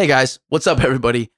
Hey 0.00 0.06
guys, 0.06 0.38
what's 0.48 0.66
up, 0.66 0.80
everybody? 0.80 1.30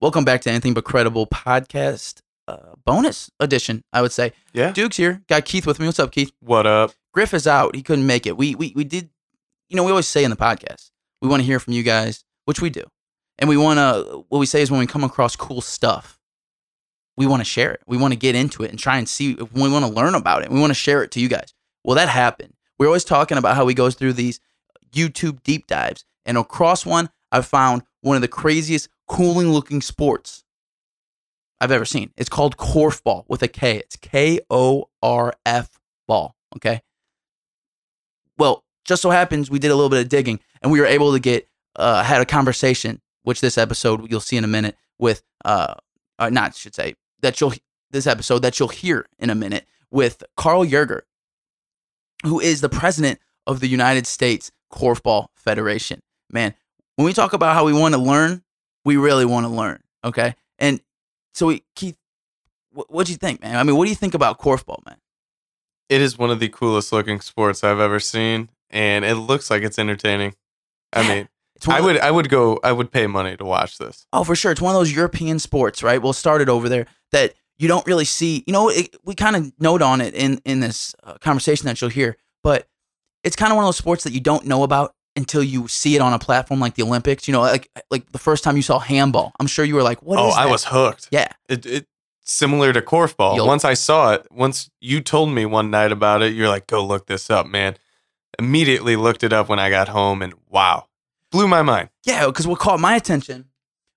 Welcome 0.00 0.24
back 0.24 0.40
to 0.42 0.48
Anything 0.48 0.72
But 0.72 0.84
Credible 0.84 1.26
podcast 1.26 2.20
uh, 2.46 2.74
bonus 2.84 3.28
edition. 3.40 3.82
I 3.92 4.02
would 4.02 4.12
say. 4.12 4.30
Yeah. 4.52 4.70
Duke's 4.70 4.98
here. 4.98 5.24
Got 5.26 5.46
Keith 5.46 5.66
with 5.66 5.80
me. 5.80 5.86
What's 5.86 5.98
up, 5.98 6.12
Keith? 6.12 6.30
What 6.38 6.64
up? 6.64 6.92
Griff 7.12 7.34
is 7.34 7.48
out. 7.48 7.74
He 7.74 7.82
couldn't 7.82 8.06
make 8.06 8.24
it. 8.24 8.36
We 8.36 8.54
we 8.54 8.72
we 8.76 8.84
did. 8.84 9.10
You 9.68 9.74
know, 9.74 9.82
we 9.82 9.90
always 9.90 10.06
say 10.06 10.22
in 10.22 10.30
the 10.30 10.36
podcast, 10.36 10.92
we 11.22 11.28
want 11.28 11.40
to 11.40 11.44
hear 11.44 11.58
from 11.58 11.72
you 11.72 11.82
guys, 11.82 12.24
which 12.44 12.60
we 12.60 12.70
do, 12.70 12.84
and 13.40 13.48
we 13.48 13.56
want 13.56 13.78
to. 13.78 14.24
What 14.28 14.38
we 14.38 14.46
say 14.46 14.62
is 14.62 14.70
when 14.70 14.78
we 14.78 14.86
come 14.86 15.02
across 15.02 15.34
cool 15.34 15.60
stuff, 15.60 16.20
we 17.16 17.26
want 17.26 17.40
to 17.40 17.44
share 17.44 17.72
it. 17.72 17.80
We 17.88 17.96
want 17.96 18.12
to 18.12 18.16
get 18.16 18.36
into 18.36 18.62
it 18.62 18.70
and 18.70 18.78
try 18.78 18.96
and 18.96 19.08
see. 19.08 19.32
If 19.32 19.52
we 19.52 19.68
want 19.68 19.86
to 19.86 19.90
learn 19.90 20.14
about 20.14 20.44
it. 20.44 20.52
We 20.52 20.60
want 20.60 20.70
to 20.70 20.74
share 20.74 21.02
it 21.02 21.10
to 21.10 21.20
you 21.20 21.28
guys. 21.28 21.52
Well, 21.82 21.96
that 21.96 22.08
happened. 22.08 22.54
We're 22.78 22.86
always 22.86 23.02
talking 23.02 23.38
about 23.38 23.56
how 23.56 23.64
we 23.64 23.74
goes 23.74 23.96
through 23.96 24.12
these 24.12 24.38
YouTube 24.92 25.42
deep 25.42 25.66
dives, 25.66 26.04
and 26.24 26.38
across 26.38 26.86
one, 26.86 27.10
I 27.34 27.40
found 27.42 27.82
one 28.00 28.14
of 28.14 28.22
the 28.22 28.28
craziest, 28.28 28.88
cooling 29.08 29.50
looking 29.50 29.82
sports 29.82 30.44
I've 31.60 31.72
ever 31.72 31.84
seen. 31.84 32.12
It's 32.16 32.28
called 32.28 32.56
Korfball 32.56 33.24
with 33.26 33.42
a 33.42 33.48
K. 33.48 33.78
It's 33.78 33.96
K 33.96 34.38
O 34.50 34.84
R 35.02 35.34
F 35.44 35.68
ball. 36.06 36.36
Okay. 36.56 36.80
Well, 38.38 38.64
just 38.84 39.02
so 39.02 39.10
happens 39.10 39.50
we 39.50 39.58
did 39.58 39.72
a 39.72 39.74
little 39.74 39.90
bit 39.90 40.00
of 40.00 40.08
digging 40.08 40.38
and 40.62 40.70
we 40.70 40.78
were 40.78 40.86
able 40.86 41.12
to 41.12 41.18
get 41.18 41.48
uh, 41.74 42.04
had 42.04 42.20
a 42.20 42.24
conversation, 42.24 43.00
which 43.24 43.40
this 43.40 43.58
episode 43.58 44.08
you'll 44.08 44.20
see 44.20 44.36
in 44.36 44.44
a 44.44 44.48
minute 44.48 44.76
with 44.98 45.22
uh, 45.44 45.74
uh 46.20 46.30
not 46.30 46.50
I 46.50 46.54
should 46.54 46.76
say 46.76 46.94
that 47.20 47.40
you'll 47.40 47.54
this 47.90 48.06
episode 48.06 48.42
that 48.42 48.60
you'll 48.60 48.68
hear 48.68 49.06
in 49.18 49.28
a 49.28 49.34
minute 49.34 49.66
with 49.90 50.22
Carl 50.36 50.64
Yerger, 50.64 51.00
who 52.24 52.38
is 52.38 52.60
the 52.60 52.68
president 52.68 53.18
of 53.44 53.58
the 53.58 53.68
United 53.68 54.06
States 54.06 54.52
Korfball 54.72 55.26
Federation. 55.34 56.00
Man, 56.30 56.54
when 56.96 57.06
we 57.06 57.12
talk 57.12 57.32
about 57.32 57.54
how 57.54 57.64
we 57.64 57.72
want 57.72 57.94
to 57.94 58.00
learn, 58.00 58.42
we 58.84 58.96
really 58.96 59.24
want 59.24 59.44
to 59.46 59.52
learn. 59.52 59.82
Okay, 60.04 60.34
and 60.58 60.80
so 61.32 61.46
we, 61.46 61.62
Keith, 61.74 61.96
what 62.70 62.90
what 62.90 63.06
do 63.06 63.12
you 63.12 63.18
think, 63.18 63.40
man? 63.42 63.56
I 63.56 63.62
mean, 63.62 63.76
what 63.76 63.84
do 63.84 63.90
you 63.90 63.96
think 63.96 64.14
about 64.14 64.38
korfball, 64.38 64.84
man? 64.86 64.96
It 65.88 66.00
is 66.00 66.18
one 66.18 66.30
of 66.30 66.40
the 66.40 66.48
coolest 66.48 66.92
looking 66.92 67.20
sports 67.20 67.62
I've 67.62 67.80
ever 67.80 68.00
seen, 68.00 68.50
and 68.70 69.04
it 69.04 69.16
looks 69.16 69.50
like 69.50 69.62
it's 69.62 69.78
entertaining. 69.78 70.34
I 70.92 71.08
mean, 71.08 71.28
I 71.68 71.80
would 71.80 71.98
I 71.98 72.10
would 72.10 72.28
go 72.28 72.58
I 72.62 72.72
would 72.72 72.90
pay 72.90 73.06
money 73.06 73.36
to 73.36 73.44
watch 73.44 73.78
this. 73.78 74.06
Oh, 74.12 74.24
for 74.24 74.34
sure. 74.36 74.52
It's 74.52 74.60
one 74.60 74.74
of 74.74 74.80
those 74.80 74.92
European 74.92 75.38
sports, 75.38 75.82
right? 75.82 76.00
We'll 76.00 76.12
start 76.12 76.40
it 76.40 76.48
over 76.48 76.68
there 76.68 76.86
that 77.12 77.34
you 77.58 77.68
don't 77.68 77.86
really 77.86 78.04
see. 78.04 78.44
You 78.46 78.52
know, 78.52 78.68
it, 78.68 78.94
we 79.04 79.14
kind 79.14 79.36
of 79.36 79.52
note 79.58 79.82
on 79.82 80.00
it 80.00 80.14
in 80.14 80.40
in 80.44 80.60
this 80.60 80.94
uh, 81.04 81.14
conversation 81.18 81.66
that 81.66 81.80
you'll 81.80 81.90
hear, 81.90 82.16
but 82.42 82.68
it's 83.22 83.36
kind 83.36 83.52
of 83.52 83.56
one 83.56 83.64
of 83.64 83.68
those 83.68 83.76
sports 83.76 84.04
that 84.04 84.12
you 84.12 84.20
don't 84.20 84.46
know 84.46 84.62
about 84.62 84.94
until 85.16 85.42
you 85.42 85.68
see 85.68 85.94
it 85.94 86.00
on 86.00 86.12
a 86.12 86.18
platform 86.18 86.60
like 86.60 86.74
the 86.74 86.82
Olympics. 86.82 87.28
You 87.28 87.32
know, 87.32 87.40
like 87.40 87.70
like 87.90 88.10
the 88.12 88.18
first 88.18 88.44
time 88.44 88.56
you 88.56 88.62
saw 88.62 88.78
handball, 88.78 89.32
I'm 89.38 89.46
sure 89.46 89.64
you 89.64 89.74
were 89.74 89.82
like, 89.82 90.02
"What 90.02 90.18
oh, 90.18 90.28
is 90.28 90.34
oh, 90.34 90.38
I 90.38 90.44
that?" 90.44 90.50
was 90.50 90.64
hooked. 90.64 91.08
Yeah. 91.10 91.28
It 91.48 91.66
it 91.66 91.86
similar 92.24 92.72
to 92.72 92.80
korfball. 92.80 93.36
You'll- 93.36 93.46
once 93.46 93.64
I 93.64 93.74
saw 93.74 94.12
it, 94.14 94.26
once 94.30 94.70
you 94.80 95.00
told 95.00 95.30
me 95.30 95.46
one 95.46 95.70
night 95.70 95.92
about 95.92 96.22
it, 96.22 96.34
you're 96.34 96.48
like, 96.48 96.66
"Go 96.66 96.84
look 96.84 97.06
this 97.06 97.30
up, 97.30 97.46
man." 97.46 97.76
Immediately 98.38 98.96
looked 98.96 99.22
it 99.22 99.32
up 99.32 99.48
when 99.48 99.60
I 99.60 99.70
got 99.70 99.88
home, 99.88 100.20
and 100.20 100.34
wow, 100.48 100.86
blew 101.30 101.46
my 101.46 101.62
mind. 101.62 101.90
Yeah, 102.04 102.26
because 102.26 102.46
what 102.46 102.58
caught 102.58 102.80
my 102.80 102.96
attention 102.96 103.46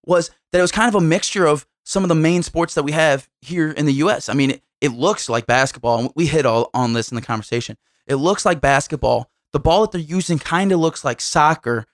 was 0.06 0.30
that 0.52 0.60
it 0.60 0.62
was 0.62 0.72
kind 0.72 0.88
of 0.88 0.96
a 0.96 1.04
mixture 1.04 1.46
of 1.48 1.66
some 1.84 2.04
of 2.04 2.10
the 2.10 2.16
main 2.16 2.44
sports 2.44 2.74
that 2.76 2.84
we 2.84 2.92
have 2.92 3.30
here 3.42 3.72
in 3.72 3.86
the 3.86 3.94
U.S. 3.94 4.30
I 4.30 4.34
mean, 4.34 4.52
it, 4.52 4.64
it 4.82 4.90
looks 4.90 5.30
like 5.30 5.48
basketball, 5.48 6.00
and 6.00 6.12
we 6.16 6.28
hit 6.28 6.46
all 6.46 6.70
on 6.74 6.94
this 6.94 7.12
in 7.12 7.16
the 7.16 7.22
conversation. 7.22 7.78
It 8.06 8.16
looks 8.16 8.46
like 8.46 8.62
basketball. 8.62 9.30
The 9.54 9.60
ball 9.60 9.82
that 9.82 9.92
they're 9.92 10.02
using 10.02 10.40
kind 10.40 10.72
of 10.72 10.80
looks 10.80 11.04
like 11.06 11.22
soccer. 11.22 11.86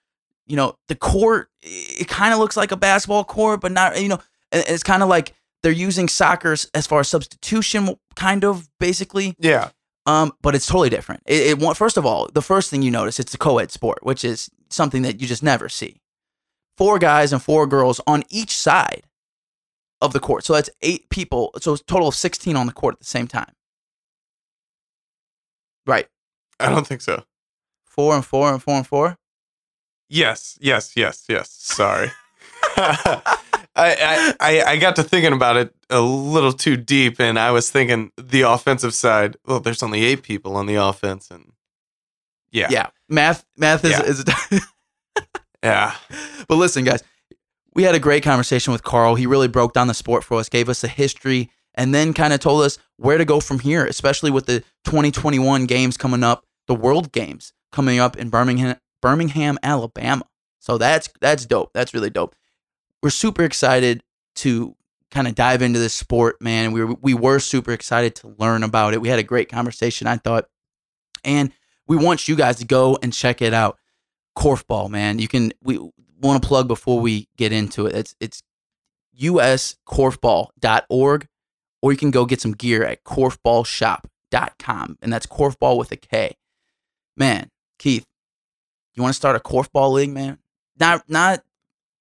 You 0.46 0.56
know, 0.58 0.76
the 0.88 0.96
court 0.96 1.50
it 1.62 2.08
kind 2.08 2.34
of 2.34 2.40
looks 2.40 2.58
like 2.58 2.72
a 2.72 2.78
basketball 2.78 3.24
court, 3.24 3.62
but 3.62 3.72
not. 3.72 4.02
You 4.02 4.10
know, 4.10 4.20
and 4.52 4.64
it's 4.68 4.84
kind 4.84 5.02
of 5.04 5.10
like 5.10 5.34
they're 5.62 5.72
using 5.72 6.10
soccer 6.10 6.52
as- 6.74 6.88
far 6.88 7.00
as 7.00 7.08
substitution, 7.08 7.96
kind 8.16 8.44
of 8.44 8.68
basically. 8.80 9.36
Yeah, 9.40 9.70
Um, 10.06 10.34
but 10.42 10.56
it's 10.56 10.66
totally 10.66 10.90
different. 10.90 11.22
It, 11.26 11.58
it 11.62 11.78
first 11.78 11.96
of 11.96 12.06
all, 12.06 12.28
the 12.34 12.42
first 12.42 12.70
thing 12.70 12.82
you 12.82 12.92
notice 12.92 13.20
it's 13.20 13.34
a 13.34 13.38
co-ed 13.38 13.72
sport, 13.72 14.00
which 14.04 14.26
is 14.26 14.50
something 14.70 15.04
that 15.04 15.22
you 15.22 15.28
just 15.28 15.44
never 15.44 15.70
see. 15.70 16.02
Four 16.78 17.00
guys 17.00 17.32
and 17.32 17.42
four 17.42 17.66
girls 17.68 18.02
on 18.06 18.24
each 18.30 18.58
side 18.58 19.04
of 20.02 20.12
the 20.12 20.20
court. 20.20 20.44
So 20.44 20.52
that's 20.54 20.70
eight 20.82 21.10
people. 21.10 21.52
So 21.62 21.74
it's 21.74 21.82
a 21.82 21.86
total 21.86 22.10
of 22.10 22.16
sixteen 22.16 22.58
on 22.58 22.66
the 22.68 22.74
court 22.74 22.96
at 22.96 23.00
the 23.00 23.06
same 23.06 23.28
time. 23.28 23.54
Right. 25.86 26.08
I 26.60 26.70
don't 26.70 26.86
think 26.88 27.02
so. 27.02 27.24
Four 27.94 28.16
and 28.16 28.26
four 28.26 28.52
and 28.52 28.62
four 28.62 28.76
and 28.76 28.88
four. 28.88 29.18
Yes, 30.10 30.58
yes, 30.60 30.94
yes, 30.96 31.26
yes. 31.30 31.50
Sorry. 31.52 32.12
I, 33.76 34.34
I, 34.40 34.64
I 34.68 34.78
got 34.78 34.96
to 34.96 35.04
thinking 35.04 35.32
about 35.32 35.58
it 35.58 35.76
a 35.92 36.02
little 36.02 36.54
too 36.54 36.76
deep, 36.76 37.20
and 37.20 37.38
I 37.38 37.52
was 37.52 37.70
thinking 37.70 38.12
the 38.18 38.42
offensive 38.42 38.96
side. 38.96 39.38
Well, 39.46 39.60
there's 39.60 39.84
only 39.84 40.04
eight 40.06 40.24
people 40.24 40.56
on 40.56 40.66
the 40.66 40.76
offense, 40.76 41.30
and 41.30 41.52
yeah, 42.52 42.68
Yeah. 42.72 42.88
Math. 43.10 43.46
Math 43.58 43.86
is. 43.86 43.92
Yeah. 43.92 44.04
is 44.04 44.26
yeah. 45.64 45.96
but 46.48 46.56
listen, 46.56 46.84
guys, 46.84 47.04
we 47.76 47.84
had 47.84 47.94
a 47.94 48.00
great 48.00 48.24
conversation 48.24 48.74
with 48.74 48.84
Carl. 48.84 49.14
He 49.14 49.28
really 49.28 49.48
broke 49.48 49.74
down 49.74 49.88
the 49.88 49.94
sport 49.94 50.24
for 50.24 50.40
us, 50.40 50.50
gave 50.50 50.68
us 50.68 50.84
a 50.84 50.88
history, 50.88 51.52
and 51.76 51.94
then 51.94 52.14
kind 52.14 52.34
of 52.34 52.40
told 52.40 52.64
us 52.64 52.80
where 52.98 53.20
to 53.20 53.26
go 53.26 53.40
from 53.40 53.60
here, 53.60 53.86
especially 53.86 54.32
with 54.32 54.48
the 54.48 54.62
2021 54.86 55.68
games 55.68 55.96
coming 55.96 56.24
up, 56.24 56.44
the 56.68 56.76
World 56.76 57.12
Games 57.12 57.54
coming 57.74 58.00
up 58.00 58.16
in 58.16 58.30
Birmingham, 58.30 58.78
Birmingham, 59.02 59.60
Alabama. 59.62 60.24
So 60.60 60.78
that's 60.78 61.10
that's 61.20 61.46
dope. 61.46 61.72
That's 61.74 61.94
really 61.94 62.10
dope. 62.10 62.34
We're 63.02 63.10
super 63.10 63.44
excited 63.44 64.02
to 64.36 64.78
kind 65.12 65.28
of 65.28 65.36
dive 65.36 65.62
into 65.62 65.80
this 65.80 65.94
sport, 65.94 66.42
man. 66.42 66.72
We 66.72 66.86
were, 66.86 66.96
we 67.02 67.14
were 67.14 67.40
super 67.40 67.74
excited 67.74 68.16
to 68.16 68.34
learn 68.40 68.64
about 68.64 68.94
it. 68.94 69.02
We 69.02 69.10
had 69.10 69.20
a 69.20 69.24
great 69.24 69.50
conversation, 69.50 70.08
I 70.08 70.16
thought, 70.18 70.46
and 71.26 71.52
we 71.86 71.98
want 71.98 72.30
you 72.30 72.38
guys 72.38 72.56
to 72.58 72.66
go 72.66 72.98
and 73.04 73.14
check 73.14 73.42
it 73.42 73.54
out. 73.54 73.78
Korfball, 74.38 74.90
man. 74.90 75.20
You 75.20 75.28
can 75.28 75.52
we 75.62 75.78
want 76.22 76.42
to 76.42 76.48
plug 76.48 76.70
before 76.70 77.00
we 77.00 77.28
get 77.38 77.52
into 77.52 77.86
it. 77.86 77.96
It's 77.96 78.16
it's 78.20 78.42
uskorfball.org 79.20 81.28
or 81.82 81.92
you 81.92 81.98
can 81.98 82.12
go 82.12 82.26
get 82.26 82.42
some 82.42 82.54
gear 82.54 82.84
at 82.84 83.04
korfballshop.com 83.04 84.98
and 85.02 85.14
that's 85.14 85.28
korfball 85.28 85.78
with 85.78 85.92
a 85.92 85.98
K. 85.98 86.36
Man, 87.16 87.52
Keith, 87.84 88.06
you 88.96 89.04
want 89.04 89.12
to 89.14 89.18
start 89.18 89.36
a 89.36 89.40
korfball 89.40 89.92
league, 89.92 90.10
man? 90.12 90.38
Not 90.80 91.04
not 91.10 91.44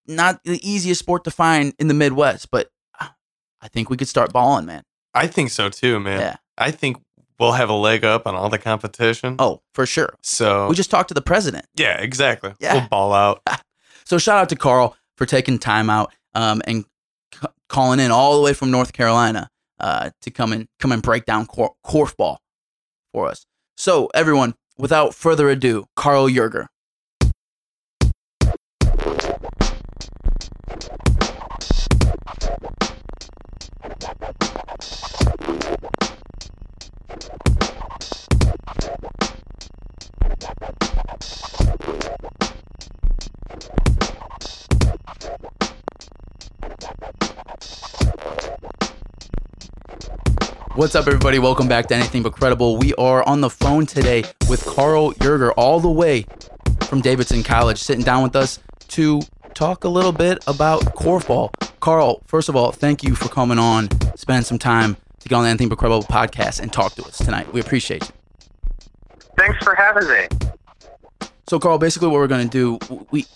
not 0.07 0.45
the 0.45 0.61
easiest 0.69 1.01
sport 1.01 1.25
to 1.25 1.31
find 1.33 1.75
in 1.81 1.89
the 1.89 1.95
Midwest, 1.95 2.51
but 2.53 2.71
ah, 3.01 3.15
I 3.61 3.67
think 3.67 3.91
we 3.91 3.97
could 3.97 4.07
start 4.09 4.33
balling, 4.33 4.65
man. 4.67 4.85
I 5.13 5.27
think 5.27 5.51
so 5.51 5.69
too, 5.69 5.99
man. 5.99 6.21
Yeah. 6.21 6.37
I 6.57 6.71
think 6.71 6.99
we'll 7.41 7.53
have 7.53 7.69
a 7.69 7.75
leg 7.75 8.05
up 8.05 8.27
on 8.29 8.37
all 8.37 8.49
the 8.49 8.59
competition. 8.59 9.35
Oh, 9.41 9.61
for 9.75 9.85
sure. 9.85 10.15
so 10.23 10.69
We 10.69 10.77
just 10.77 10.91
talked 10.91 11.09
to 11.09 11.15
the 11.15 11.21
president. 11.23 11.67
yeah, 11.75 12.01
exactly. 12.01 12.55
Yeah. 12.61 12.75
We'll 12.75 12.89
ball 12.89 13.13
out. 13.13 13.43
So 14.05 14.19
shout 14.19 14.39
out 14.39 14.49
to 14.49 14.57
Carl 14.57 14.97
for 15.17 15.27
taking 15.27 15.59
time 15.61 15.89
out 15.89 16.13
um, 16.35 16.61
and 16.67 16.85
c- 17.33 17.47
calling 17.69 18.01
in 18.01 18.11
all 18.11 18.37
the 18.37 18.43
way 18.43 18.53
from 18.53 18.71
North 18.73 18.93
Carolina 18.93 19.49
uh, 19.79 20.11
to 20.23 20.31
come 20.33 20.53
and 20.53 20.67
come 20.81 20.91
and 20.91 21.01
break 21.01 21.25
down 21.25 21.47
cor- 21.47 21.75
korfball 21.87 22.39
for 23.13 23.29
us. 23.29 23.47
So 23.77 24.11
everyone, 24.13 24.55
without 24.77 25.15
further 25.15 25.49
ado, 25.49 25.87
Carl 25.97 26.29
Yerger. 26.29 26.67
What's 50.75 50.95
up, 50.95 51.07
everybody? 51.07 51.39
Welcome 51.39 51.69
back 51.69 51.87
to 51.89 51.95
Anything 51.95 52.23
But 52.23 52.33
Credible. 52.33 52.79
We 52.79 52.95
are 52.95 53.23
on 53.29 53.43
the 53.43 53.51
phone 53.51 53.85
today 53.85 54.25
with 54.49 54.65
Carl 54.65 55.13
Yerger, 55.13 55.53
all 55.55 55.81
the 55.81 55.91
way 55.91 56.25
from 56.89 57.03
Davidson 57.03 57.43
College, 57.43 57.77
sitting 57.77 58.03
down 58.03 58.23
with 58.23 58.35
us 58.35 58.59
to 58.89 59.21
talk 59.53 59.85
a 59.85 59.89
little 59.91 60.13
bit 60.13 60.43
about 60.47 60.81
korfball. 60.97 61.51
Carl, 61.81 62.23
first 62.25 62.49
of 62.49 62.57
all, 62.57 62.73
thank 62.73 63.03
you 63.03 63.15
for 63.15 63.29
coming 63.29 63.59
on, 63.59 63.91
spending 64.17 64.45
some 64.45 64.59
time 64.59 64.97
to 65.19 65.29
get 65.29 65.37
on 65.37 65.43
the 65.43 65.51
Anything 65.51 65.69
But 65.69 65.77
Credible 65.77 66.05
podcast 66.05 66.59
and 66.59 66.73
talk 66.73 66.95
to 66.95 67.05
us 67.05 67.19
tonight. 67.19 67.53
We 67.53 67.61
appreciate 67.61 68.09
you. 68.09 68.15
Thanks 69.37 69.63
for 69.63 69.75
having 69.75 70.09
me. 70.09 70.27
So, 71.49 71.59
Carl, 71.59 71.77
basically, 71.77 72.09
what 72.09 72.15
we're 72.15 72.29
going 72.29 72.49
to 72.49 72.79
do, 72.89 73.05
we 73.11 73.27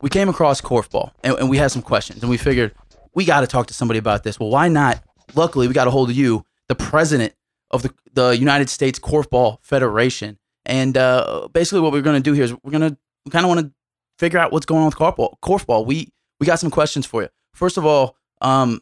we 0.00 0.10
came 0.10 0.28
across 0.28 0.60
korfball 0.60 1.12
and, 1.22 1.38
and 1.38 1.48
we 1.48 1.58
had 1.58 1.70
some 1.70 1.82
questions, 1.82 2.20
and 2.20 2.28
we 2.28 2.36
figured 2.36 2.74
we 3.14 3.24
got 3.24 3.42
to 3.42 3.46
talk 3.46 3.68
to 3.68 3.74
somebody 3.74 3.98
about 3.98 4.24
this. 4.24 4.40
Well, 4.40 4.50
why 4.50 4.66
not? 4.66 5.00
Luckily, 5.34 5.68
we 5.68 5.74
got 5.74 5.86
a 5.86 5.90
hold 5.90 6.10
of 6.10 6.16
you, 6.16 6.44
the 6.68 6.74
president 6.74 7.34
of 7.70 7.82
the 7.82 7.94
the 8.12 8.36
United 8.36 8.68
States 8.68 8.98
Korfball 8.98 9.58
Federation, 9.62 10.38
and 10.66 10.96
uh, 10.96 11.48
basically, 11.52 11.80
what 11.80 11.92
we're 11.92 12.02
going 12.02 12.22
to 12.22 12.30
do 12.30 12.34
here 12.34 12.44
is 12.44 12.52
we're 12.62 12.70
going 12.70 12.90
to 12.90 12.96
we 13.24 13.30
kind 13.30 13.44
of 13.44 13.48
want 13.48 13.60
to 13.60 13.72
figure 14.18 14.38
out 14.38 14.52
what's 14.52 14.66
going 14.66 14.80
on 14.80 14.86
with 14.86 14.96
korfball. 14.96 15.34
Korfball. 15.42 15.86
We 15.86 16.12
we 16.38 16.46
got 16.46 16.58
some 16.58 16.70
questions 16.70 17.06
for 17.06 17.22
you. 17.22 17.28
First 17.54 17.76
of 17.76 17.86
all, 17.86 18.16
um, 18.40 18.80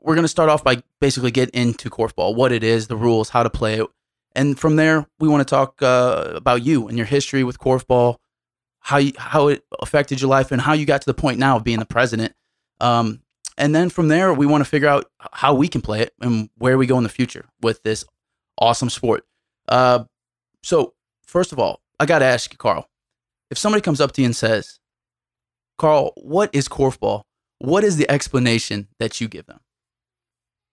we're 0.00 0.14
gonna 0.14 0.28
start 0.28 0.48
off 0.48 0.62
by 0.62 0.82
basically 1.00 1.30
get 1.30 1.50
into 1.50 1.90
korfball, 1.90 2.34
what 2.34 2.52
it 2.52 2.62
is, 2.62 2.86
the 2.86 2.96
rules, 2.96 3.30
how 3.30 3.42
to 3.42 3.50
play 3.50 3.80
it, 3.80 3.86
and 4.34 4.58
from 4.58 4.76
there 4.76 5.06
we 5.18 5.28
want 5.28 5.46
to 5.46 5.50
talk 5.50 5.82
uh, 5.82 6.32
about 6.34 6.64
you 6.64 6.88
and 6.88 6.96
your 6.96 7.06
history 7.06 7.44
with 7.44 7.58
korfball, 7.58 8.16
how 8.80 8.98
you, 8.98 9.12
how 9.18 9.48
it 9.48 9.64
affected 9.80 10.20
your 10.20 10.30
life, 10.30 10.52
and 10.52 10.60
how 10.60 10.72
you 10.72 10.86
got 10.86 11.02
to 11.02 11.06
the 11.06 11.14
point 11.14 11.38
now 11.38 11.56
of 11.56 11.64
being 11.64 11.78
the 11.78 11.86
president. 11.86 12.34
Um, 12.80 13.20
and 13.58 13.74
then 13.74 13.90
from 13.90 14.08
there, 14.08 14.32
we 14.32 14.46
want 14.46 14.62
to 14.62 14.68
figure 14.68 14.88
out 14.88 15.10
how 15.32 15.54
we 15.54 15.68
can 15.68 15.80
play 15.80 16.00
it 16.00 16.12
and 16.20 16.50
where 16.58 16.76
we 16.78 16.86
go 16.86 16.98
in 16.98 17.04
the 17.04 17.08
future 17.10 17.46
with 17.62 17.82
this 17.82 18.04
awesome 18.58 18.90
sport. 18.90 19.24
Uh, 19.68 20.04
so, 20.62 20.94
first 21.26 21.52
of 21.52 21.58
all, 21.58 21.80
I 21.98 22.06
got 22.06 22.18
to 22.18 22.24
ask 22.24 22.52
you, 22.52 22.58
Carl, 22.58 22.88
if 23.50 23.58
somebody 23.58 23.82
comes 23.82 24.00
up 24.00 24.12
to 24.12 24.20
you 24.20 24.26
and 24.26 24.36
says, 24.36 24.78
Carl, 25.78 26.12
what 26.16 26.50
is 26.54 26.68
korfball? 26.68 27.22
What 27.58 27.84
is 27.84 27.96
the 27.96 28.10
explanation 28.10 28.88
that 28.98 29.20
you 29.20 29.28
give 29.28 29.46
them? 29.46 29.60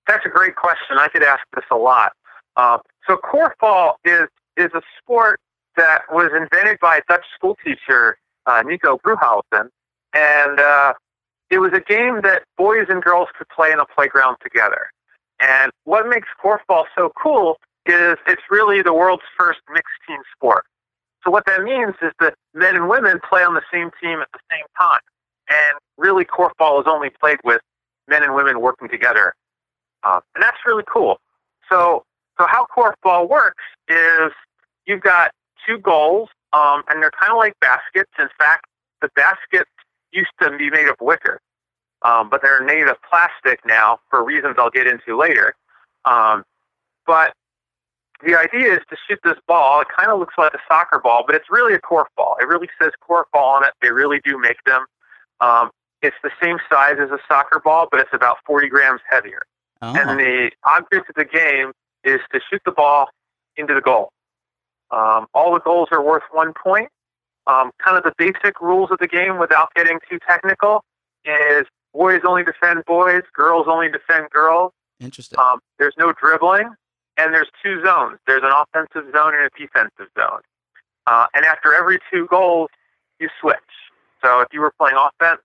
That's 0.08 0.26
a 0.26 0.30
great 0.30 0.56
question. 0.56 0.98
I 0.98 1.08
get 1.14 1.24
asked 1.24 1.46
this 1.56 1.64
a 1.72 1.78
lot. 1.78 2.12
Uh, 2.56 2.78
so 3.08 3.18
korfball 3.18 3.94
is 4.04 4.28
is 4.58 4.70
a 4.76 4.82
sport 5.00 5.40
that 5.76 6.02
was 6.12 6.30
invented 6.36 6.80
by 6.80 6.98
a 6.98 7.02
Dutch 7.10 7.26
school 7.36 7.58
teacher, 7.64 8.18
uh, 8.46 8.62
Nico 8.64 9.00
Broekhuysen, 9.00 9.70
and 10.14 10.60
uh, 10.60 10.94
it 11.54 11.60
was 11.60 11.72
a 11.72 11.82
game 11.82 12.22
that 12.24 12.42
boys 12.58 12.88
and 12.90 13.04
girls 13.04 13.28
could 13.38 13.48
play 13.50 13.72
in 13.72 13.80
a 13.80 13.86
playground 13.86 14.38
together. 14.42 14.90
And 15.40 15.72
what 15.84 16.08
makes 16.10 16.28
korfball 16.44 16.86
so 16.98 17.12
cool 17.22 17.58
is 17.86 18.18
it's 18.26 18.42
really 18.50 18.82
the 18.82 18.94
world's 18.94 19.22
first 19.38 19.60
mixed 19.72 19.94
team 20.08 20.18
sport. 20.36 20.66
So 21.24 21.30
what 21.30 21.46
that 21.46 21.62
means 21.62 21.94
is 22.02 22.12
that 22.20 22.34
men 22.56 22.76
and 22.76 22.90
women 22.90 23.20
play 23.30 23.44
on 23.44 23.54
the 23.54 23.62
same 23.72 23.92
team 24.02 24.20
at 24.20 24.30
the 24.34 24.40
same 24.50 24.66
time. 24.80 25.02
And 25.48 25.78
really, 25.96 26.26
korfball 26.26 26.82
is 26.82 26.88
only 26.88 27.12
played 27.12 27.38
with 27.44 27.62
men 28.08 28.24
and 28.24 28.34
women 28.34 28.60
working 28.60 28.90
together. 28.90 29.36
Uh, 30.04 30.22
and 30.34 30.44
that's 30.44 30.58
really 30.66 30.84
cool. 30.92 31.20
So, 31.70 32.04
so 32.40 32.48
how 32.48 32.66
korfball 32.76 33.30
works 33.30 33.64
is 33.88 34.32
you've 34.88 35.02
got 35.02 35.32
two 35.68 35.78
goals, 35.78 36.30
um, 36.52 36.82
and 36.90 37.02
they're 37.02 37.12
kind 37.12 37.32
of 37.32 37.38
like 37.38 37.54
baskets. 37.60 38.12
In 38.18 38.30
fact, 38.40 38.66
the 39.02 39.10
baskets 39.16 39.70
used 40.14 40.32
to 40.42 40.56
be 40.58 40.70
made 40.70 40.88
of 40.88 40.96
wicker, 41.02 41.42
um, 42.04 42.30
but 42.30 42.42
they're 42.42 42.64
made 42.64 42.88
of 42.88 42.98
plastic 43.10 43.60
now 43.66 44.00
for 44.10 44.24
reasons 44.24 44.56
I'll 44.58 44.70
get 44.70 44.88
into 44.88 45.18
later. 45.18 45.56
Um, 46.06 46.44
but 47.06 47.34
the 48.26 48.36
idea 48.36 48.74
is 48.74 48.80
to 48.90 48.98
shoot 49.08 49.20
this 49.24 49.38
ball. 49.48 49.82
It 49.82 49.88
kind 49.96 50.10
of 50.10 50.20
looks 50.20 50.36
like 50.38 50.54
a 50.54 50.60
soccer 50.68 51.00
ball, 51.00 51.24
but 51.26 51.36
it's 51.36 51.50
really 51.50 51.74
a 51.74 51.80
korf 51.80 52.06
ball. 52.16 52.36
It 52.40 52.48
really 52.48 52.70
says 52.82 52.92
korf 53.08 53.24
ball 53.34 53.56
on 53.56 53.66
it. 53.66 53.74
They 53.82 53.92
really 53.92 54.22
do 54.24 54.38
make 54.38 54.64
them. 54.66 54.86
Um, 55.42 55.72
it's 56.02 56.16
the 56.24 56.32
same 56.42 56.58
size 56.70 56.98
as 57.02 57.10
a 57.12 57.20
soccer 57.28 57.60
ball, 57.60 57.88
but 57.90 58.00
it's 58.00 58.14
about 58.14 58.38
40 58.46 58.70
grams 58.70 59.02
heavier. 59.10 59.44
Oh. 59.82 59.94
And 59.96 60.20
the 60.20 60.52
object 60.66 61.10
of 61.10 61.16
the 61.16 61.26
game 61.26 61.72
is 62.04 62.20
to 62.34 62.40
shoot 62.50 62.62
the 62.66 62.72
ball 62.72 63.10
into 63.58 63.74
the 63.74 63.82
goal. 63.82 64.12
Um, 64.92 65.28
all 65.34 65.54
the 65.54 65.60
goals 65.60 65.90
are 65.92 66.04
worth 66.04 66.24
one 66.32 66.54
point. 66.54 66.90
Um, 67.48 67.72
kind 67.84 67.98
of 67.98 68.04
the 68.04 68.14
basic 68.18 68.62
rules 68.62 68.90
of 68.92 69.00
the 69.00 69.08
game 69.08 69.38
without 69.38 69.74
getting 69.76 70.00
too 70.10 70.18
technical 70.28 70.84
is 71.26 71.66
boys 71.94 72.22
only 72.26 72.44
defend 72.44 72.86
boys, 72.86 73.24
girls 73.34 73.66
only 73.68 73.90
defend 73.90 74.30
girls. 74.30 74.72
Interesting. 75.00 75.38
Um, 75.40 75.60
there's 75.78 75.94
no 75.98 76.14
dribbling, 76.14 76.70
and 77.18 77.34
there's 77.34 77.50
two 77.62 77.84
zones. 77.86 78.20
There's 78.28 78.44
an 78.44 78.52
offensive 78.52 79.12
zone 79.14 79.34
and 79.36 79.46
a 79.46 79.50
defensive 79.58 80.08
zone. 80.18 80.42
Uh, 81.06 81.28
and 81.34 81.46
after 81.46 81.74
every 81.74 82.00
two 82.12 82.28
goals, 82.28 82.70
you 83.20 83.30
switch. 83.42 83.58
So 84.24 84.40
if 84.40 84.48
you 84.54 84.62
were 84.62 84.74
playing 84.80 84.96
offense 84.98 85.42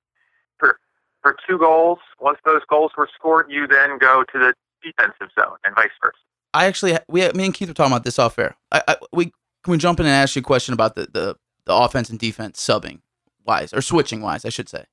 for 0.59 0.79
for 1.23 1.37
two 1.49 1.59
goals, 1.59 1.99
once 2.21 2.39
those 2.45 2.63
goals 2.69 2.93
were 2.97 3.09
scored, 3.13 3.47
you 3.51 3.67
then 3.67 3.99
go 3.99 4.25
to 4.33 4.39
the 4.39 4.55
defensive 4.83 5.31
zone, 5.39 5.57
and 5.65 5.75
vice 5.75 5.91
versa. 6.01 6.17
I 6.55 6.67
actually, 6.67 6.97
we, 7.09 7.29
me 7.33 7.47
and 7.47 7.55
Keith 7.55 7.69
were 7.69 7.75
talking 7.75 7.93
about 7.93 8.05
this 8.05 8.19
off 8.19 8.39
air. 8.39 8.57
I, 8.73 8.83
I, 8.89 8.97
we 9.13 9.27
can 9.65 9.73
we 9.73 9.79
jump 9.79 10.01
in 10.01 10.07
and 10.07 10.15
ask 10.15 10.37
you 10.37 10.41
a 10.41 10.43
question 10.43 10.73
about 10.73 10.95
the, 10.95 11.09
the, 11.13 11.37
the 11.69 11.75
offense 11.75 12.11
and 12.11 12.19
defense 12.19 12.61
subbing 12.65 13.01
wise 13.45 13.73
or 13.73 13.81
switching 13.81 14.21
wise, 14.21 14.45
I 14.45 14.49
should 14.49 14.69
say. 14.69 14.85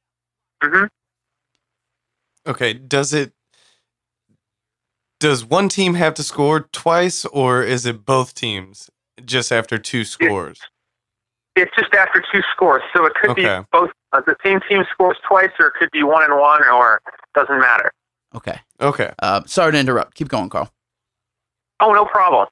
hmm 0.64 0.86
Okay, 2.48 2.74
does 2.74 3.12
it 3.14 3.34
does 5.20 5.44
one 5.44 5.70
team 5.70 5.96
have 5.96 6.14
to 6.16 6.24
score 6.24 6.60
twice 6.72 7.26
or 7.26 7.64
is 7.64 7.86
it 7.88 8.06
both 8.06 8.36
teams 8.36 8.90
just 9.24 9.52
after 9.52 9.78
two 9.80 10.04
scores? 10.04 10.60
It's 11.56 11.72
just 11.80 11.94
after 11.96 12.22
two 12.34 12.42
scores, 12.52 12.84
so 12.94 13.06
it 13.06 13.14
could 13.16 13.32
Okay. 13.32 13.60
be 13.62 13.66
both. 13.72 13.90
Uh, 14.12 14.22
the 14.28 14.36
same 14.46 14.60
team 14.70 14.84
scores 14.92 15.18
twice, 15.28 15.50
or 15.60 15.68
it 15.68 15.74
could 15.80 15.90
be 15.92 16.04
one 16.04 16.24
and 16.24 16.38
one, 16.40 16.62
or 16.70 17.02
doesn't 17.34 17.60
matter. 17.60 17.92
Okay. 18.36 18.60
Okay. 18.82 19.12
Uh, 19.20 19.42
sorry 19.46 19.72
to 19.72 19.78
interrupt. 19.80 20.16
Keep 20.16 20.28
going, 20.28 20.50
Carl. 20.50 20.70
Oh, 21.80 21.92
no 21.94 22.06
problem. 22.06 22.48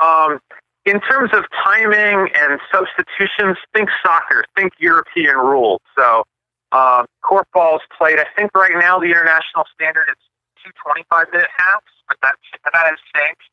Um, 0.00 0.40
in 0.84 1.00
terms 1.00 1.30
of 1.32 1.44
timing 1.64 2.28
and 2.34 2.60
substitutions, 2.72 3.56
think 3.74 3.88
soccer, 4.04 4.44
think 4.56 4.72
European 4.78 5.36
rules. 5.36 5.80
So, 5.96 6.24
uh, 6.72 7.04
korfball's 7.24 7.82
played. 7.96 8.18
I 8.18 8.26
think 8.36 8.50
right 8.54 8.74
now 8.74 8.98
the 8.98 9.06
international 9.06 9.64
standard 9.74 10.08
is 10.10 10.20
two 10.62 10.70
25 10.82 11.26
minute 11.32 11.48
halves, 11.56 11.92
but 12.08 12.18
that 12.22 12.34
that 12.64 12.72
has 12.74 12.98
changed. 13.14 13.48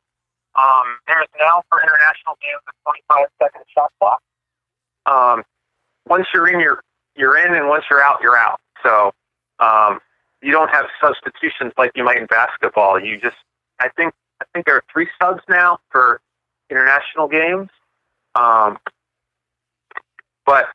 Um, 0.56 1.00
there 1.08 1.22
is 1.22 1.30
now 1.40 1.64
for 1.70 1.80
international 1.80 2.36
games 2.42 2.62
a 2.68 2.74
25 2.84 3.28
second 3.42 3.64
shot 3.74 3.92
clock. 4.00 4.22
Um, 5.06 5.44
once 6.08 6.28
you're 6.34 6.50
in, 6.50 6.60
you're 6.60 6.84
you're 7.16 7.38
in, 7.38 7.54
and 7.54 7.68
once 7.68 7.86
you're 7.90 8.04
out, 8.04 8.20
you're 8.22 8.38
out. 8.38 8.60
So 8.84 9.12
um, 9.60 10.00
you 10.42 10.52
don't 10.52 10.70
have 10.70 10.86
substitutions 11.02 11.74
like 11.78 11.92
you 11.96 12.04
might 12.04 12.18
in 12.18 12.26
basketball. 12.26 13.00
You 13.00 13.20
just, 13.20 13.38
I 13.80 13.90
think, 13.90 14.14
I 14.42 14.46
think 14.54 14.66
there 14.66 14.76
are 14.76 14.84
three 14.92 15.08
subs 15.22 15.42
now 15.48 15.80
for 15.92 16.20
international 16.72 17.28
games. 17.28 17.70
Um, 18.36 18.78
but 20.46 20.66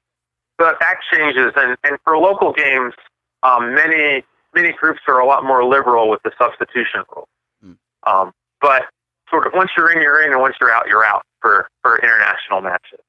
but 0.59 0.77
that 0.81 0.97
changes, 1.13 1.53
and, 1.57 1.77
and 1.85 1.99
for 2.05 2.17
local 2.17 2.53
games, 2.53 2.95
um, 3.43 3.75
many 3.75 4.25
many 4.55 4.73
groups 4.73 5.01
are 5.09 5.21
a 5.21 5.27
lot 5.27 5.45
more 5.45 5.65
liberal 5.65 6.09
with 6.09 6.23
the 6.23 6.33
substitution 6.39 7.03
rule. 7.15 7.29
Hmm. 7.63 7.73
Um, 8.07 8.33
but 8.61 8.85
sort 9.31 9.47
of 9.47 9.53
once 9.55 9.71
you're 9.77 9.91
in, 9.93 10.01
you're 10.01 10.23
in, 10.23 10.33
and 10.33 10.41
once 10.41 10.57
you're 10.61 10.73
out, 10.73 10.87
you're 10.89 11.05
out 11.05 11.23
for 11.41 11.69
for 11.83 11.99
international 11.99 12.61
matches. 12.61 13.01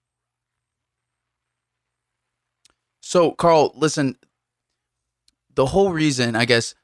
So, 3.01 3.31
Carl, 3.31 3.73
listen. 3.75 4.17
The 5.55 5.65
whole 5.65 5.91
reason, 5.91 6.35
I 6.35 6.45
guess, 6.45 6.75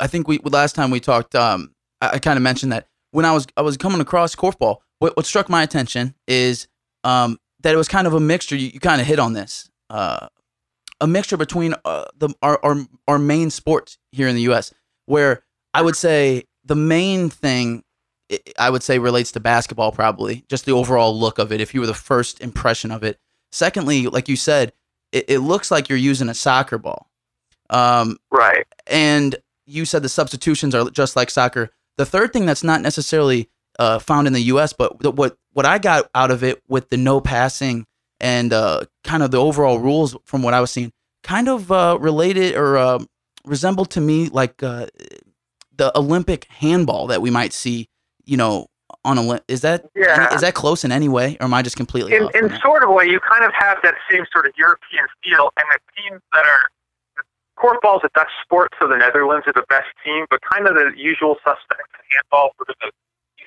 I 0.00 0.06
think 0.06 0.26
we 0.26 0.38
last 0.38 0.74
time 0.74 0.90
we 0.90 0.98
talked, 0.98 1.34
um, 1.34 1.74
I, 2.00 2.10
I 2.10 2.18
kind 2.20 2.38
of 2.38 2.42
mentioned 2.42 2.72
that 2.72 2.86
when 3.10 3.24
I 3.24 3.32
was 3.32 3.46
I 3.56 3.62
was 3.62 3.76
coming 3.76 4.00
across 4.00 4.34
korfball, 4.34 4.78
what 5.02 5.16
what 5.16 5.26
struck 5.26 5.48
my 5.48 5.62
attention 5.62 6.14
is 6.26 6.68
um, 7.04 7.38
that 7.60 7.74
it 7.74 7.76
was 7.76 7.88
kind 7.88 8.06
of 8.06 8.14
a 8.14 8.20
mixture. 8.20 8.56
You, 8.56 8.68
you 8.68 8.80
kind 8.80 9.00
of 9.00 9.06
hit 9.06 9.18
on 9.18 9.32
this, 9.32 9.70
uh, 9.90 10.28
a 11.00 11.06
mixture 11.06 11.36
between 11.36 11.74
uh, 11.84 12.04
the 12.16 12.30
our, 12.42 12.58
our 12.64 12.76
our 13.08 13.18
main 13.18 13.50
sports 13.50 13.98
here 14.12 14.28
in 14.28 14.34
the 14.36 14.42
U.S. 14.42 14.72
Where 15.06 15.42
I 15.74 15.82
would 15.82 15.96
say 15.96 16.44
the 16.64 16.76
main 16.76 17.28
thing 17.30 17.82
I- 18.30 18.38
I 18.58 18.70
would 18.70 18.82
say 18.82 18.98
relates 18.98 19.32
to 19.32 19.40
basketball, 19.40 19.92
probably 19.92 20.44
just 20.48 20.64
the 20.64 20.72
overall 20.72 21.18
look 21.18 21.38
of 21.38 21.52
it. 21.52 21.60
If 21.60 21.74
you 21.74 21.80
were 21.80 21.86
the 21.86 21.94
first 21.94 22.40
impression 22.40 22.90
of 22.90 23.02
it. 23.02 23.18
Secondly, 23.50 24.06
like 24.06 24.28
you 24.28 24.36
said, 24.36 24.72
it, 25.12 25.26
it 25.28 25.38
looks 25.40 25.70
like 25.70 25.88
you're 25.90 25.98
using 25.98 26.28
a 26.30 26.34
soccer 26.34 26.78
ball. 26.78 27.10
Um, 27.68 28.16
Right. 28.30 28.66
and 28.86 29.36
you 29.66 29.84
said 29.84 30.02
the 30.02 30.08
substitutions 30.08 30.74
are 30.74 30.88
just 30.90 31.16
like 31.16 31.28
soccer. 31.30 31.70
The 31.98 32.06
third 32.06 32.32
thing 32.32 32.46
that's 32.46 32.64
not 32.64 32.80
necessarily 32.80 33.50
uh, 33.78 33.98
found 33.98 34.26
in 34.26 34.32
the 34.32 34.40
U.S., 34.42 34.72
but 34.72 35.00
th- 35.00 35.14
what 35.14 35.36
what 35.52 35.66
I 35.66 35.78
got 35.78 36.08
out 36.14 36.30
of 36.30 36.42
it 36.42 36.62
with 36.68 36.88
the 36.90 36.96
no 36.96 37.20
passing 37.20 37.84
and 38.20 38.52
uh, 38.52 38.84
kind 39.04 39.22
of 39.22 39.30
the 39.30 39.38
overall 39.40 39.78
rules 39.78 40.16
from 40.24 40.42
what 40.42 40.54
I 40.54 40.60
was 40.60 40.70
seeing, 40.70 40.92
kind 41.22 41.48
of 41.48 41.70
uh, 41.72 41.98
related 42.00 42.54
or 42.56 42.76
uh, 42.76 42.98
resembled 43.44 43.90
to 43.90 44.00
me 44.00 44.28
like 44.28 44.62
uh, 44.62 44.86
the 45.76 45.96
Olympic 45.98 46.44
handball 46.50 47.06
that 47.08 47.20
we 47.22 47.30
might 47.30 47.52
see. 47.52 47.88
You 48.24 48.36
know, 48.36 48.66
on 49.04 49.18
a 49.18 49.40
is 49.48 49.62
that 49.62 49.86
Yeah. 49.96 50.32
is 50.34 50.42
that 50.42 50.54
close 50.54 50.84
in 50.84 50.92
any 50.92 51.08
way, 51.08 51.36
or 51.40 51.44
am 51.44 51.54
I 51.54 51.62
just 51.62 51.76
completely 51.76 52.14
in, 52.14 52.24
off 52.24 52.34
in 52.34 52.50
sort 52.60 52.82
of 52.84 52.88
a 52.88 52.92
way, 52.92 53.06
you 53.06 53.18
kind 53.20 53.44
of 53.44 53.52
have 53.58 53.78
that 53.82 53.94
same 54.10 54.24
sort 54.32 54.46
of 54.46 54.52
European 54.56 55.06
feel, 55.24 55.50
and 55.56 55.66
the 55.72 55.80
teams 56.00 56.20
that 56.32 56.44
are 56.46 56.70
korfball's 57.58 58.02
a 58.04 58.10
Dutch 58.14 58.30
sport, 58.42 58.72
so 58.80 58.88
the 58.88 58.96
Netherlands 58.96 59.46
are 59.46 59.52
the 59.52 59.64
best 59.68 59.88
team, 60.04 60.26
but 60.30 60.40
kind 60.50 60.66
of 60.66 60.74
the 60.74 60.92
usual 60.96 61.36
suspects 61.44 61.90
in 61.94 62.00
handball, 62.16 62.50
sort 62.56 62.70
of 62.70 62.76
the 62.80 62.90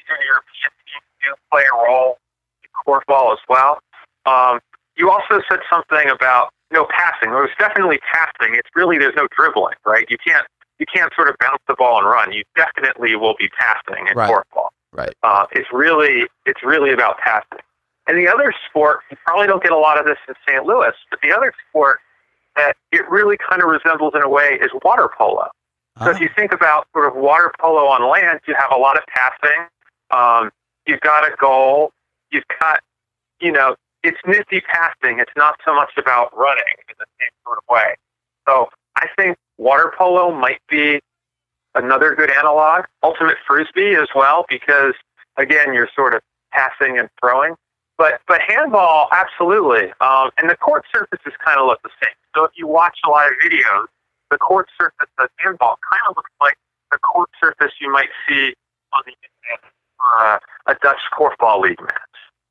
Eastern 0.06 0.22
European 0.26 0.72
teams 0.86 1.06
do 1.22 1.34
play 1.52 1.64
a 1.66 1.76
role 1.76 2.18
in 2.64 2.70
korfball 2.86 3.34
as 3.34 3.40
well. 3.50 3.80
Um, 4.26 4.60
you 4.98 5.10
also 5.10 5.42
said 5.50 5.60
something 5.70 6.10
about 6.10 6.50
no 6.72 6.86
passing. 6.86 7.32
There 7.32 7.42
was 7.42 7.50
definitely 7.60 8.00
passing. 8.12 8.56
It's 8.56 8.70
really 8.76 8.98
there's 8.98 9.16
no 9.16 9.28
dribbling, 9.38 9.76
right? 9.86 10.06
You 10.10 10.18
can't 10.26 10.46
you 10.80 10.86
can't 10.94 11.12
sort 11.16 11.30
of 11.30 11.36
bounce 11.40 11.62
the 11.68 11.76
ball 11.76 11.98
and 12.00 12.08
run. 12.08 12.34
You 12.34 12.44
definitely 12.56 13.16
will 13.16 13.36
be 13.40 13.50
passing 13.58 14.08
in 14.08 14.16
Right. 14.18 14.30
korfball. 14.30 14.70
Right. 14.92 15.14
Uh, 15.24 15.46
it's 15.52 15.68
really 15.72 16.28
it's 16.46 16.64
really 16.64 16.92
about 16.92 17.18
passing. 17.20 17.60
And 18.08 18.18
the 18.18 18.28
other 18.28 18.54
sport, 18.70 19.00
you 19.10 19.18
probably 19.26 19.48
don't 19.48 19.64
get 19.64 19.72
a 19.72 19.78
lot 19.78 20.00
of 20.00 20.06
this 20.06 20.18
in 20.28 20.36
St. 20.48 20.64
Louis, 20.66 20.92
but 21.10 21.20
the 21.24 21.32
other 21.36 21.52
sport 21.70 22.00
that 22.56 22.76
it 22.92 23.08
really 23.10 23.38
kind 23.38 23.62
of 23.64 23.68
resembles 23.70 24.14
in 24.16 24.22
a 24.22 24.30
way 24.30 24.60
is 24.62 24.70
water 24.84 25.10
polo. 25.18 25.48
So 26.04 26.10
if 26.12 26.18
Ah, 26.18 26.20
you 26.20 26.30
think 26.36 26.52
about 26.52 26.88
sort 26.94 27.08
of 27.08 27.16
water 27.16 27.52
polo 27.60 27.88
on 27.88 28.08
land, 28.10 28.42
you 28.48 28.54
have 28.56 28.72
a 28.72 28.78
lot 28.78 28.98
of 28.98 29.04
passing. 29.08 29.66
Um, 30.12 30.52
you've 30.86 31.02
got 31.02 31.28
a 31.28 31.36
goal. 31.38 31.92
You've 32.32 32.48
got, 32.60 32.82
you 33.40 33.52
know, 33.52 33.76
it's 34.04 34.20
nifty 34.26 34.62
passing. 34.62 35.20
It's 35.20 35.32
not 35.36 35.60
so 35.66 35.74
much 35.74 35.92
about 35.98 36.36
running 36.38 36.64
in 36.90 36.96
the 37.00 37.06
same 37.20 37.32
sort 37.44 37.58
of 37.58 37.64
way. 37.70 37.96
So 38.48 38.70
I 38.96 39.08
think 39.18 39.38
water 39.58 39.94
polo 39.98 40.32
might 40.32 40.62
be 40.70 41.02
another 41.74 42.16
good 42.16 42.32
analog. 42.32 42.86
Ultimate 43.04 43.38
frisbee 43.48 43.96
as 43.96 44.08
well, 44.16 44.46
because 44.50 44.94
again, 45.38 45.74
you're 45.74 45.90
sort 45.96 46.14
of 46.14 46.22
passing 46.52 46.98
and 47.00 47.10
throwing. 47.20 47.56
But 47.98 48.22
but 48.28 48.42
handball, 48.42 49.08
absolutely. 49.12 49.92
Um, 50.02 50.30
and 50.38 50.50
the 50.50 50.58
court 50.58 50.86
surfaces 50.94 51.34
kind 51.44 51.60
of 51.60 51.68
look 51.68 51.82
the 51.82 51.90
same. 52.04 52.14
So 52.36 52.44
if 52.44 52.52
you 52.56 52.68
watch 52.68 53.00
a 53.06 53.10
lot 53.10 53.28
of 53.28 53.34
videos, 53.44 53.86
the 54.30 54.38
court 54.38 54.68
surface 54.78 55.10
of 55.18 55.30
handball 55.38 55.80
kind 55.90 56.02
of 56.10 56.18
looks 56.18 56.32
like 56.42 56.58
the 56.92 56.98
court 57.00 57.30
surface 57.42 57.72
you 57.80 57.92
might 57.92 58.10
see 58.28 58.54
on 58.94 59.04
the 59.06 59.14
internet 59.14 59.72
uh, 60.20 60.38
a 60.68 60.76
Dutch 60.82 61.00
korfball 61.18 61.62
league 61.62 61.82
match. 61.82 61.92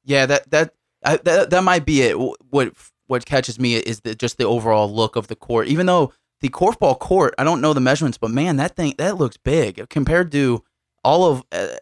yeah, 0.04 0.26
that 0.26 0.50
that 0.50 0.74
I, 1.04 1.16
that 1.18 1.50
that 1.50 1.64
might 1.64 1.84
be 1.84 2.02
it. 2.02 2.16
What 2.50 2.72
what 3.06 3.26
catches 3.26 3.58
me 3.58 3.76
is 3.76 4.00
the, 4.00 4.14
just 4.14 4.38
the 4.38 4.44
overall 4.44 4.92
look 4.92 5.16
of 5.16 5.28
the 5.28 5.36
court. 5.36 5.68
Even 5.68 5.86
though 5.86 6.12
the 6.40 6.48
korfball 6.48 6.98
court, 6.98 7.34
I 7.38 7.44
don't 7.44 7.60
know 7.60 7.72
the 7.72 7.80
measurements, 7.80 8.18
but 8.18 8.30
man, 8.30 8.56
that 8.56 8.76
thing 8.76 8.94
that 8.98 9.16
looks 9.16 9.36
big 9.36 9.88
compared 9.88 10.32
to 10.32 10.62
all 11.02 11.30
of. 11.30 11.44
Uh, 11.52 11.76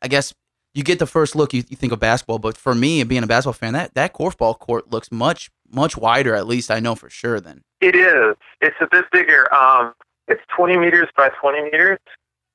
I 0.00 0.08
guess 0.08 0.32
you 0.74 0.84
get 0.84 1.00
the 1.00 1.06
first 1.06 1.34
look, 1.34 1.52
you, 1.52 1.64
you 1.68 1.76
think 1.76 1.92
of 1.92 1.98
basketball, 1.98 2.38
but 2.38 2.56
for 2.56 2.72
me, 2.72 3.02
being 3.02 3.24
a 3.24 3.26
basketball 3.26 3.54
fan, 3.54 3.72
that 3.72 3.94
that 3.94 4.14
korfball 4.14 4.58
court 4.58 4.90
looks 4.92 5.10
much 5.10 5.50
much 5.70 5.96
wider. 5.96 6.34
At 6.34 6.46
least 6.46 6.70
I 6.70 6.80
know 6.80 6.94
for 6.94 7.10
sure. 7.10 7.40
Then 7.40 7.62
It 7.80 7.96
is. 7.96 8.36
It's 8.60 8.76
a 8.80 8.86
bit 8.90 9.06
bigger. 9.10 9.52
Um, 9.54 9.94
it's 10.28 10.42
20 10.54 10.76
meters 10.76 11.08
by 11.16 11.30
20 11.40 11.64
meters 11.64 11.98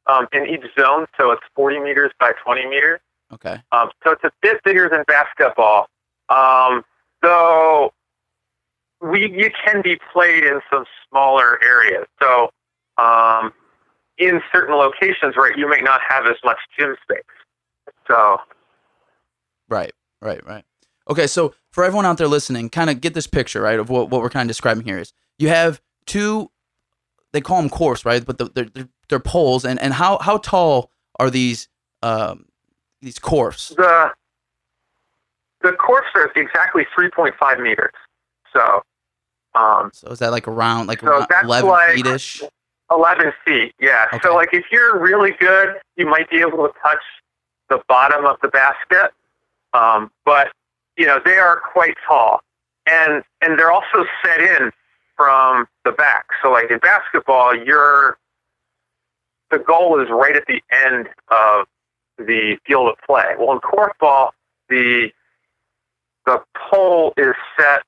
um, 0.08 0.28
in 0.34 0.48
each 0.48 0.64
zone, 0.80 1.06
so 1.18 1.32
it's 1.32 1.44
40 1.56 1.80
meters 1.80 2.12
by 2.20 2.32
20 2.44 2.66
meters. 2.68 3.00
okay, 3.34 3.58
Um, 3.72 3.90
so 4.04 4.12
it's 4.12 4.24
a 4.24 4.32
bit 4.42 4.64
bigger 4.64 4.90
than 4.90 5.04
basketball. 5.08 5.88
Um, 6.30 6.84
though 7.22 7.94
we 9.02 9.30
you 9.32 9.50
can 9.66 9.82
be 9.82 10.00
played 10.12 10.44
in 10.44 10.62
some 10.72 10.86
smaller 11.10 11.62
areas. 11.64 12.06
So 12.22 12.50
um, 12.98 13.54
in 14.18 14.42
certain 14.54 14.76
locations, 14.76 15.36
right, 15.38 15.58
you 15.58 15.68
may 15.70 15.82
not 15.82 16.00
have 16.08 16.26
as 16.26 16.38
much 16.44 16.58
gym 16.78 16.96
space. 17.04 17.24
So 18.08 18.38
right, 19.70 19.92
right, 20.22 20.46
right. 20.46 20.64
Okay, 21.10 21.28
so 21.28 21.54
for 21.72 21.84
everyone 21.84 22.06
out 22.06 22.18
there 22.18 22.28
listening, 22.28 22.70
kind 22.70 22.90
of 22.90 23.02
get 23.02 23.14
this 23.14 23.28
picture 23.28 23.62
right 23.62 23.80
of 23.80 23.90
what, 23.90 24.10
what 24.10 24.22
we're 24.22 24.30
kind 24.30 24.48
of 24.48 24.50
describing 24.50 24.86
here 24.86 24.98
is 25.00 25.12
you 25.38 25.50
have 25.50 25.82
two, 26.06 26.50
they 27.34 27.42
call 27.42 27.62
them 27.62 27.70
korfs, 27.70 28.06
right? 28.06 28.26
But 28.26 28.38
the, 28.38 28.46
they're, 28.54 28.70
they're 28.74 28.90
they're 29.14 29.20
poles, 29.20 29.64
and 29.64 29.80
and 29.80 29.94
how 29.94 30.18
how 30.20 30.38
tall 30.40 30.90
are 31.20 31.30
these 31.30 31.68
um 32.02 32.46
these 33.02 33.20
korfs? 33.20 33.76
the 33.76 34.10
the 35.62 35.70
korfs 35.74 36.14
are 36.16 36.30
exactly 36.36 36.86
3.5 36.98 37.62
meters. 37.62 37.94
So 38.52 38.82
um, 39.56 39.92
So 39.94 40.08
is 40.10 40.20
that 40.20 40.32
like 40.32 40.48
around 40.48 40.88
like 40.88 41.02
So 41.02 41.08
around 41.08 41.28
eleven 41.44 41.70
like- 41.70 41.92
feet 41.96 42.06
ish? 42.08 42.42
11 42.92 43.32
feet, 43.46 43.74
yeah. 43.80 44.06
Okay. 44.14 44.20
So, 44.22 44.36
like, 44.36 44.50
if 44.54 44.66
you're 44.72 45.00
really 45.00 45.32
good, 45.40 45.70
you 45.96 46.06
might 46.06 46.30
be 46.30 46.42
able 46.42 46.68
to 46.68 46.74
touch 46.84 47.02
the 47.70 47.82
bottom 47.88 48.24
of 48.26 48.36
the 48.44 48.50
basket. 48.50 49.12
Um, 49.74 50.12
but, 50.26 50.50
you 50.98 51.08
know, 51.08 51.20
they 51.26 51.38
are 51.38 51.60
quite 51.72 51.96
tall. 52.06 52.42
And, 52.86 53.24
and 53.42 53.58
they're 53.58 53.72
also 53.72 54.06
set 54.24 54.42
in 54.42 54.70
from 55.18 55.66
the 55.86 55.92
back. 55.94 56.26
So, 56.44 56.52
like, 56.52 56.70
in 56.70 56.78
basketball, 56.80 57.56
you're, 57.56 58.18
the 59.58 59.64
goal 59.64 60.02
is 60.02 60.08
right 60.10 60.36
at 60.36 60.44
the 60.48 60.62
end 60.72 61.08
of 61.30 61.68
the 62.18 62.58
field 62.66 62.90
of 62.90 62.96
play. 63.06 63.36
Well, 63.40 63.52
in 63.54 63.60
korfball, 63.60 64.30
the, 64.70 65.10
the 66.26 66.42
pole 66.72 67.14
is 67.18 67.36
set 67.60 67.82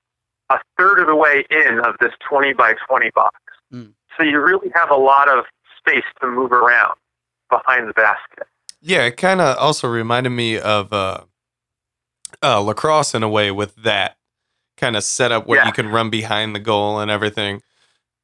a 0.50 0.58
third 0.78 1.00
of 1.00 1.08
the 1.08 1.16
way 1.16 1.46
in 1.50 1.80
of 1.80 1.96
this 2.00 2.12
20 2.30 2.54
by 2.54 2.76
20 2.88 3.10
box. 3.16 3.36
Mm. 3.74 3.94
So 4.18 4.24
you 4.24 4.40
really 4.42 4.72
have 4.76 4.92
a 4.92 4.96
lot 4.96 5.28
of 5.28 5.46
space 5.80 6.04
to 6.22 6.28
move 6.28 6.52
around 6.52 6.94
behind 7.50 7.88
the 7.90 7.94
basket. 7.94 8.48
Yeah, 8.82 9.06
it 9.06 9.18
kind 9.18 9.42
of 9.42 9.58
also 9.58 9.88
reminded 9.88 10.30
me 10.30 10.60
of 10.60 10.94
uh, 10.94 11.22
uh, 12.44 12.60
lacrosse 12.62 13.16
in 13.16 13.24
a 13.24 13.30
way 13.30 13.50
with 13.52 13.76
that 13.78 14.18
kind 14.78 14.96
of 14.96 15.04
setup 15.04 15.48
where 15.48 15.60
Yeah. 15.60 15.68
you 15.68 15.72
can 15.72 15.90
run 15.90 16.10
behind 16.10 16.54
the 16.56 16.60
goal 16.60 17.00
and 17.00 17.10
everything. 17.10 17.62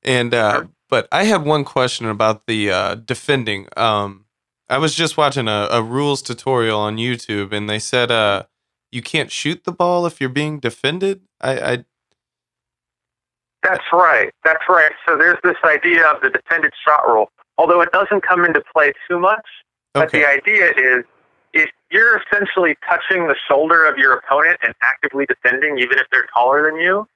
And 0.03 0.33
uh, 0.33 0.53
Sure. 0.53 0.69
But 0.91 1.07
I 1.12 1.24
had 1.24 1.45
one 1.45 1.63
question 1.63 2.05
about 2.05 2.45
the 2.48 2.69
uh, 2.69 2.95
defending. 2.95 3.67
Um, 3.77 4.25
I 4.69 4.77
was 4.77 4.93
just 4.93 5.17
watching 5.17 5.48
a, 5.48 5.69
a 5.71 5.81
rules 5.81 6.21
tutorial 6.21 6.79
on 6.79 6.98
YouTube, 6.98 7.53
and 7.53 7.69
they 7.69 7.79
said 7.79 8.12
uh, 8.12 8.43
you 8.91 9.01
can't 9.01 9.31
shoot 9.31 9.63
the 9.63 9.71
ball 9.71 10.05
if 10.05 10.19
you're 10.19 10.29
being 10.29 10.60
defended. 10.60 11.21
I, 11.39 11.60
I 11.60 11.86
That's 13.63 13.86
right. 13.93 14.31
That's 14.43 14.63
right. 14.67 14.91
So 15.07 15.17
there's 15.17 15.39
this 15.43 15.55
idea 15.63 16.05
of 16.07 16.21
the 16.21 16.29
defended 16.29 16.74
shot 16.86 17.07
rule, 17.07 17.31
although 17.57 17.81
it 17.81 17.91
doesn't 17.93 18.21
come 18.21 18.43
into 18.43 18.62
play 18.74 18.91
too 19.10 19.17
much. 19.17 19.45
But 19.93 20.12
the 20.12 20.27
idea 20.27 20.71
is 20.71 21.05
if 21.53 21.69
you're 21.89 22.21
essentially 22.21 22.75
touching 22.88 23.27
the 23.27 23.36
shoulder 23.48 23.86
of 23.86 23.98
your 23.98 24.13
opponent 24.13 24.60
and 24.63 24.74
actively 24.83 25.25
defending, 25.25 25.79
even 25.79 26.00
if 26.00 26.07
they're 26.12 26.27
taller 26.33 26.69
than 26.69 26.79
you, 26.79 27.07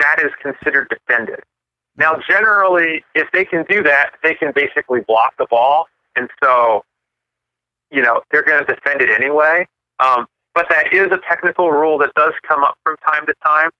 that 0.00 0.18
is 0.20 0.30
considered 0.42 0.88
defended. 0.90 1.40
Now, 1.96 2.16
generally, 2.28 3.04
if 3.14 3.28
they 3.32 3.44
can 3.44 3.64
do 3.68 3.82
that, 3.84 4.14
they 4.22 4.34
can 4.34 4.52
basically 4.54 5.00
block 5.00 5.34
the 5.38 5.46
ball. 5.48 5.86
And 6.16 6.28
so, 6.42 6.84
you 7.90 8.02
know, 8.02 8.22
they're 8.30 8.42
going 8.42 8.64
to 8.64 8.74
defend 8.74 9.00
it 9.00 9.10
anyway. 9.10 9.66
Um, 10.00 10.26
but 10.54 10.66
that 10.70 10.92
is 10.92 11.06
a 11.12 11.20
technical 11.28 11.70
rule 11.70 11.98
that 11.98 12.12
does 12.14 12.32
come 12.46 12.64
up 12.64 12.76
from 12.84 12.96
time 13.08 13.26
to 13.26 13.34
time. 13.44 13.70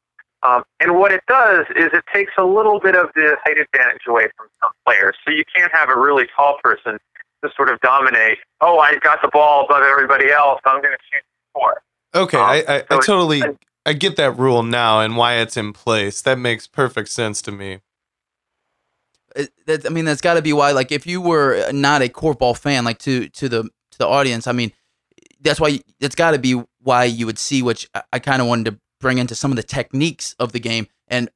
Um, 0.43 0.63
and 0.79 0.97
what 0.97 1.11
it 1.11 1.23
does 1.27 1.65
is 1.75 1.89
it 1.93 2.05
takes 2.13 2.33
a 2.39 2.45
little 2.45 2.79
bit 2.79 2.95
of 2.95 3.07
the 3.15 3.37
height 3.45 3.57
advantage 3.59 4.03
away 4.07 4.29
from 4.37 4.49
some 4.61 4.73
players. 4.87 5.17
So 5.25 5.33
you 5.33 5.45
can't 5.57 5.73
have 5.73 5.89
a 5.89 5.99
really 5.99 6.27
tall 6.37 6.59
person 6.63 6.99
to 7.43 7.51
sort 7.57 7.71
of 7.71 7.81
dominate. 7.81 8.39
Oh, 8.61 8.79
I 8.79 8.97
got 8.99 9.23
the 9.23 9.29
ball 9.29 9.65
above 9.65 9.83
everybody 9.83 10.31
else. 10.31 10.61
I'm 10.65 10.83
going 10.83 10.95
to 10.95 11.05
shoot 11.13 11.23
four. 11.53 11.83
okay, 12.15 12.37
um, 12.37 12.45
I, 12.45 12.65
I, 12.69 12.79
so 12.81 12.85
I 12.91 12.97
totally 12.97 13.43
I 13.87 13.93
get 13.93 14.17
that 14.17 14.39
rule 14.39 14.63
now 14.63 15.01
and 15.01 15.17
why 15.17 15.35
it's 15.35 15.57
in 15.57 15.73
place. 15.73 16.21
That 16.23 16.39
makes 16.39 16.67
perfect 16.67 17.09
sense 17.09 17.41
to 17.43 17.53
me. 17.53 17.81
It- 19.35 19.53
that, 19.67 19.87
I 19.87 19.89
mean, 19.89 20.05
that's 20.05 20.21
got 20.21 20.35
to 20.35 20.43
be 20.43 20.53
why. 20.53 20.73
Like, 20.73 20.93
if 20.93 21.07
you 21.07 21.21
were 21.21 21.71
not 21.73 22.03
a 22.03 22.09
korfball 22.09 22.57
fan, 22.57 22.85
like 22.85 22.99
to 23.01 23.29
to 23.29 23.49
the 23.49 23.63
to 23.65 23.99
the 23.99 24.07
audience, 24.07 24.47
I 24.47 24.53
mean, 24.53 24.73
that's 25.41 25.61
why 25.61 25.81
that's 26.01 26.15
got 26.15 26.33
to 26.33 26.39
be 26.39 26.63
why 26.81 27.05
you 27.05 27.27
would 27.27 27.39
see, 27.39 27.63
which 27.63 27.89
I, 27.95 28.03
I 28.15 28.19
kind 28.19 28.41
of 28.43 28.49
wanted 28.49 28.67
to 28.73 28.79
bring 29.01 29.19
into 29.19 29.35
some 29.35 29.51
of 29.53 29.57
the 29.57 29.63
techniques 29.63 30.35
of 30.39 30.53
the 30.53 30.61
game. 30.61 30.87
And 31.09 31.29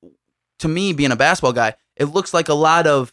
to 0.60 0.68
me, 0.68 0.92
being 0.92 1.12
a 1.12 1.16
basketball 1.16 1.52
guy, 1.52 1.74
it 1.96 2.06
looks 2.06 2.32
like 2.32 2.48
a 2.48 2.54
lot 2.54 2.86
of, 2.86 3.12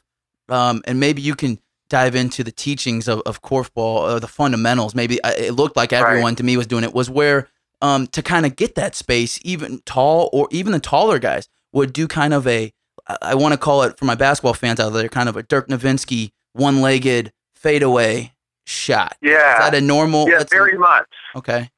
um, 0.49 0.81
and 0.85 0.99
maybe 0.99 1.21
you 1.21 1.35
can 1.35 1.59
dive 1.89 2.15
into 2.15 2.43
the 2.43 2.51
teachings 2.51 3.07
of, 3.07 3.21
of 3.25 3.41
korfball 3.41 4.15
or 4.15 4.19
the 4.19 4.27
fundamentals. 4.27 4.95
Maybe 4.95 5.23
I- 5.23 5.31
it 5.33 5.51
looked 5.53 5.75
like 5.75 5.91
everyone 5.93 6.35
to 6.37 6.43
me 6.43 6.57
was 6.57 6.67
doing 6.67 6.83
it. 6.83 6.93
Was 6.93 7.09
where 7.09 7.49
um, 7.81 8.07
to 8.07 8.21
kind 8.23 8.45
of 8.45 8.55
get 8.55 8.75
that 8.75 8.95
space, 8.95 9.39
even 9.43 9.79
tall 9.85 10.29
or 10.33 10.47
even 10.51 10.71
the 10.71 10.79
taller 10.79 11.19
guys 11.19 11.49
would 11.73 11.91
do 11.93 12.07
kind 12.07 12.33
of 12.33 12.47
a 12.47 12.73
I- 13.21 13.35
want 13.35 13.53
to 13.53 13.57
call 13.57 13.83
it 13.83 13.97
for 13.97 14.05
my 14.05 14.15
basketball 14.15 14.53
fans 14.53 14.79
out 14.79 14.89
there, 14.89 15.07
kind 15.09 15.29
of 15.29 15.35
a 15.37 15.43
Dirk 15.43 15.67
Nowitzki 15.67 16.31
one-legged 16.53 17.31
fadeaway 17.53 18.33
shot. 18.65 19.17
Yeah, 19.21 19.53
is 19.53 19.59
that 19.59 19.75
a 19.75 19.81
normal? 19.81 20.27
yeah, 20.29 20.43
very 20.49 20.77
much. 20.77 21.07
okay. 21.35 21.69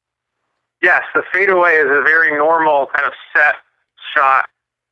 Yes, 0.80 1.02
the 1.14 1.22
fadeaway 1.32 1.74
is 1.74 1.86
a 1.86 2.02
very 2.02 2.36
normal 2.36 2.86
kind 2.94 3.04
of 3.06 3.12
set 3.34 3.56
shot 4.14 4.48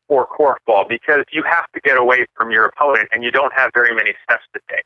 for 0.09 0.27
korfball 0.27 0.89
because 0.89 1.25
you 1.33 1.43
have 1.45 1.71
to 1.73 1.81
get 1.81 1.97
away 1.97 2.27
from 2.35 2.51
your 2.51 2.65
opponent 2.65 3.09
and 3.13 3.23
you 3.23 3.31
don't 3.31 3.53
have 3.53 3.71
very 3.73 3.95
many 3.95 4.13
steps 4.25 4.45
to 4.53 4.61
take. 4.69 4.85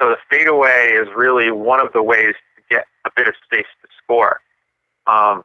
So 0.00 0.08
the 0.08 0.16
fadeaway 0.30 0.92
is 0.92 1.08
really 1.14 1.50
one 1.52 1.78
of 1.80 1.92
the 1.92 2.02
ways 2.02 2.34
to 2.56 2.62
get 2.68 2.86
a 3.04 3.10
bit 3.14 3.28
of 3.28 3.34
space 3.44 3.66
to 3.82 3.88
score. 4.02 4.40
Um, 5.06 5.44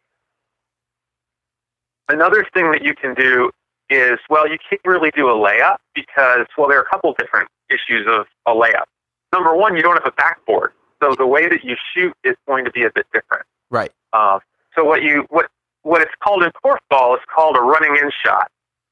another 2.09 2.45
thing 2.53 2.71
that 2.71 2.83
you 2.83 2.93
can 2.95 3.13
do 3.13 3.51
is, 3.89 4.19
well, 4.29 4.49
you 4.49 4.57
can't 4.69 4.81
really 4.85 5.11
do 5.15 5.29
a 5.29 5.33
layup 5.33 5.77
because, 5.95 6.45
well, 6.57 6.67
there 6.67 6.77
are 6.77 6.83
a 6.83 6.89
couple 6.89 7.13
different 7.17 7.49
issues 7.69 8.07
of 8.07 8.25
a 8.45 8.51
layup. 8.51 8.85
Number 9.33 9.55
one, 9.55 9.75
you 9.75 9.81
don't 9.81 9.95
have 9.95 10.05
a 10.07 10.15
backboard. 10.15 10.71
So 11.01 11.15
the 11.17 11.27
way 11.27 11.47
that 11.47 11.63
you 11.63 11.75
shoot 11.93 12.13
is 12.23 12.35
going 12.47 12.65
to 12.65 12.71
be 12.71 12.83
a 12.83 12.89
bit 12.89 13.05
different. 13.13 13.45
Right. 13.69 13.91
Uh, 14.13 14.39
so 14.75 14.83
what 14.83 15.03
you 15.03 15.25
what 15.29 15.49
what 15.83 16.01
it's 16.01 16.11
called 16.23 16.43
in 16.43 16.51
korfball 16.63 17.15
is 17.15 17.21
called 17.33 17.55
a 17.55 17.61
running 17.61 17.95
in 17.95 18.11
shot. 18.23 18.49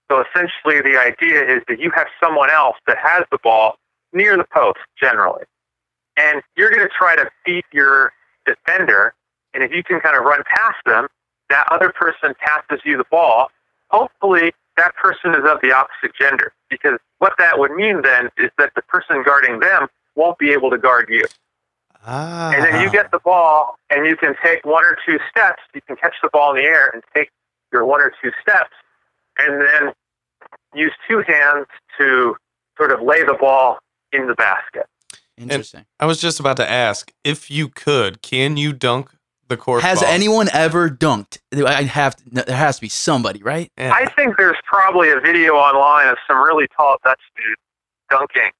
So 0.10 0.24
essentially, 0.24 0.82
the 0.82 1.00
idea 1.00 1.44
is 1.44 1.64
that 1.68 1.80
you 1.80 1.92
have 1.96 2.08
someone 2.22 2.52
else 2.52 2.78
that 2.86 2.98
has 3.02 3.24
the 3.32 3.40
ball 3.44 3.78
near 4.14 4.38
the 4.38 4.46
post 4.54 4.80
generally, 5.00 5.46
and 6.18 6.42
you're 6.56 6.70
going 6.70 6.84
to 6.84 6.94
try 6.96 7.16
to 7.16 7.30
beat 7.46 7.66
your 7.74 8.12
defender 8.46 9.14
And 9.56 9.64
if 9.64 9.72
you 9.72 9.84
can 9.84 10.00
kind 10.02 10.16
of 10.18 10.24
run 10.24 10.44
past 10.54 10.78
them, 10.86 11.08
that 11.50 11.66
other 11.72 11.92
person 11.92 12.34
passes 12.40 12.82
you 12.86 12.98
the 12.98 13.06
ball. 13.10 13.50
Hopefully, 13.90 14.54
that 14.78 14.96
person 14.96 15.32
is 15.32 15.46
of 15.48 15.60
the 15.62 15.72
opposite 15.72 16.16
gender. 16.20 16.54
Because 16.70 17.00
what 17.20 17.34
that 17.38 17.60
would 17.60 17.72
mean 17.72 18.02
then 18.02 18.30
is 18.38 18.52
that 18.58 18.72
the 18.76 18.82
person 18.84 19.24
guarding 19.24 19.60
them 19.60 19.88
won't 20.16 20.38
be 20.38 20.52
able 20.52 20.70
to 20.70 20.78
guard 20.78 21.08
you. 21.10 21.26
Ah. 22.06 22.52
And 22.54 22.64
then 22.64 22.82
you 22.82 22.92
get 22.92 23.12
the 23.12 23.20
ball, 23.20 23.78
and 23.90 24.06
you 24.06 24.16
can 24.16 24.36
take 24.44 24.64
one 24.66 24.84
or 24.84 24.98
two 25.06 25.18
steps. 25.30 25.62
You 25.74 25.82
can 25.82 25.96
catch 25.96 26.16
the 26.22 26.30
ball 26.32 26.52
in 26.56 26.58
the 26.58 26.64
air 26.64 26.90
and 26.94 27.02
take 27.16 27.32
your 27.72 27.86
one 27.86 28.00
or 28.00 28.12
two 28.22 28.32
steps, 28.42 28.74
and 29.40 29.62
then 29.62 29.94
use 30.74 30.94
two 31.10 31.24
hands 31.28 31.66
to 31.98 32.36
sort 32.78 32.92
of 32.92 33.02
lay 33.02 33.24
the 33.24 33.36
ball 33.40 33.80
in 34.12 34.28
the 34.28 34.36
basket. 34.36 34.86
Interesting. 35.38 35.86
I 36.00 36.06
was 36.06 36.22
just 36.22 36.40
about 36.40 36.58
to 36.58 36.70
ask 36.70 37.12
if 37.24 37.52
you 37.52 37.68
could, 37.68 38.22
can 38.22 38.56
you 38.56 38.72
dunk 38.72 39.10
the 39.48 39.58
court? 39.58 39.82
Has 39.84 40.02
ball? 40.02 40.10
anyone 40.10 40.50
ever 40.54 40.90
dunked? 40.90 41.38
I 41.54 41.84
have. 41.84 42.16
To, 42.18 42.24
there 42.46 42.56
has 42.56 42.76
to 42.78 42.82
be 42.82 42.90
somebody, 42.90 43.42
right? 43.44 43.72
Yeah. 43.78 43.94
I 43.94 44.06
think 44.14 44.38
there's 44.38 44.58
probably 44.66 45.10
a 45.12 45.20
video 45.20 45.54
online 45.54 46.08
of 46.08 46.18
some 46.28 46.38
really 46.44 46.68
tall 46.76 46.98
Dutch 47.04 47.20
dude 47.38 47.56
dunking 48.10 48.52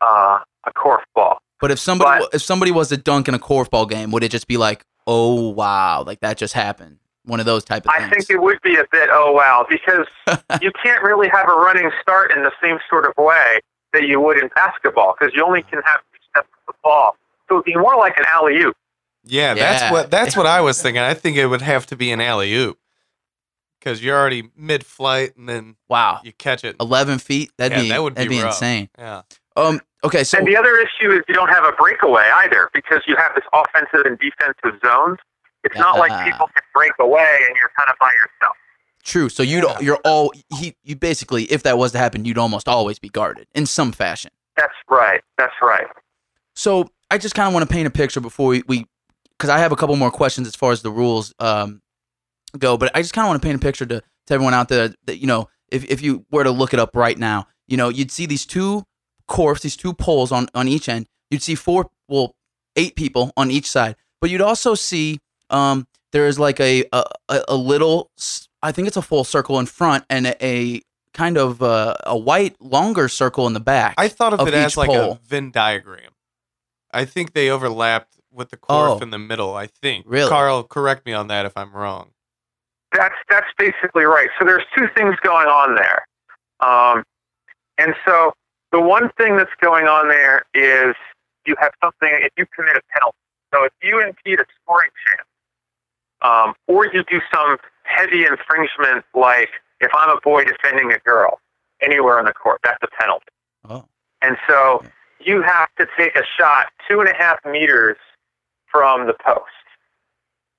uh, 0.00 0.40
a 0.66 0.72
korf 0.72 1.00
ball. 1.14 1.38
But 1.60 1.70
if 1.70 1.78
somebody 1.78 2.24
But- 2.24 2.34
if 2.34 2.42
somebody 2.42 2.70
was 2.72 2.88
to 2.88 2.96
dunk 2.96 3.28
in 3.28 3.34
a 3.34 3.38
korfball 3.38 3.88
game, 3.88 4.10
would 4.10 4.22
it 4.22 4.30
just 4.30 4.46
be 4.46 4.56
like, 4.56 4.84
oh 5.06 5.50
wow, 5.50 6.02
like 6.06 6.20
that 6.20 6.36
just 6.36 6.54
happened? 6.54 6.98
One 7.26 7.40
of 7.40 7.46
those 7.46 7.64
type 7.64 7.84
of 7.86 7.90
I 7.90 8.00
things. 8.00 8.10
think 8.26 8.30
it 8.30 8.42
would 8.42 8.60
be 8.62 8.76
a 8.76 8.84
bit 8.92 9.08
oh 9.10 9.32
wow 9.32 9.64
because 9.68 10.06
you 10.60 10.70
can't 10.84 11.02
really 11.02 11.28
have 11.30 11.48
a 11.48 11.54
running 11.54 11.90
start 12.02 12.32
in 12.36 12.42
the 12.42 12.52
same 12.62 12.78
sort 12.90 13.06
of 13.06 13.12
way 13.16 13.60
that 13.94 14.02
you 14.06 14.20
would 14.20 14.36
in 14.36 14.48
basketball 14.54 15.14
because 15.18 15.32
you 15.34 15.42
only 15.44 15.62
can 15.62 15.80
have 15.86 16.00
two 16.12 16.18
steps 16.30 16.48
of 16.68 16.74
the 16.74 16.78
ball. 16.82 17.16
So 17.48 17.54
it'd 17.56 17.64
be 17.64 17.76
more 17.76 17.96
like 17.96 18.18
an 18.18 18.24
alley 18.34 18.58
oop. 18.60 18.76
Yeah, 19.24 19.54
that's 19.54 19.82
Yeah. 19.82 19.92
what 19.92 20.10
that's 20.10 20.36
what 20.36 20.46
I 20.46 20.60
was 20.60 20.80
thinking. 20.82 21.02
I 21.02 21.14
think 21.14 21.36
it 21.36 21.46
would 21.46 21.62
have 21.62 21.86
to 21.86 21.96
be 21.96 22.10
an 22.12 22.20
alley 22.20 22.54
oop 22.54 22.78
because 23.78 24.02
you're 24.02 24.18
already 24.18 24.50
mid 24.56 24.84
flight 24.84 25.36
and 25.36 25.48
then 25.48 25.76
wow, 25.88 26.20
you 26.24 26.32
catch 26.32 26.64
it. 26.64 26.76
eleven 26.80 27.18
feet. 27.18 27.50
That'd 27.58 27.76
Yeah, 27.76 27.82
be 27.82 27.88
that 27.90 28.02
would 28.02 28.14
that'd 28.14 28.28
be 28.28 28.36
be 28.38 28.42
rough. 28.42 28.54
insane. 28.54 28.88
Yeah. 28.98 29.22
Um. 29.56 29.80
Okay. 30.02 30.24
So 30.24 30.38
and 30.38 30.46
the 30.46 30.56
other 30.56 30.76
issue 30.76 31.10
is 31.12 31.20
you 31.28 31.34
don't 31.34 31.48
have 31.48 31.64
a 31.64 31.72
breakaway 31.72 32.28
either 32.44 32.70
because 32.74 33.02
you 33.06 33.16
have 33.16 33.32
this 33.34 33.44
offensive 33.52 34.04
and 34.06 34.18
defensive 34.18 34.80
zones. 34.84 35.18
It's 35.64 35.76
not 35.76 35.98
like 35.98 36.10
people 36.26 36.46
can 36.48 36.62
break 36.74 36.92
away 37.00 37.38
and 37.48 37.56
you're 37.56 37.70
kind 37.78 37.88
of 37.88 37.96
by 37.98 38.10
yourself. 38.12 38.56
true. 39.02 39.28
So 39.30 39.42
you'd 39.42 39.64
Yeah. 39.64 39.80
you're 39.80 40.00
all 40.04 40.32
he 40.58 40.76
you 40.82 40.94
basically 40.96 41.44
if 41.44 41.62
that 41.62 41.78
was 41.78 41.92
to 41.92 41.98
happen, 41.98 42.24
you'd 42.26 42.36
almost 42.38 42.68
always 42.68 42.98
be 42.98 43.08
guarded 43.08 43.46
in 43.54 43.64
some 43.66 43.92
fashion. 43.92 44.30
That's 44.56 44.74
right. 44.90 45.22
That's 45.38 45.54
right. 45.62 45.86
So 46.54 46.88
I 47.10 47.16
just 47.18 47.34
kind 47.34 47.48
of 47.48 47.54
want 47.54 47.66
to 47.68 47.72
paint 47.72 47.86
a 47.86 47.90
picture 47.90 48.20
before 48.20 48.48
we, 48.48 48.62
we 48.66 48.86
because 49.38 49.50
I 49.50 49.58
have 49.58 49.72
a 49.72 49.76
couple 49.76 49.96
more 49.96 50.10
questions 50.10 50.46
as 50.46 50.54
far 50.54 50.72
as 50.72 50.82
the 50.82 50.90
rules 50.90 51.34
um, 51.38 51.82
go, 52.58 52.76
but 52.76 52.90
I 52.94 53.02
just 53.02 53.12
kind 53.14 53.24
of 53.26 53.30
want 53.30 53.42
to 53.42 53.46
paint 53.46 53.56
a 53.56 53.60
picture 53.60 53.86
to, 53.86 54.00
to 54.00 54.34
everyone 54.34 54.54
out 54.54 54.68
there 54.68 54.94
that 55.06 55.18
you 55.18 55.26
know 55.26 55.48
if 55.68 55.84
if 55.84 56.02
you 56.02 56.24
were 56.30 56.44
to 56.44 56.50
look 56.50 56.72
it 56.74 56.80
up 56.80 56.94
right 56.96 57.18
now, 57.18 57.46
you 57.66 57.76
know 57.76 57.88
you'd 57.88 58.10
see 58.10 58.26
these 58.26 58.46
two 58.46 58.84
korfs, 59.28 59.62
these 59.62 59.76
two 59.76 59.92
poles 59.92 60.32
on 60.32 60.48
on 60.54 60.68
each 60.68 60.88
end. 60.88 61.06
You'd 61.30 61.42
see 61.42 61.54
four, 61.54 61.90
well, 62.08 62.36
eight 62.76 62.94
people 62.96 63.32
on 63.36 63.50
each 63.50 63.68
side, 63.68 63.96
but 64.20 64.30
you'd 64.30 64.40
also 64.42 64.74
see 64.74 65.20
um, 65.50 65.86
there's 66.12 66.38
like 66.38 66.60
a, 66.60 66.84
a 66.92 67.04
a 67.48 67.56
little, 67.56 68.10
I 68.62 68.70
think 68.72 68.86
it's 68.88 68.96
a 68.96 69.02
full 69.02 69.24
circle 69.24 69.58
in 69.58 69.66
front 69.66 70.04
and 70.08 70.26
a, 70.26 70.36
a 70.46 70.82
kind 71.12 71.36
of 71.38 71.62
uh, 71.62 71.94
a 72.04 72.16
white 72.16 72.60
longer 72.60 73.08
circle 73.08 73.46
in 73.46 73.52
the 73.52 73.60
back. 73.60 73.94
I 73.98 74.08
thought 74.08 74.32
of, 74.34 74.40
Of 74.40 74.48
it 74.48 74.54
as 74.54 74.76
like 74.76 74.90
pole. 74.90 75.12
a 75.12 75.26
Venn 75.26 75.50
diagram. 75.50 76.10
I 76.92 77.04
think 77.04 77.32
they 77.32 77.50
overlapped 77.50 78.18
with 78.34 78.50
the 78.50 78.56
korf 78.56 78.96
Oh. 78.96 78.98
in 79.00 79.10
the 79.10 79.18
middle. 79.18 79.54
I 79.54 79.66
think. 79.66 80.04
Really? 80.08 80.28
Carl, 80.28 80.64
correct 80.64 81.06
me 81.06 81.12
on 81.12 81.28
that 81.28 81.46
if 81.46 81.56
I'm 81.56 81.72
wrong. 81.72 82.10
That's 82.92 83.14
that's 83.28 83.46
basically 83.58 84.04
right. 84.04 84.28
So 84.38 84.44
there's 84.44 84.64
two 84.76 84.86
things 84.94 85.16
going 85.22 85.48
on 85.48 85.74
there, 85.74 86.06
um, 86.60 87.04
and 87.78 87.94
so 88.06 88.32
the 88.72 88.80
one 88.80 89.10
thing 89.18 89.36
that's 89.36 89.50
going 89.60 89.86
on 89.88 90.08
there 90.08 90.44
is 90.54 90.94
you 91.46 91.56
have 91.58 91.72
something. 91.82 92.08
If 92.10 92.32
you 92.36 92.46
commit 92.54 92.76
a 92.76 92.82
penalty, 92.92 93.18
so 93.52 93.64
if 93.64 93.72
you 93.82 94.00
impede 94.00 94.38
a 94.40 94.44
scoring 94.62 94.90
chance, 95.08 95.28
um, 96.22 96.54
or 96.68 96.86
you 96.86 97.02
do 97.04 97.20
some 97.34 97.56
heavy 97.82 98.24
infringement, 98.26 99.04
like 99.14 99.50
if 99.80 99.90
I'm 99.96 100.16
a 100.16 100.20
boy 100.20 100.44
defending 100.44 100.92
a 100.92 100.98
girl 101.00 101.40
anywhere 101.82 102.18
on 102.18 102.26
the 102.26 102.32
court, 102.32 102.60
that's 102.62 102.82
a 102.82 102.88
penalty. 103.00 103.26
oh, 103.68 103.84
And 104.22 104.36
so 104.48 104.84
you 105.20 105.42
have 105.42 105.68
to 105.78 105.86
take 105.98 106.14
a 106.16 106.22
shot 106.38 106.68
two 106.88 107.00
and 107.00 107.08
a 107.08 107.14
half 107.14 107.38
meters 107.44 107.96
from 108.74 109.06
the 109.06 109.14
post. 109.24 109.44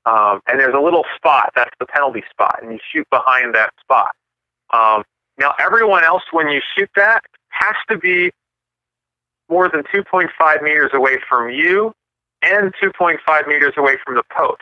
Um, 0.05 0.39
and 0.47 0.59
there's 0.59 0.73
a 0.73 0.79
little 0.79 1.03
spot, 1.17 1.51
that's 1.55 1.75
the 1.79 1.85
penalty 1.85 2.23
spot, 2.29 2.59
and 2.61 2.71
you 2.71 2.79
shoot 2.93 3.05
behind 3.09 3.53
that 3.55 3.73
spot. 3.81 4.11
Um, 4.71 5.03
now, 5.37 5.53
everyone 5.59 6.03
else, 6.05 6.23
when 6.31 6.47
you 6.47 6.61
shoot 6.77 6.89
that, 6.95 7.23
has 7.49 7.75
to 7.89 7.97
be 7.97 8.31
more 9.49 9.69
than 9.69 9.83
2.5 9.93 10.63
meters 10.63 10.91
away 10.93 11.17
from 11.27 11.49
you 11.49 11.91
and 12.41 12.73
2.5 12.81 13.47
meters 13.47 13.73
away 13.77 13.97
from 14.05 14.15
the 14.15 14.23
post. 14.35 14.61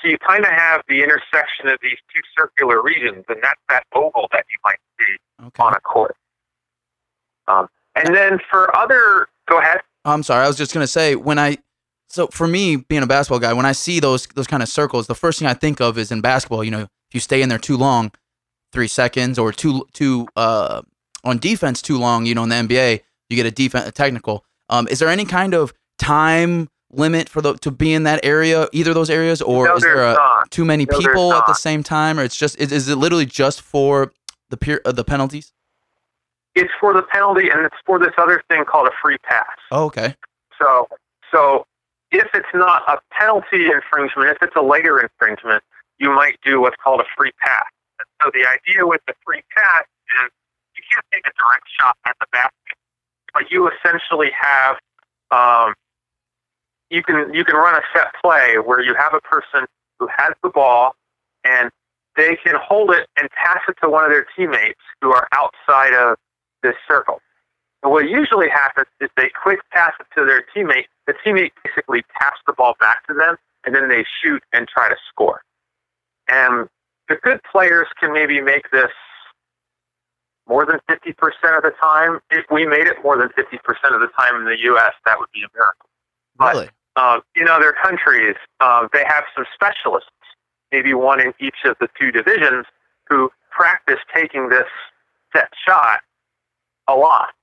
So 0.00 0.08
you 0.08 0.18
kind 0.18 0.44
of 0.44 0.50
have 0.50 0.82
the 0.88 1.02
intersection 1.02 1.68
of 1.68 1.78
these 1.82 1.98
two 2.14 2.22
circular 2.38 2.82
regions, 2.82 3.24
and 3.28 3.38
that's 3.42 3.60
that 3.68 3.84
oval 3.94 4.28
that 4.32 4.44
you 4.50 4.58
might 4.64 4.78
see 4.98 5.46
okay. 5.46 5.62
on 5.62 5.74
a 5.74 5.80
court. 5.80 6.16
Um, 7.48 7.68
and 7.94 8.14
then 8.14 8.38
for 8.50 8.74
other, 8.76 9.28
go 9.48 9.58
ahead. 9.58 9.80
I'm 10.04 10.22
sorry. 10.22 10.44
I 10.44 10.48
was 10.48 10.56
just 10.56 10.72
gonna 10.72 10.86
say 10.86 11.16
when 11.16 11.38
I, 11.38 11.58
so 12.16 12.26
for 12.28 12.48
me 12.48 12.76
being 12.76 13.02
a 13.02 13.06
basketball 13.06 13.38
guy, 13.38 13.52
when 13.52 13.66
I 13.66 13.72
see 13.72 14.00
those 14.00 14.26
those 14.28 14.46
kind 14.46 14.62
of 14.62 14.68
circles, 14.68 15.06
the 15.06 15.14
first 15.14 15.38
thing 15.38 15.46
I 15.46 15.54
think 15.54 15.80
of 15.80 15.98
is 15.98 16.10
in 16.10 16.22
basketball. 16.22 16.64
You 16.64 16.70
know, 16.70 16.80
if 16.80 17.14
you 17.14 17.20
stay 17.20 17.42
in 17.42 17.48
there 17.50 17.58
too 17.58 17.76
long, 17.76 18.10
three 18.72 18.88
seconds, 18.88 19.38
or 19.38 19.52
too 19.52 19.86
too 19.92 20.26
uh 20.34 20.82
on 21.24 21.38
defense 21.38 21.82
too 21.82 21.98
long, 21.98 22.24
you 22.24 22.34
know, 22.34 22.44
in 22.44 22.48
the 22.48 22.56
NBA, 22.56 23.00
you 23.28 23.36
get 23.36 23.46
a 23.46 23.50
defense 23.50 23.86
a 23.86 23.92
technical. 23.92 24.44
Um, 24.70 24.88
is 24.88 24.98
there 24.98 25.10
any 25.10 25.26
kind 25.26 25.54
of 25.54 25.74
time 25.98 26.68
limit 26.90 27.28
for 27.28 27.42
the 27.42 27.54
to 27.58 27.70
be 27.70 27.92
in 27.92 28.04
that 28.04 28.24
area, 28.24 28.66
either 28.72 28.94
those 28.94 29.10
areas, 29.10 29.42
or 29.42 29.66
no, 29.66 29.76
is 29.76 29.82
there 29.82 30.02
a, 30.02 30.16
too 30.50 30.64
many 30.64 30.86
No, 30.90 30.98
people 30.98 31.34
at 31.34 31.46
the 31.46 31.54
same 31.54 31.82
time, 31.82 32.18
or 32.18 32.24
it's 32.24 32.36
just 32.36 32.58
is, 32.58 32.72
is 32.72 32.88
it 32.88 32.96
literally 32.96 33.26
just 33.26 33.60
for 33.60 34.12
the 34.48 34.56
peer 34.56 34.80
uh, 34.86 34.92
the 34.92 35.04
penalties? 35.04 35.52
It's 36.54 36.72
for 36.80 36.94
the 36.94 37.02
penalty, 37.02 37.50
and 37.50 37.60
it's 37.66 37.76
for 37.84 37.98
this 37.98 38.14
other 38.16 38.42
thing 38.48 38.64
called 38.64 38.88
a 38.88 38.92
free 39.02 39.18
pass. 39.18 39.44
Oh, 39.70 39.84
okay. 39.84 40.14
So, 40.58 40.88
so 41.30 41.66
if 42.10 42.28
it's 42.34 42.54
not 42.54 42.82
a 42.88 42.98
penalty 43.12 43.66
infringement, 43.66 44.30
if 44.30 44.38
it's 44.42 44.56
a 44.56 44.62
later 44.62 45.00
infringement, 45.00 45.62
you 45.98 46.10
might 46.10 46.38
do 46.44 46.60
what's 46.60 46.76
called 46.82 47.00
a 47.00 47.08
free 47.16 47.32
pass. 47.40 47.66
And 47.98 48.06
so 48.22 48.30
the 48.32 48.46
idea 48.46 48.86
with 48.86 49.00
the 49.06 49.14
free 49.24 49.42
pass 49.56 49.84
is 50.22 50.30
you 50.76 50.82
can't 50.92 51.04
take 51.12 51.26
a 51.26 51.32
direct 51.38 51.64
shot 51.80 51.96
at 52.06 52.16
the 52.20 52.26
basket, 52.32 52.76
but 53.32 53.50
you 53.50 53.68
essentially 53.70 54.30
have 54.38 54.76
um, 55.30 55.74
you 56.90 57.02
can 57.02 57.32
you 57.34 57.44
can 57.44 57.56
run 57.56 57.74
a 57.74 57.82
set 57.94 58.12
play 58.22 58.56
where 58.64 58.80
you 58.80 58.94
have 58.94 59.14
a 59.14 59.20
person 59.20 59.66
who 59.98 60.08
has 60.16 60.32
the 60.42 60.50
ball 60.50 60.94
and 61.44 61.70
they 62.16 62.36
can 62.36 62.54
hold 62.62 62.90
it 62.90 63.08
and 63.18 63.28
pass 63.30 63.60
it 63.68 63.76
to 63.82 63.88
one 63.88 64.04
of 64.04 64.10
their 64.10 64.26
teammates 64.36 64.80
who 65.00 65.12
are 65.12 65.28
outside 65.32 65.92
of 65.94 66.16
this 66.62 66.74
circle. 66.88 67.20
And 67.86 67.92
what 67.92 68.08
usually 68.08 68.48
happens 68.48 68.88
is 69.00 69.08
they 69.16 69.30
quick 69.40 69.60
pass 69.70 69.92
it 70.00 70.06
to 70.18 70.26
their 70.26 70.44
teammate. 70.52 70.86
The 71.06 71.14
teammate 71.24 71.52
basically 71.62 72.02
taps 72.20 72.40
the 72.44 72.52
ball 72.52 72.74
back 72.80 73.06
to 73.06 73.14
them, 73.14 73.36
and 73.64 73.76
then 73.76 73.88
they 73.88 74.04
shoot 74.20 74.42
and 74.52 74.66
try 74.66 74.88
to 74.88 74.96
score. 75.08 75.42
And 76.26 76.68
the 77.08 77.14
good 77.22 77.38
players 77.44 77.86
can 78.00 78.12
maybe 78.12 78.40
make 78.40 78.72
this 78.72 78.90
more 80.48 80.66
than 80.66 80.80
50% 80.90 81.12
of 81.56 81.62
the 81.62 81.70
time. 81.80 82.18
If 82.32 82.44
we 82.50 82.66
made 82.66 82.88
it 82.88 82.96
more 83.04 83.16
than 83.16 83.28
50% 83.28 83.54
of 83.94 84.00
the 84.00 84.08
time 84.18 84.34
in 84.34 84.46
the 84.46 84.58
U.S., 84.62 84.92
that 85.04 85.20
would 85.20 85.30
be 85.32 85.42
a 85.42 85.48
miracle. 85.54 85.88
But- 86.36 86.54
Really? 86.54 86.68
Uh, 86.96 87.20
in 87.36 87.46
other 87.46 87.72
countries, 87.72 88.34
uh, 88.58 88.88
they 88.92 89.04
have 89.06 89.22
some 89.36 89.44
specialists, 89.54 90.10
maybe 90.72 90.92
one 90.92 91.20
in 91.20 91.32
each 91.38 91.58
of 91.66 91.76
the 91.78 91.88
two 92.00 92.10
divisions, 92.10 92.64
who 93.08 93.30
practice 93.50 94.00
taking 94.12 94.48
this 94.48 94.66
set 95.32 95.50
shot 95.68 96.00
a 96.88 96.94
lot. 96.96 97.35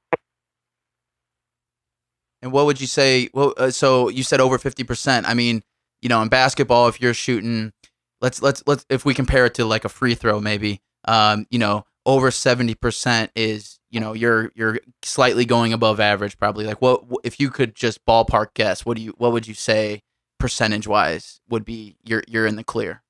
And 2.43 2.51
what 2.51 2.65
would 2.65 2.81
you 2.81 2.87
say? 2.87 3.29
Well, 3.33 3.53
uh, 3.55 3.71
so 3.71 4.09
you 4.09 4.21
said 4.21 4.41
over 4.41 4.57
fifty 4.57 4.83
percent. 4.83 5.25
I 5.27 5.33
mean, 5.33 5.63
you 6.01 6.09
know, 6.09 6.21
in 6.21 6.27
basketball, 6.27 6.89
if 6.89 6.99
you're 6.99 7.13
shooting, 7.13 7.71
let's 8.19 8.41
let's 8.41 8.61
let's 8.67 8.85
if 8.89 9.05
we 9.05 9.13
compare 9.13 9.45
it 9.45 9.53
to 9.55 9.65
like 9.65 9.85
a 9.85 9.89
free 9.89 10.13
throw, 10.13 10.41
maybe, 10.41 10.81
um, 11.05 11.47
you 11.49 11.57
know, 11.57 11.85
over 12.05 12.31
seventy 12.31 12.75
percent 12.75 13.31
is 13.33 13.79
you 13.89 14.01
know 14.01 14.11
you're 14.11 14.51
you're 14.55 14.77
slightly 15.03 15.45
going 15.45 15.71
above 15.71 16.01
average, 16.01 16.37
probably. 16.37 16.65
Like, 16.65 16.81
what 16.81 17.05
if 17.23 17.39
you 17.39 17.49
could 17.49 17.75
just 17.75 18.05
ballpark 18.05 18.47
guess? 18.55 18.85
What 18.85 18.97
do 18.97 19.03
you 19.03 19.13
what 19.17 19.31
would 19.31 19.47
you 19.47 19.53
say 19.53 20.01
percentage 20.37 20.85
wise 20.85 21.39
would 21.49 21.63
be 21.63 21.95
you're 22.03 22.23
you're 22.27 22.45
in 22.45 22.57
the 22.57 22.63
clear? 22.65 23.03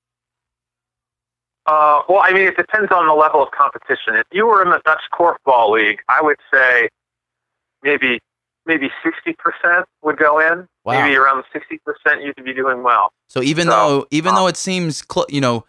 Uh, 1.66 2.02
well, 2.08 2.22
I 2.24 2.34
mean, 2.34 2.44
it 2.44 2.56
depends 2.56 2.92
on 2.92 3.08
the 3.08 3.16
level 3.16 3.42
of 3.42 3.50
competition. 3.50 4.16
If 4.16 4.28
you 4.32 4.46
were 4.46 4.62
in 4.62 4.70
the 4.70 4.82
Dutch 4.86 5.02
Korfball 5.12 5.72
League, 5.72 6.02
I 6.08 6.22
would 6.22 6.38
say 6.54 6.90
maybe 7.82 8.20
maybe 8.66 8.90
60% 9.06 9.84
would 10.04 10.18
go 10.18 10.40
in. 10.40 10.68
Wow. 10.84 11.02
Maybe 11.02 11.16
around 11.16 11.44
60% 11.54 12.24
you 12.26 12.34
could 12.34 12.46
be 12.46 12.54
doing 12.54 12.84
well. 12.84 13.12
So 13.28 13.42
even 13.42 13.66
So, 13.66 13.72
though 13.72 14.08
even 14.12 14.30
um, 14.30 14.36
though 14.36 14.48
it 14.48 14.58
seems 14.58 15.02
clo- 15.02 15.26
you 15.30 15.42
know, 15.42 15.66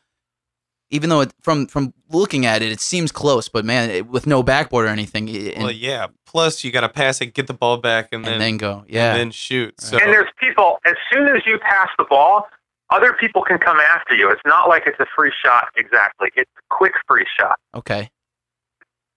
even 0.90 1.08
though 1.10 1.22
it, 1.22 1.32
from 1.40 1.66
from 1.66 1.92
looking 2.10 2.46
at 2.46 2.62
it, 2.62 2.70
it 2.70 2.80
seems 2.80 3.10
close, 3.10 3.48
but 3.48 3.64
man, 3.64 3.90
it, 3.90 4.06
with 4.06 4.26
no 4.26 4.42
backboard 4.42 4.86
or 4.86 4.88
anything, 4.90 5.28
i- 5.28 5.52
and, 5.54 5.62
well, 5.64 5.72
yeah. 5.72 6.06
Plus, 6.26 6.62
you 6.64 6.70
got 6.72 6.80
to 6.82 6.88
pass 6.88 7.20
it, 7.20 7.26
get 7.34 7.46
the 7.46 7.54
ball 7.54 7.76
back, 7.78 8.08
and, 8.12 8.24
and 8.24 8.34
then, 8.34 8.38
then 8.40 8.56
go, 8.58 8.84
yeah, 8.88 9.10
and 9.12 9.18
then 9.20 9.30
shoot. 9.30 9.80
So 9.80 9.98
And 9.98 10.12
there's 10.12 10.30
people, 10.38 10.78
as 10.84 10.94
soon 11.12 11.28
as 11.28 11.42
you 11.46 11.58
pass 11.58 11.88
the 11.98 12.04
ball, 12.04 12.46
other 12.90 13.12
people 13.14 13.42
can 13.42 13.58
come 13.58 13.78
after 13.80 14.14
you. 14.14 14.30
It's 14.30 14.42
not 14.44 14.68
like 14.68 14.82
it's 14.86 15.00
a 15.00 15.06
free 15.16 15.32
shot 15.44 15.68
exactly. 15.76 16.30
It's 16.36 16.50
a 16.58 16.62
quick 16.74 16.92
free 17.08 17.26
shot. 17.38 17.58
okay, 17.74 18.10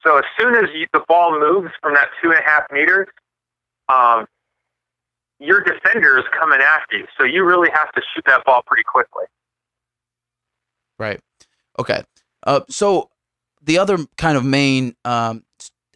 So 0.04 0.18
as 0.18 0.26
soon 0.40 0.56
as 0.56 0.70
you, 0.74 0.88
the 0.94 1.04
ball 1.08 1.38
moves 1.40 1.72
from 1.82 1.94
that 1.96 2.10
two 2.22 2.30
and 2.32 2.40
a 2.40 2.44
half 2.44 2.64
meters, 2.72 3.08
um, 3.90 4.26
your 5.40 5.62
defender 5.62 6.18
is 6.18 6.26
coming 6.38 6.60
after 6.62 6.98
you. 6.98 7.06
So 7.18 7.24
you 7.24 7.44
really 7.44 7.70
have 7.74 7.92
to 7.94 8.02
shoot 8.14 8.24
that 8.26 8.44
ball 8.46 8.64
pretty 8.66 8.84
quickly. 8.84 9.26
right, 11.00 11.20
okay. 11.80 12.04
Uh, 12.46 12.62
so 12.70 13.10
the 13.62 13.78
other 13.78 13.98
kind 14.18 14.38
of 14.38 14.46
main, 14.46 14.96
um, 15.06 15.44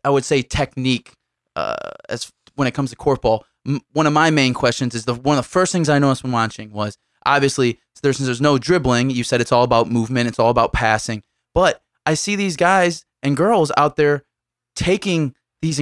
I 0.03 0.09
would 0.09 0.25
say 0.25 0.41
technique, 0.41 1.13
uh, 1.55 1.75
as 2.09 2.31
when 2.55 2.67
it 2.67 2.73
comes 2.73 2.89
to 2.91 2.95
korfball, 2.95 3.41
m- 3.65 3.81
one 3.93 4.07
of 4.07 4.13
my 4.13 4.29
main 4.29 4.53
questions 4.53 4.93
is 4.95 5.05
the 5.05 5.13
one 5.13 5.37
of 5.37 5.43
the 5.43 5.49
first 5.49 5.71
things 5.71 5.89
I 5.89 5.99
noticed 5.99 6.23
when 6.23 6.31
watching 6.31 6.71
was 6.71 6.97
obviously 7.25 7.79
there's 8.01 8.17
there's 8.17 8.41
no 8.41 8.57
dribbling. 8.57 9.09
You 9.09 9.23
said 9.23 9.41
it's 9.41 9.51
all 9.51 9.63
about 9.63 9.89
movement, 9.89 10.27
it's 10.27 10.39
all 10.39 10.49
about 10.49 10.73
passing, 10.73 11.23
but 11.53 11.81
I 12.05 12.15
see 12.15 12.35
these 12.35 12.57
guys 12.57 13.05
and 13.23 13.37
girls 13.37 13.71
out 13.77 13.95
there 13.95 14.23
taking 14.75 15.35
these. 15.61 15.81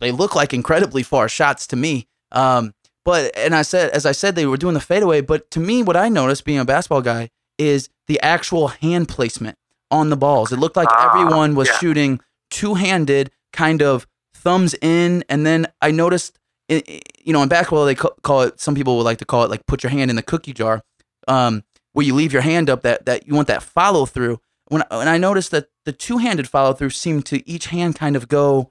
They 0.00 0.12
look 0.12 0.34
like 0.34 0.52
incredibly 0.54 1.02
far 1.02 1.28
shots 1.28 1.66
to 1.68 1.76
me. 1.76 2.06
Um, 2.32 2.74
but 3.04 3.36
and 3.36 3.54
I 3.54 3.62
said 3.62 3.90
as 3.90 4.04
I 4.06 4.12
said 4.12 4.34
they 4.34 4.46
were 4.46 4.56
doing 4.56 4.74
the 4.74 4.80
fadeaway, 4.80 5.20
but 5.22 5.50
to 5.52 5.60
me, 5.60 5.82
what 5.82 5.96
I 5.96 6.08
noticed 6.08 6.44
being 6.44 6.58
a 6.58 6.64
basketball 6.64 7.02
guy 7.02 7.30
is 7.58 7.88
the 8.06 8.20
actual 8.20 8.68
hand 8.68 9.08
placement 9.08 9.56
on 9.90 10.10
the 10.10 10.16
balls. 10.16 10.52
It 10.52 10.58
looked 10.58 10.76
like 10.76 10.88
Ah, 10.90 11.08
everyone 11.10 11.54
was 11.54 11.68
yeah. 11.68 11.78
shooting 11.78 12.20
two 12.50 12.74
handed, 12.74 13.30
kind 13.52 13.82
of 13.82 14.06
thumbs 14.34 14.74
in, 14.82 15.24
and 15.28 15.44
then 15.46 15.66
I 15.80 15.90
noticed. 15.90 16.38
i- 16.70 16.82
i- 16.86 17.00
You 17.24 17.32
know, 17.32 17.42
in 17.42 17.48
basketball, 17.48 17.84
they 17.86 17.94
call 17.94 18.42
it. 18.42 18.60
Some 18.60 18.74
people 18.74 18.96
would 18.98 19.02
like 19.04 19.18
to 19.18 19.24
call 19.24 19.42
it 19.44 19.50
like 19.50 19.64
put 19.66 19.82
your 19.82 19.90
hand 19.90 20.10
in 20.10 20.16
the 20.16 20.22
cookie 20.22 20.52
jar, 20.52 20.82
um, 21.26 21.62
where 21.92 22.04
you 22.06 22.14
leave 22.14 22.32
your 22.32 22.42
hand 22.42 22.68
up. 22.70 22.82
That 22.82 23.06
that 23.06 23.26
you 23.26 23.34
want 23.34 23.48
that 23.48 23.62
follow 23.62 24.04
through. 24.06 24.40
When 24.68 24.82
and 24.90 25.08
I 25.08 25.16
noticed 25.18 25.50
that 25.52 25.68
the 25.86 25.92
two 25.92 26.18
handed 26.18 26.46
follow 26.48 26.74
through 26.74 26.90
seemed 26.90 27.24
to 27.26 27.48
each 27.48 27.66
hand 27.66 27.96
kind 27.96 28.16
of 28.16 28.28
go 28.28 28.70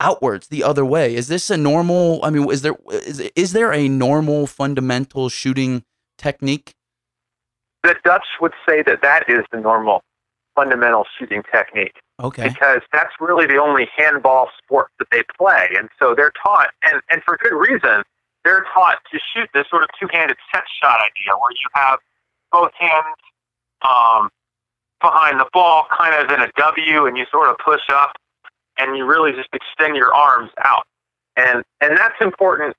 outwards 0.00 0.48
the 0.48 0.64
other 0.64 0.84
way. 0.84 1.14
Is 1.14 1.28
this 1.28 1.50
a 1.50 1.56
normal? 1.56 2.20
I 2.24 2.30
mean, 2.30 2.50
is 2.50 2.62
there 2.62 2.76
is 2.90 3.20
is 3.20 3.52
there 3.52 3.72
a 3.72 3.88
normal 3.88 4.46
fundamental 4.46 5.28
shooting 5.28 5.84
technique? 6.18 6.74
The 7.82 7.94
Dutch 8.04 8.26
would 8.40 8.52
say 8.68 8.82
that 8.82 9.02
that 9.02 9.28
is 9.28 9.44
the 9.52 9.60
normal 9.60 10.02
fundamental 10.54 11.04
shooting 11.18 11.42
technique. 11.52 11.96
Okay. 12.22 12.48
because 12.48 12.82
that's 12.92 13.14
really 13.18 13.46
the 13.46 13.56
only 13.56 13.88
handball 13.96 14.50
sport 14.62 14.88
that 14.98 15.08
they 15.10 15.22
play. 15.38 15.68
And 15.76 15.88
so 15.98 16.14
they're 16.14 16.32
taught, 16.42 16.68
and, 16.82 17.00
and 17.08 17.22
for 17.24 17.38
good 17.38 17.54
reason, 17.54 18.02
they're 18.44 18.64
taught 18.74 18.98
to 19.10 19.18
shoot 19.32 19.48
this 19.54 19.64
sort 19.70 19.84
of 19.84 19.88
two 19.98 20.06
handed 20.12 20.36
set 20.52 20.64
shot 20.82 21.00
idea 21.00 21.32
where 21.40 21.52
you 21.52 21.68
have 21.74 21.98
both 22.52 22.72
hands 22.78 23.16
um, 23.82 24.28
behind 25.00 25.40
the 25.40 25.48
ball, 25.52 25.86
kind 25.96 26.14
of 26.14 26.30
in 26.30 26.42
a 26.42 26.50
W, 26.58 27.06
and 27.06 27.16
you 27.16 27.24
sort 27.30 27.48
of 27.48 27.56
push 27.64 27.82
up 27.90 28.12
and 28.80 28.96
you 28.96 29.04
really 29.04 29.32
just 29.32 29.48
extend 29.52 29.94
your 29.96 30.12
arms 30.14 30.50
out. 30.64 30.86
And, 31.36 31.62
and 31.80 31.96
that's 31.96 32.16
important 32.20 32.74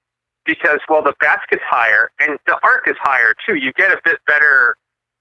because, 0.45 0.79
well, 0.89 1.03
the 1.03 1.13
basket's 1.19 1.63
higher 1.65 2.11
and 2.19 2.37
the 2.47 2.57
arc 2.63 2.87
is 2.87 2.95
higher 2.99 3.33
too. 3.45 3.55
You 3.55 3.71
get 3.73 3.91
a 3.91 4.01
bit 4.03 4.17
better 4.25 4.75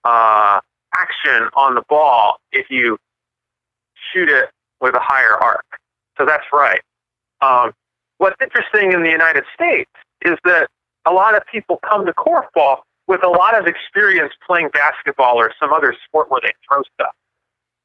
uh, 0.04 0.60
action 0.96 1.48
on 1.54 1.74
the 1.74 1.82
ball 1.88 2.38
if 2.52 2.66
you 2.70 2.98
shoot 4.12 4.28
it 4.28 4.48
with 4.80 4.94
a 4.94 5.00
higher 5.00 5.34
arc. 5.34 5.64
So 6.16 6.24
that's 6.24 6.46
right. 6.52 6.80
Um, 7.42 7.72
what's 8.18 8.36
interesting 8.42 8.92
in 8.92 9.02
the 9.02 9.10
United 9.10 9.44
States 9.54 9.90
is 10.22 10.38
that 10.44 10.68
a 11.06 11.12
lot 11.12 11.36
of 11.36 11.42
people 11.50 11.78
come 11.88 12.06
to 12.06 12.12
korfball 12.12 12.78
with 13.06 13.24
a 13.24 13.28
lot 13.28 13.58
of 13.58 13.66
experience 13.66 14.32
playing 14.46 14.68
basketball 14.72 15.36
or 15.36 15.52
some 15.58 15.72
other 15.72 15.94
sport 16.06 16.30
where 16.30 16.40
they 16.42 16.52
throw 16.68 16.82
stuff. 16.94 17.14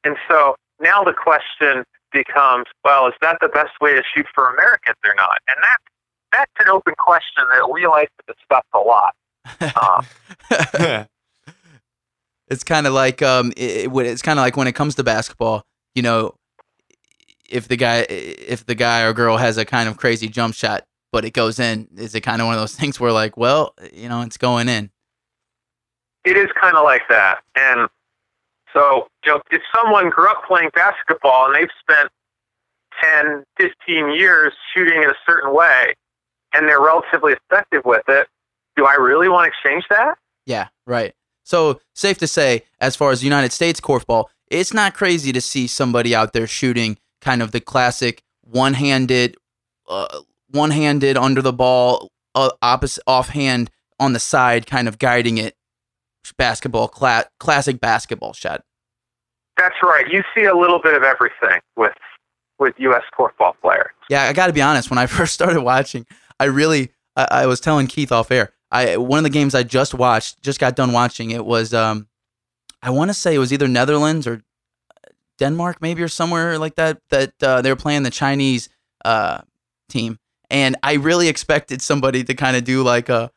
And 0.03 0.15
so 0.27 0.55
now 0.79 1.03
the 1.03 1.13
question 1.13 1.83
becomes, 2.15 2.65
well, 2.83 3.07
is 3.07 3.13
that 3.21 3.37
the 3.41 3.49
best 3.49 3.71
way 3.81 3.93
to 3.93 4.01
shoot 4.15 4.25
for 4.33 4.49
Americans 4.49 4.97
or 5.05 5.13
not? 5.15 5.37
And 5.47 5.57
that 5.61 5.77
that's 6.31 6.51
an 6.59 6.69
open 6.69 6.93
question 6.97 7.43
that 7.53 7.69
we 7.71 7.85
like 7.87 8.09
to 8.17 8.33
discuss 8.33 8.63
a 8.73 8.79
lot. 8.79 9.13
Um, 10.49 11.05
it's 12.47 12.63
kind 12.63 12.87
of 12.87 12.93
like 12.93 13.21
um, 13.21 13.51
it, 13.55 13.85
it- 13.85 14.05
it's 14.07 14.21
kind 14.21 14.39
of 14.39 14.43
like 14.43 14.57
when 14.57 14.67
it 14.67 14.73
comes 14.73 14.95
to 14.95 15.03
basketball, 15.03 15.63
you 15.93 16.01
know, 16.01 16.33
if 17.49 17.67
the 17.67 17.77
guy 17.77 18.05
if 18.09 18.65
the 18.65 18.75
guy 18.75 19.01
or 19.03 19.13
girl 19.13 19.37
has 19.37 19.57
a 19.57 19.65
kind 19.65 19.87
of 19.87 19.97
crazy 19.97 20.27
jump 20.27 20.55
shot, 20.55 20.83
but 21.11 21.25
it 21.25 21.31
goes 21.31 21.59
in, 21.59 21.87
is 21.97 22.15
it 22.15 22.21
kind 22.21 22.41
of 22.41 22.47
one 22.47 22.55
of 22.55 22.61
those 22.61 22.75
things 22.75 22.99
where 22.99 23.11
like, 23.11 23.37
well, 23.37 23.73
you 23.93 24.09
know, 24.09 24.21
it's 24.21 24.37
going 24.37 24.67
in? 24.69 24.89
it 26.25 26.35
is 26.35 26.49
kind 26.59 26.75
of 26.75 26.83
like 26.83 27.03
that. 27.07 27.37
And 27.55 27.87
so, 28.75 29.07
you 29.25 29.31
know, 29.31 29.41
if 29.51 29.61
someone 29.73 30.09
grew 30.09 30.29
up 30.29 30.43
playing 30.47 30.69
basketball 30.73 31.45
and 31.47 31.55
they've 31.55 31.69
spent 31.79 32.09
10, 33.01 33.43
15 33.57 34.11
years 34.11 34.53
shooting 34.73 35.01
in 35.01 35.09
a 35.09 35.15
certain 35.27 35.53
way 35.53 35.93
and 36.53 36.67
they're 36.67 36.81
relatively 36.81 37.33
effective 37.33 37.83
with 37.85 38.03
it, 38.07 38.27
do 38.75 38.85
I 38.85 38.95
really 38.95 39.29
want 39.29 39.51
to 39.51 39.69
change 39.69 39.85
that? 39.89 40.15
Yeah, 40.45 40.67
right. 40.85 41.13
So 41.43 41.79
safe 41.93 42.17
to 42.19 42.27
say, 42.27 42.63
as 42.79 42.95
far 42.95 43.11
as 43.11 43.19
the 43.21 43.25
United 43.25 43.51
States 43.51 43.79
korfball, 43.79 44.25
it's 44.49 44.73
not 44.73 44.93
crazy 44.93 45.31
to 45.31 45.41
see 45.41 45.67
somebody 45.67 46.13
out 46.13 46.33
there 46.33 46.47
shooting 46.47 46.97
kind 47.21 47.41
of 47.41 47.51
the 47.51 47.61
classic 47.61 48.23
one-handed, 48.41 49.37
uh, 49.87 50.19
one-handed 50.51 51.17
under 51.17 51.41
the 51.41 51.53
ball, 51.53 52.09
uh, 52.35 52.49
opposite 52.61 53.03
offhand 53.07 53.71
on 53.99 54.13
the 54.13 54.19
side, 54.19 54.67
kind 54.67 54.87
of 54.87 54.99
guiding 54.99 55.37
it. 55.37 55.55
Basketball, 56.33 56.87
cla- 56.87 57.25
classic 57.39 57.79
basketball 57.79 58.33
shot. 58.33 58.63
That's 59.57 59.75
right. 59.81 60.07
You 60.09 60.23
see 60.35 60.43
a 60.45 60.55
little 60.55 60.79
bit 60.79 60.93
of 60.95 61.03
everything 61.03 61.59
with 61.75 61.93
with 62.59 62.73
U.S. 62.77 63.03
korfball 63.17 63.53
players. 63.61 63.91
Yeah, 64.09 64.23
I 64.23 64.33
got 64.33 64.47
to 64.47 64.53
be 64.53 64.61
honest. 64.61 64.89
When 64.89 64.97
I 64.97 65.05
first 65.07 65.33
started 65.33 65.61
watching, 65.61 66.05
I 66.39 66.45
really, 66.45 66.91
I, 67.15 67.27
I 67.31 67.45
was 67.45 67.59
telling 67.59 67.87
Keith 67.87 68.11
off 68.11 68.31
air. 68.31 68.53
I 68.71 68.97
one 68.97 69.19
of 69.19 69.23
the 69.23 69.29
games 69.29 69.55
I 69.55 69.63
just 69.63 69.93
watched, 69.93 70.41
just 70.41 70.59
got 70.59 70.75
done 70.75 70.91
watching. 70.91 71.31
It 71.31 71.45
was, 71.45 71.73
um, 71.73 72.07
I 72.81 72.89
want 72.89 73.09
to 73.09 73.13
say 73.13 73.35
it 73.35 73.39
was 73.39 73.53
either 73.53 73.67
Netherlands 73.67 74.27
or 74.27 74.41
Denmark, 75.37 75.77
maybe 75.81 76.01
or 76.01 76.07
somewhere 76.07 76.57
like 76.57 76.75
that. 76.75 76.99
That 77.09 77.33
uh, 77.41 77.61
they 77.61 77.69
were 77.69 77.75
playing 77.75 78.03
the 78.03 78.09
Chinese 78.09 78.69
uh, 79.03 79.41
team, 79.89 80.19
and 80.49 80.75
I 80.83 80.93
really 80.93 81.27
expected 81.27 81.81
somebody 81.81 82.23
to 82.23 82.33
kind 82.33 82.57
of 82.57 82.63
do 82.63 82.83
like 82.83 83.09
a 83.09 83.31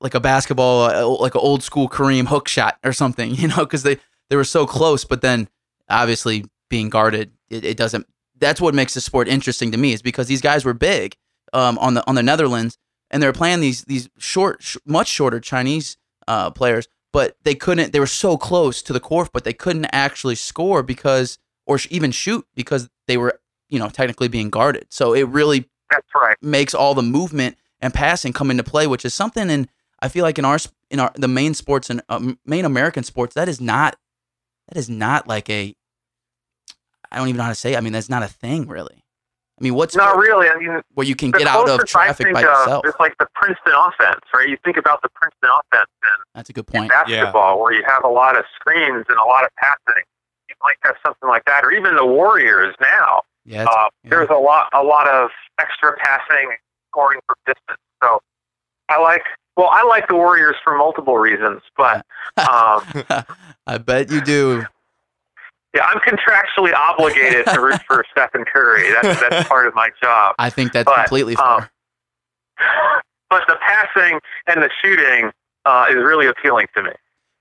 like 0.00 0.14
a 0.14 0.20
basketball, 0.20 0.82
uh, 0.82 1.06
like 1.20 1.34
an 1.34 1.40
old 1.42 1.62
school 1.62 1.88
Kareem 1.88 2.26
hook 2.26 2.48
shot 2.48 2.78
or 2.84 2.92
something, 2.92 3.30
you 3.34 3.48
know, 3.48 3.58
because 3.58 3.82
they 3.82 3.98
they 4.30 4.36
were 4.36 4.44
so 4.44 4.66
close. 4.66 5.04
But 5.04 5.20
then, 5.20 5.48
obviously, 5.88 6.44
being 6.68 6.88
guarded, 6.88 7.32
it, 7.50 7.64
it 7.64 7.76
doesn't. 7.76 8.06
That's 8.38 8.60
what 8.60 8.74
makes 8.74 8.94
the 8.94 9.00
sport 9.00 9.26
interesting 9.28 9.72
to 9.72 9.78
me 9.78 9.92
is 9.92 10.02
because 10.02 10.28
these 10.28 10.40
guys 10.40 10.64
were 10.64 10.74
big 10.74 11.16
um, 11.52 11.78
on 11.78 11.94
the 11.94 12.06
on 12.06 12.14
the 12.14 12.22
Netherlands, 12.22 12.78
and 13.10 13.22
they're 13.22 13.32
playing 13.32 13.60
these 13.60 13.84
these 13.84 14.08
short, 14.18 14.62
sh- 14.62 14.76
much 14.86 15.08
shorter 15.08 15.40
Chinese 15.40 15.96
uh, 16.28 16.50
players, 16.50 16.88
but 17.12 17.36
they 17.42 17.54
couldn't. 17.54 17.92
They 17.92 18.00
were 18.00 18.06
so 18.06 18.36
close 18.36 18.82
to 18.82 18.92
the 18.92 19.00
Korf, 19.00 19.30
but 19.32 19.44
they 19.44 19.52
couldn't 19.52 19.86
actually 19.86 20.36
score 20.36 20.82
because, 20.82 21.38
or 21.66 21.78
sh- 21.78 21.88
even 21.90 22.12
shoot 22.12 22.46
because 22.54 22.88
they 23.06 23.16
were, 23.16 23.40
you 23.68 23.78
know, 23.78 23.88
technically 23.88 24.28
being 24.28 24.50
guarded. 24.50 24.86
So 24.90 25.14
it 25.14 25.26
really 25.28 25.68
That's 25.90 26.06
right. 26.14 26.36
makes 26.40 26.74
all 26.74 26.94
the 26.94 27.02
movement 27.02 27.56
and 27.80 27.94
passing 27.94 28.32
come 28.32 28.50
into 28.50 28.62
play, 28.62 28.86
which 28.86 29.04
is 29.04 29.14
something 29.14 29.50
in 29.50 29.68
I 30.00 30.08
feel 30.08 30.22
like 30.24 30.38
in 30.38 30.44
our 30.44 30.58
in 30.90 31.00
our 31.00 31.12
the 31.14 31.28
main 31.28 31.54
sports 31.54 31.90
and 31.90 32.02
um, 32.08 32.38
main 32.46 32.64
American 32.64 33.02
sports 33.04 33.34
that 33.34 33.48
is 33.48 33.60
not 33.60 33.96
that 34.68 34.78
is 34.78 34.88
not 34.88 35.26
like 35.26 35.48
a 35.50 35.74
I 37.10 37.16
don't 37.16 37.28
even 37.28 37.38
know 37.38 37.44
how 37.44 37.48
to 37.50 37.54
say. 37.54 37.72
It. 37.74 37.76
I 37.78 37.80
mean, 37.80 37.92
that's 37.92 38.08
not 38.10 38.22
a 38.22 38.28
thing 38.28 38.68
really. 38.68 39.04
I 39.60 39.64
mean, 39.64 39.74
what's 39.74 39.96
Not 39.96 40.16
really. 40.16 40.48
I 40.48 40.56
mean, 40.56 40.82
where 40.94 41.04
you 41.04 41.16
can 41.16 41.32
get 41.32 41.48
out 41.48 41.62
of 41.62 41.66
closest 41.66 41.96
I 41.96 42.06
traffic 42.06 42.26
think 42.26 42.34
by 42.34 42.42
of 42.42 42.46
yourself? 42.46 42.86
is 42.86 42.94
like 43.00 43.16
the 43.18 43.26
Princeton 43.34 43.72
offense, 43.74 44.20
right? 44.32 44.48
You 44.48 44.56
think 44.64 44.76
about 44.76 45.02
the 45.02 45.08
Princeton 45.08 45.50
offense 45.50 45.90
in 46.04 46.10
That's 46.34 46.48
a 46.50 46.52
good 46.52 46.66
point. 46.68 46.90
basketball 46.90 47.60
where 47.60 47.72
you 47.72 47.82
have 47.88 48.04
a 48.04 48.08
lot 48.08 48.38
of 48.38 48.44
screens 48.54 49.04
and 49.08 49.18
a 49.18 49.24
lot 49.24 49.42
of 49.44 49.50
passing. 49.56 50.04
You 50.48 50.54
might 50.62 50.76
have 50.82 50.94
something 51.04 51.28
like 51.28 51.44
that, 51.46 51.64
or 51.64 51.72
even 51.72 51.96
the 51.96 52.06
Warriors 52.06 52.72
now. 52.80 53.22
Yeah, 53.44 53.64
Uh, 53.64 53.88
yeah. 54.04 54.10
There's 54.10 54.28
a 54.30 54.36
lot, 54.38 54.68
a 54.72 54.82
lot 54.84 55.08
of 55.08 55.30
extra 55.60 55.96
passing, 55.96 56.50
scoring 56.92 57.18
from 57.26 57.34
distance. 57.44 57.80
So 58.00 58.20
I 58.88 59.00
like, 59.00 59.22
well, 59.58 59.68
I 59.70 59.82
like 59.84 60.08
the 60.08 60.14
Warriors 60.14 60.56
for 60.64 60.76
multiple 60.78 61.18
reasons, 61.18 61.60
but 61.76 61.96
um, 62.38 62.82
I 63.66 63.76
bet 63.78 64.10
you 64.10 64.22
do. 64.22 64.64
Yeah, 65.74 65.82
I'm 65.84 65.98
contractually 65.98 66.72
obligated 66.72 67.44
to 67.46 67.60
root 67.60 67.80
for 67.86 68.02
Stephen 68.12 68.46
Curry. 68.46 68.90
That's 69.02 69.20
that's 69.20 69.48
part 69.48 69.66
of 69.66 69.74
my 69.74 69.90
job. 70.02 70.34
I 70.38 70.48
think 70.48 70.72
that's 70.72 70.86
But, 70.86 70.96
completely 70.96 71.36
um, 71.36 71.60
fair. 71.60 71.70
But 73.30 73.42
the 73.46 73.56
passing 73.60 74.18
and 74.46 74.62
the 74.62 74.70
shooting 74.82 75.30
uh, 75.66 75.86
is 75.90 75.96
really 75.96 76.26
appealing 76.26 76.66
to 76.74 76.82
me. 76.82 76.90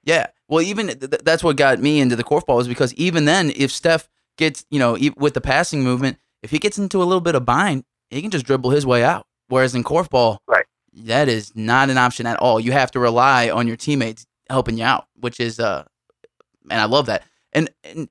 Yeah. 0.04 0.28
Well, 0.50 0.62
even 0.62 0.88
th- 0.88 1.00
th- 1.00 1.22
that's 1.24 1.46
what 1.46 1.56
got 1.56 1.80
me 1.80 2.02
into 2.02 2.18
the 2.18 2.26
korfball 2.26 2.60
is 2.60 2.68
because 2.68 2.94
even 2.96 3.24
then, 3.24 3.54
if 3.56 3.72
Steph 3.72 4.10
gets, 4.38 4.66
you 4.70 4.80
know, 4.80 4.98
e- 4.98 5.14
with 5.16 5.34
the 5.34 5.40
passing 5.40 5.84
movement, 5.86 6.18
if 6.44 6.52
he 6.52 6.60
gets 6.60 6.78
into 6.78 7.02
a 7.02 7.06
little 7.06 7.22
bit 7.22 7.36
of 7.36 7.46
bind, 7.46 7.86
he 8.10 8.22
can 8.22 8.32
just 8.32 8.46
dribble 8.46 8.72
his 8.72 8.86
way 8.86 9.02
out. 9.02 9.28
Whereas 9.48 9.74
in 9.76 9.84
korfball, 9.86 10.40
Right. 10.46 10.66
That 11.06 11.30
is 11.30 11.56
not 11.56 11.90
an 11.90 11.98
option 11.98 12.26
at 12.26 12.38
all. 12.38 12.60
You 12.60 12.72
have 12.72 12.92
to 12.92 13.00
rely 13.00 13.50
on 13.50 13.68
your 13.68 13.78
teammates 13.78 14.26
helping 14.50 14.78
you 14.78 14.84
out, 14.84 15.08
which 15.16 15.40
is, 15.40 15.60
uh, 15.60 15.84
and 16.70 16.82
I 16.82 16.86
love 16.86 17.06
that. 17.08 17.24
And, 17.54 17.70
and 17.84 18.10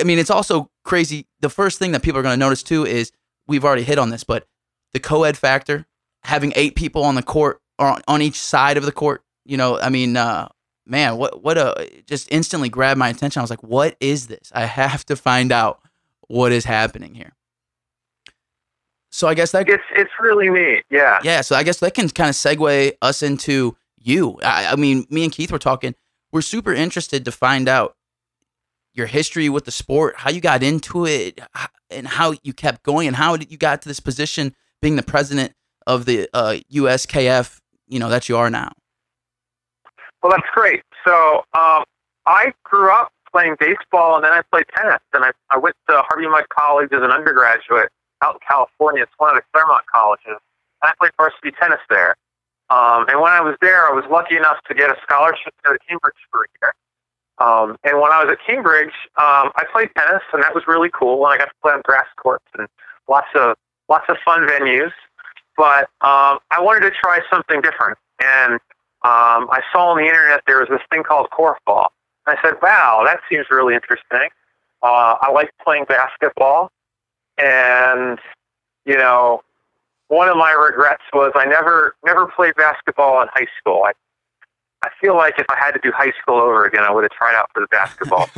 I 0.00 0.04
mean, 0.04 0.18
it's 0.18 0.30
also 0.30 0.70
crazy. 0.84 1.26
The 1.40 1.48
first 1.48 1.78
thing 1.78 1.92
that 1.92 2.02
people 2.02 2.18
are 2.20 2.22
going 2.22 2.38
to 2.38 2.44
notice 2.44 2.62
too 2.62 2.84
is 2.86 3.12
we've 3.46 3.64
already 3.64 3.82
hit 3.82 3.98
on 3.98 4.10
this, 4.10 4.24
but 4.24 4.46
the 4.92 5.00
co-ed 5.00 5.36
factor, 5.36 5.86
having 6.22 6.52
eight 6.56 6.74
people 6.76 7.04
on 7.04 7.14
the 7.14 7.22
court 7.22 7.60
or 7.78 7.98
on- 8.06 8.22
each 8.22 8.40
side 8.40 8.76
of 8.76 8.84
the 8.84 8.92
court, 8.92 9.22
you 9.44 9.56
know, 9.56 9.78
I 9.78 9.90
mean, 9.90 10.16
uh, 10.16 10.48
man, 10.86 11.16
what 11.16 11.42
what 11.42 11.58
a 11.58 11.90
just 12.06 12.30
instantly 12.32 12.68
grabbed 12.68 12.98
my 12.98 13.08
attention. 13.08 13.40
I 13.40 13.42
was 13.42 13.50
like, 13.50 13.62
what 13.62 13.96
is 14.00 14.28
this? 14.28 14.50
I 14.54 14.64
have 14.64 15.04
to 15.06 15.16
find 15.16 15.52
out 15.52 15.80
what 16.28 16.52
is 16.52 16.64
happening 16.64 17.14
here. 17.14 17.32
So 19.14 19.28
I 19.28 19.34
guess 19.34 19.52
that 19.52 19.68
It's 19.68 19.84
it's 19.94 20.10
really 20.18 20.50
neat. 20.50 20.82
Yeah. 20.90 21.20
yeah, 21.22 21.40
so 21.40 21.54
I 21.54 21.62
guess 21.62 21.78
that 21.78 21.94
can 21.94 22.08
kind 22.08 22.28
of 22.28 22.34
segue 22.34 22.94
us 23.00 23.22
into 23.22 23.76
you. 23.96 24.40
I, 24.42 24.72
I 24.72 24.74
mean, 24.74 25.06
me 25.08 25.22
and 25.22 25.32
Keith 25.32 25.52
were 25.52 25.58
talking. 25.60 25.94
We're 26.32 26.42
super 26.42 26.72
interested 26.72 27.24
to 27.24 27.30
find 27.30 27.68
out 27.68 27.94
your 28.92 29.06
history 29.06 29.48
with 29.48 29.66
the 29.66 29.70
sport, 29.70 30.16
how 30.16 30.30
you 30.30 30.40
got 30.40 30.64
into 30.64 31.06
it, 31.06 31.38
and 31.90 32.08
how 32.08 32.34
you 32.42 32.52
kept 32.52 32.82
going, 32.82 33.06
and 33.06 33.14
how 33.14 33.36
did 33.36 33.52
you 33.52 33.56
got 33.56 33.82
to 33.82 33.88
this 33.88 34.00
position, 34.00 34.52
being 34.82 34.96
the 34.96 35.02
president 35.04 35.52
of 35.86 36.06
the 36.06 36.28
uh, 36.34 36.56
USKF. 36.72 37.60
You 37.86 38.00
know 38.00 38.08
that 38.08 38.28
you 38.28 38.36
are 38.36 38.50
now. 38.50 38.72
Well, 40.24 40.32
that's 40.32 40.50
great. 40.52 40.82
So 41.06 41.44
um, 41.54 41.84
I 42.26 42.52
grew 42.64 42.90
up 42.90 43.12
playing 43.30 43.54
baseball, 43.60 44.16
and 44.16 44.24
then 44.24 44.32
I 44.32 44.42
played 44.50 44.64
tennis. 44.74 44.98
And 45.12 45.24
I, 45.24 45.30
I 45.50 45.58
went 45.58 45.76
to 45.88 46.02
Harvey 46.08 46.26
Mudd 46.26 46.48
College 46.48 46.88
as 46.90 47.02
an 47.02 47.12
undergraduate 47.12 47.90
out 48.24 48.34
in 48.34 48.40
California. 48.48 49.02
It's 49.02 49.12
one 49.18 49.36
of 49.36 49.36
the 49.36 49.44
Claremont 49.52 49.84
colleges. 49.92 50.40
I 50.82 50.92
played 50.98 51.12
varsity 51.16 51.52
tennis 51.60 51.80
there. 51.88 52.16
Um, 52.70 53.06
and 53.08 53.20
when 53.20 53.32
I 53.32 53.40
was 53.40 53.56
there, 53.60 53.86
I 53.86 53.92
was 53.92 54.04
lucky 54.10 54.36
enough 54.36 54.56
to 54.68 54.74
get 54.74 54.90
a 54.90 54.96
scholarship 55.02 55.52
to 55.64 55.78
Cambridge 55.86 56.16
for 56.30 56.44
a 56.44 56.48
year. 56.60 56.72
Um, 57.38 57.76
and 57.84 58.00
when 58.00 58.12
I 58.12 58.24
was 58.24 58.32
at 58.32 58.38
Cambridge, 58.46 58.94
um, 59.18 59.50
I 59.56 59.64
played 59.72 59.90
tennis, 59.96 60.22
and 60.32 60.42
that 60.42 60.54
was 60.54 60.64
really 60.66 60.90
cool. 60.92 61.26
And 61.26 61.34
I 61.34 61.38
got 61.38 61.46
to 61.46 61.58
play 61.62 61.72
on 61.72 61.82
grass 61.84 62.06
courts 62.16 62.46
and 62.56 62.68
lots 63.08 63.26
of 63.34 63.56
lots 63.88 64.06
of 64.08 64.16
fun 64.24 64.46
venues. 64.46 64.92
But 65.56 65.84
um, 66.00 66.38
I 66.50 66.60
wanted 66.60 66.80
to 66.88 66.90
try 66.90 67.20
something 67.30 67.60
different, 67.60 67.98
and 68.20 68.54
um, 69.02 69.50
I 69.50 69.60
saw 69.72 69.90
on 69.90 69.98
the 69.98 70.04
internet 70.04 70.42
there 70.46 70.60
was 70.60 70.68
this 70.68 70.80
thing 70.90 71.02
called 71.02 71.28
korfball. 71.30 71.88
I 72.26 72.36
said, 72.42 72.54
"Wow, 72.62 73.02
that 73.04 73.20
seems 73.28 73.46
really 73.50 73.74
interesting." 73.74 74.30
Uh, 74.82 75.16
I 75.20 75.30
like 75.32 75.50
playing 75.62 75.84
basketball, 75.84 76.70
and 77.38 78.18
you 78.84 78.96
know, 78.96 79.42
one 80.08 80.28
of 80.28 80.36
my 80.36 80.52
regrets 80.52 81.02
was 81.12 81.32
I 81.34 81.44
never 81.46 81.96
never 82.04 82.26
played 82.26 82.54
basketball 82.56 83.22
in 83.22 83.28
high 83.34 83.46
school. 83.58 83.82
I 83.84 83.92
I 84.84 84.90
feel 85.00 85.16
like 85.16 85.38
if 85.38 85.46
I 85.48 85.56
had 85.56 85.72
to 85.72 85.80
do 85.82 85.90
high 85.92 86.12
school 86.20 86.36
over 86.40 86.64
again, 86.66 86.84
I 86.84 86.90
would 86.92 87.04
have 87.04 87.10
tried 87.12 87.34
out 87.34 87.50
for 87.54 87.60
the 87.60 87.66
basketball. 87.68 88.28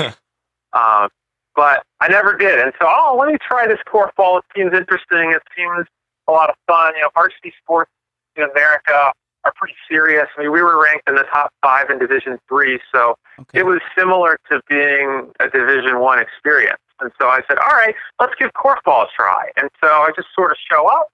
um, 0.73 1.09
but 1.57 1.83
I 2.01 2.09
never 2.09 2.37
did, 2.37 2.61
and 2.61 2.73
so 2.81 2.87
oh, 2.89 3.17
let 3.19 3.29
me 3.33 3.39
try 3.47 3.67
this 3.67 3.81
korfball. 3.87 4.39
It 4.39 4.45
seems 4.55 4.73
interesting. 4.75 5.33
It 5.33 5.43
seems 5.57 5.87
a 6.29 6.33
lot 6.33 6.51
of 6.51 6.57
fun. 6.67 6.95
You 6.97 7.03
know, 7.03 7.11
varsity 7.15 7.53
sports 7.63 7.91
in 8.37 8.45
America 8.45 9.13
are 9.45 9.53
pretty 9.57 9.75
serious. 9.89 10.27
I 10.37 10.43
mean, 10.43 10.53
we 10.53 10.61
were 10.63 10.83
ranked 10.83 11.09
in 11.09 11.15
the 11.15 11.25
top 11.33 11.53
five 11.63 11.89
in 11.91 11.99
Division 11.99 12.39
Three, 12.49 12.79
so 12.93 13.17
Okay. 13.39 13.61
it 13.61 13.67
was 13.67 13.81
similar 13.97 14.39
to 14.51 14.61
being 14.69 15.31
a 15.41 15.49
Division 15.49 15.99
One 16.01 16.19
experience. 16.19 16.81
And 17.01 17.11
so 17.21 17.29
I 17.29 17.43
said, 17.49 17.59
all 17.59 17.69
right, 17.77 17.95
let's 18.21 18.35
give 18.39 18.51
korfball 18.53 19.05
a 19.05 19.09
try. 19.15 19.49
And 19.57 19.69
so 19.83 19.89
I 19.89 20.11
just 20.17 20.29
sort 20.35 20.51
of 20.53 20.57
show 20.71 20.87
up, 20.89 21.11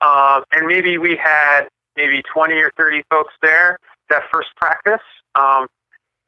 um, 0.00 0.44
and 0.52 0.66
maybe 0.66 0.96
we 0.98 1.16
had 1.16 1.68
maybe 1.96 2.22
20 2.32 2.54
or 2.54 2.70
30 2.76 3.02
folks 3.10 3.34
there 3.42 3.78
that 4.08 4.22
first 4.32 4.48
practice. 4.56 5.02
Um, 5.34 5.66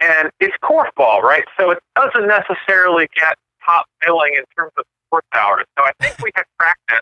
and 0.00 0.30
it's 0.40 0.56
korfball, 0.62 1.22
right? 1.22 1.44
So 1.58 1.70
it 1.70 1.78
doesn't 1.96 2.26
necessarily 2.26 3.08
get 3.18 3.36
top 3.64 3.86
billing 4.04 4.34
in 4.34 4.44
terms 4.58 4.72
of 4.76 4.84
sports 5.08 5.28
hours. 5.34 5.64
So 5.78 5.84
I 5.84 5.92
think 6.00 6.18
we 6.18 6.30
had 6.34 6.44
practice 6.58 7.00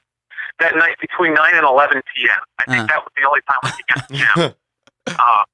that 0.58 0.76
night 0.76 0.96
between 1.00 1.32
9 1.34 1.54
and 1.54 1.64
11 1.66 2.02
p.m. 2.14 2.38
I 2.58 2.64
think 2.66 2.82
Uh. 2.82 2.86
that 2.86 3.02
was 3.02 3.12
the 3.16 3.26
only 3.26 3.40
time 3.48 3.58
we 3.64 3.70
could 3.70 3.86
get 3.88 4.08
to 4.08 4.14
gym. 4.14 4.54
Uh, 5.18 5.44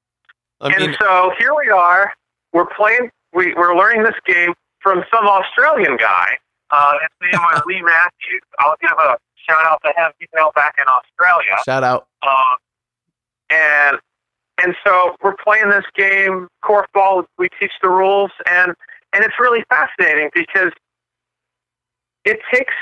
I 0.61 0.73
and 0.73 0.97
so 0.99 1.31
here 1.39 1.53
we 1.55 1.69
are. 1.69 2.13
We're 2.53 2.65
playing. 2.65 3.09
We, 3.33 3.53
we're 3.55 3.75
learning 3.77 4.03
this 4.03 4.15
game 4.25 4.53
from 4.87 5.03
some 5.13 5.27
Australian 5.27 5.97
guy. 5.97 6.37
Uh, 6.71 6.93
his 7.01 7.31
name 7.33 7.41
was 7.41 7.61
Lee 7.65 7.81
Matthews. 7.81 8.41
I'll 8.59 8.77
give 8.79 8.91
a 8.91 9.17
shout 9.35 9.65
out 9.65 9.81
to 9.83 9.91
him. 9.97 10.11
He's 10.17 10.29
now 10.33 10.51
back 10.55 10.75
in 10.77 10.85
Australia. 10.87 11.57
Shout 11.65 11.83
out. 11.83 12.07
Uh, 12.21 12.55
and 13.49 13.97
and 14.63 14.75
so 14.85 15.15
we're 15.21 15.35
playing 15.43 15.69
this 15.69 15.83
game, 15.93 16.47
korfball. 16.63 17.25
We 17.37 17.49
teach 17.59 17.73
the 17.81 17.89
rules, 17.89 18.31
and 18.49 18.73
and 19.11 19.25
it's 19.25 19.35
really 19.39 19.65
fascinating 19.69 20.29
because 20.33 20.71
it 22.23 22.39
takes 22.53 22.73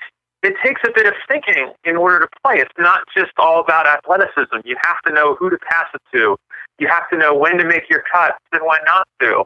it 0.43 0.53
takes 0.63 0.81
a 0.87 0.91
bit 0.93 1.07
of 1.07 1.13
thinking 1.27 1.73
in 1.85 1.95
order 1.95 2.19
to 2.19 2.27
play. 2.45 2.59
It's 2.59 2.71
not 2.77 3.01
just 3.17 3.31
all 3.37 3.61
about 3.61 3.87
athleticism. 3.87 4.57
You 4.63 4.75
have 4.85 5.01
to 5.07 5.11
know 5.11 5.35
who 5.39 5.49
to 5.49 5.57
pass 5.57 5.87
it 5.95 6.01
to. 6.15 6.37
You 6.77 6.87
have 6.87 7.09
to 7.09 7.17
know 7.17 7.33
when 7.35 7.57
to 7.57 7.65
make 7.65 7.89
your 7.89 8.03
cuts 8.13 8.37
and 8.51 8.61
when 8.63 8.79
not 8.85 9.07
to. 9.21 9.45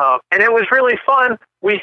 Um, 0.00 0.18
and 0.30 0.42
it 0.42 0.52
was 0.52 0.66
really 0.70 0.98
fun. 1.06 1.38
We, 1.62 1.80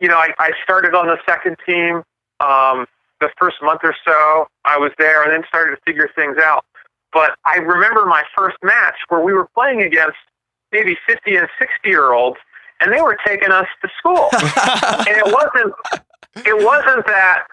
you 0.00 0.08
know, 0.08 0.16
I, 0.16 0.30
I 0.38 0.52
started 0.62 0.94
on 0.94 1.06
the 1.06 1.18
second 1.26 1.56
team 1.66 2.02
um, 2.40 2.86
the 3.20 3.30
first 3.38 3.56
month 3.62 3.80
or 3.82 3.94
so. 4.04 4.46
I 4.64 4.78
was 4.78 4.92
there 4.98 5.22
and 5.22 5.32
then 5.32 5.42
started 5.48 5.76
to 5.76 5.82
figure 5.86 6.08
things 6.14 6.36
out. 6.38 6.64
But 7.12 7.32
I 7.44 7.56
remember 7.56 8.04
my 8.04 8.22
first 8.36 8.56
match 8.62 8.96
where 9.08 9.20
we 9.20 9.32
were 9.32 9.48
playing 9.54 9.82
against 9.82 10.16
maybe 10.72 10.96
50 11.06 11.36
and 11.36 11.48
60 11.58 11.88
year 11.88 12.12
olds, 12.12 12.36
and 12.80 12.92
they 12.92 13.00
were 13.00 13.16
taking 13.26 13.50
us 13.50 13.66
to 13.82 13.88
school. 13.98 14.28
and 14.32 15.08
it 15.08 15.24
wasn't 15.24 15.74
it 16.46 16.64
wasn't 16.64 17.06
that 17.06 17.46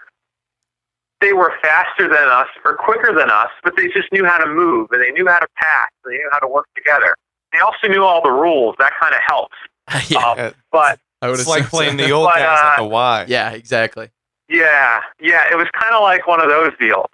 they 1.20 1.32
were 1.32 1.54
faster 1.62 2.06
than 2.08 2.28
us 2.28 2.48
or 2.64 2.76
quicker 2.76 3.14
than 3.16 3.30
us, 3.30 3.48
but 3.62 3.74
they 3.76 3.88
just 3.88 4.12
knew 4.12 4.24
how 4.26 4.36
to 4.36 4.46
move 4.46 4.88
and 4.92 5.00
they 5.00 5.10
knew 5.12 5.26
how 5.26 5.38
to 5.38 5.48
pass. 5.56 5.88
and 6.04 6.12
They 6.12 6.18
knew 6.18 6.28
how 6.32 6.40
to 6.40 6.48
work 6.48 6.66
together. 6.76 7.16
They 7.52 7.60
also 7.60 7.88
knew 7.88 8.04
all 8.04 8.20
the 8.20 8.30
rules. 8.32 8.74
That 8.78 8.92
kind 9.00 9.14
of 9.14 9.20
helps. 9.26 9.56
yeah, 10.08 10.30
Um, 10.30 10.54
but 10.72 10.98
I 11.22 11.28
would 11.28 11.40
it's 11.40 11.48
like 11.48 11.64
playing 11.66 11.98
so. 11.98 12.04
the 12.04 12.10
old 12.12 12.28
But, 12.28 12.38
guys 12.38 12.60
at 12.62 12.78
uh, 12.78 12.82
the 12.82 12.88
Y. 12.88 13.24
Yeah, 13.28 13.50
exactly. 13.52 14.10
Yeah, 14.48 15.00
yeah, 15.20 15.50
it 15.50 15.56
was 15.56 15.68
kind 15.78 15.94
of 15.94 16.02
like 16.02 16.26
one 16.26 16.40
of 16.40 16.48
those 16.48 16.72
deals, 16.78 17.08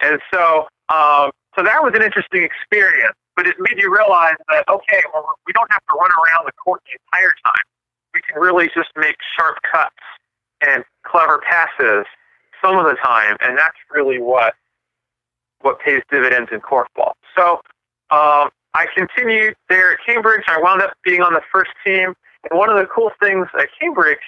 and 0.00 0.18
so 0.32 0.66
um, 0.88 1.30
so 1.54 1.62
that 1.62 1.82
was 1.82 1.92
an 1.94 2.02
interesting 2.02 2.42
experience. 2.42 3.14
But 3.36 3.46
it 3.46 3.56
made 3.58 3.78
you 3.78 3.94
realize 3.94 4.34
that 4.48 4.64
okay, 4.68 5.02
well, 5.12 5.28
we 5.46 5.52
don't 5.52 5.70
have 5.70 5.82
to 5.88 5.94
run 5.94 6.10
around 6.10 6.46
the 6.46 6.52
court 6.52 6.80
the 6.86 6.98
entire 7.06 7.32
time. 7.44 7.64
We 8.14 8.20
can 8.22 8.40
really 8.40 8.66
just 8.74 8.88
make 8.96 9.16
sharp 9.38 9.58
cuts 9.70 9.94
and 10.66 10.84
clever 11.06 11.40
passes 11.48 12.06
some 12.62 12.76
of 12.78 12.84
the 12.84 12.96
time, 13.02 13.36
and 13.40 13.56
that's 13.58 13.76
really 13.90 14.18
what 14.18 14.54
what 15.60 15.80
pays 15.80 16.02
dividends 16.10 16.50
in 16.52 16.60
korfball. 16.60 17.12
So 17.36 17.60
um, 18.10 18.48
I 18.74 18.86
continued 18.96 19.56
there 19.68 19.92
at 19.92 19.98
Cambridge. 20.06 20.44
I 20.46 20.60
wound 20.60 20.82
up 20.82 20.92
being 21.04 21.22
on 21.22 21.32
the 21.32 21.42
first 21.52 21.70
team, 21.84 22.14
and 22.48 22.58
one 22.58 22.70
of 22.70 22.76
the 22.76 22.86
cool 22.86 23.10
things 23.20 23.46
at 23.58 23.68
Cambridge 23.80 24.18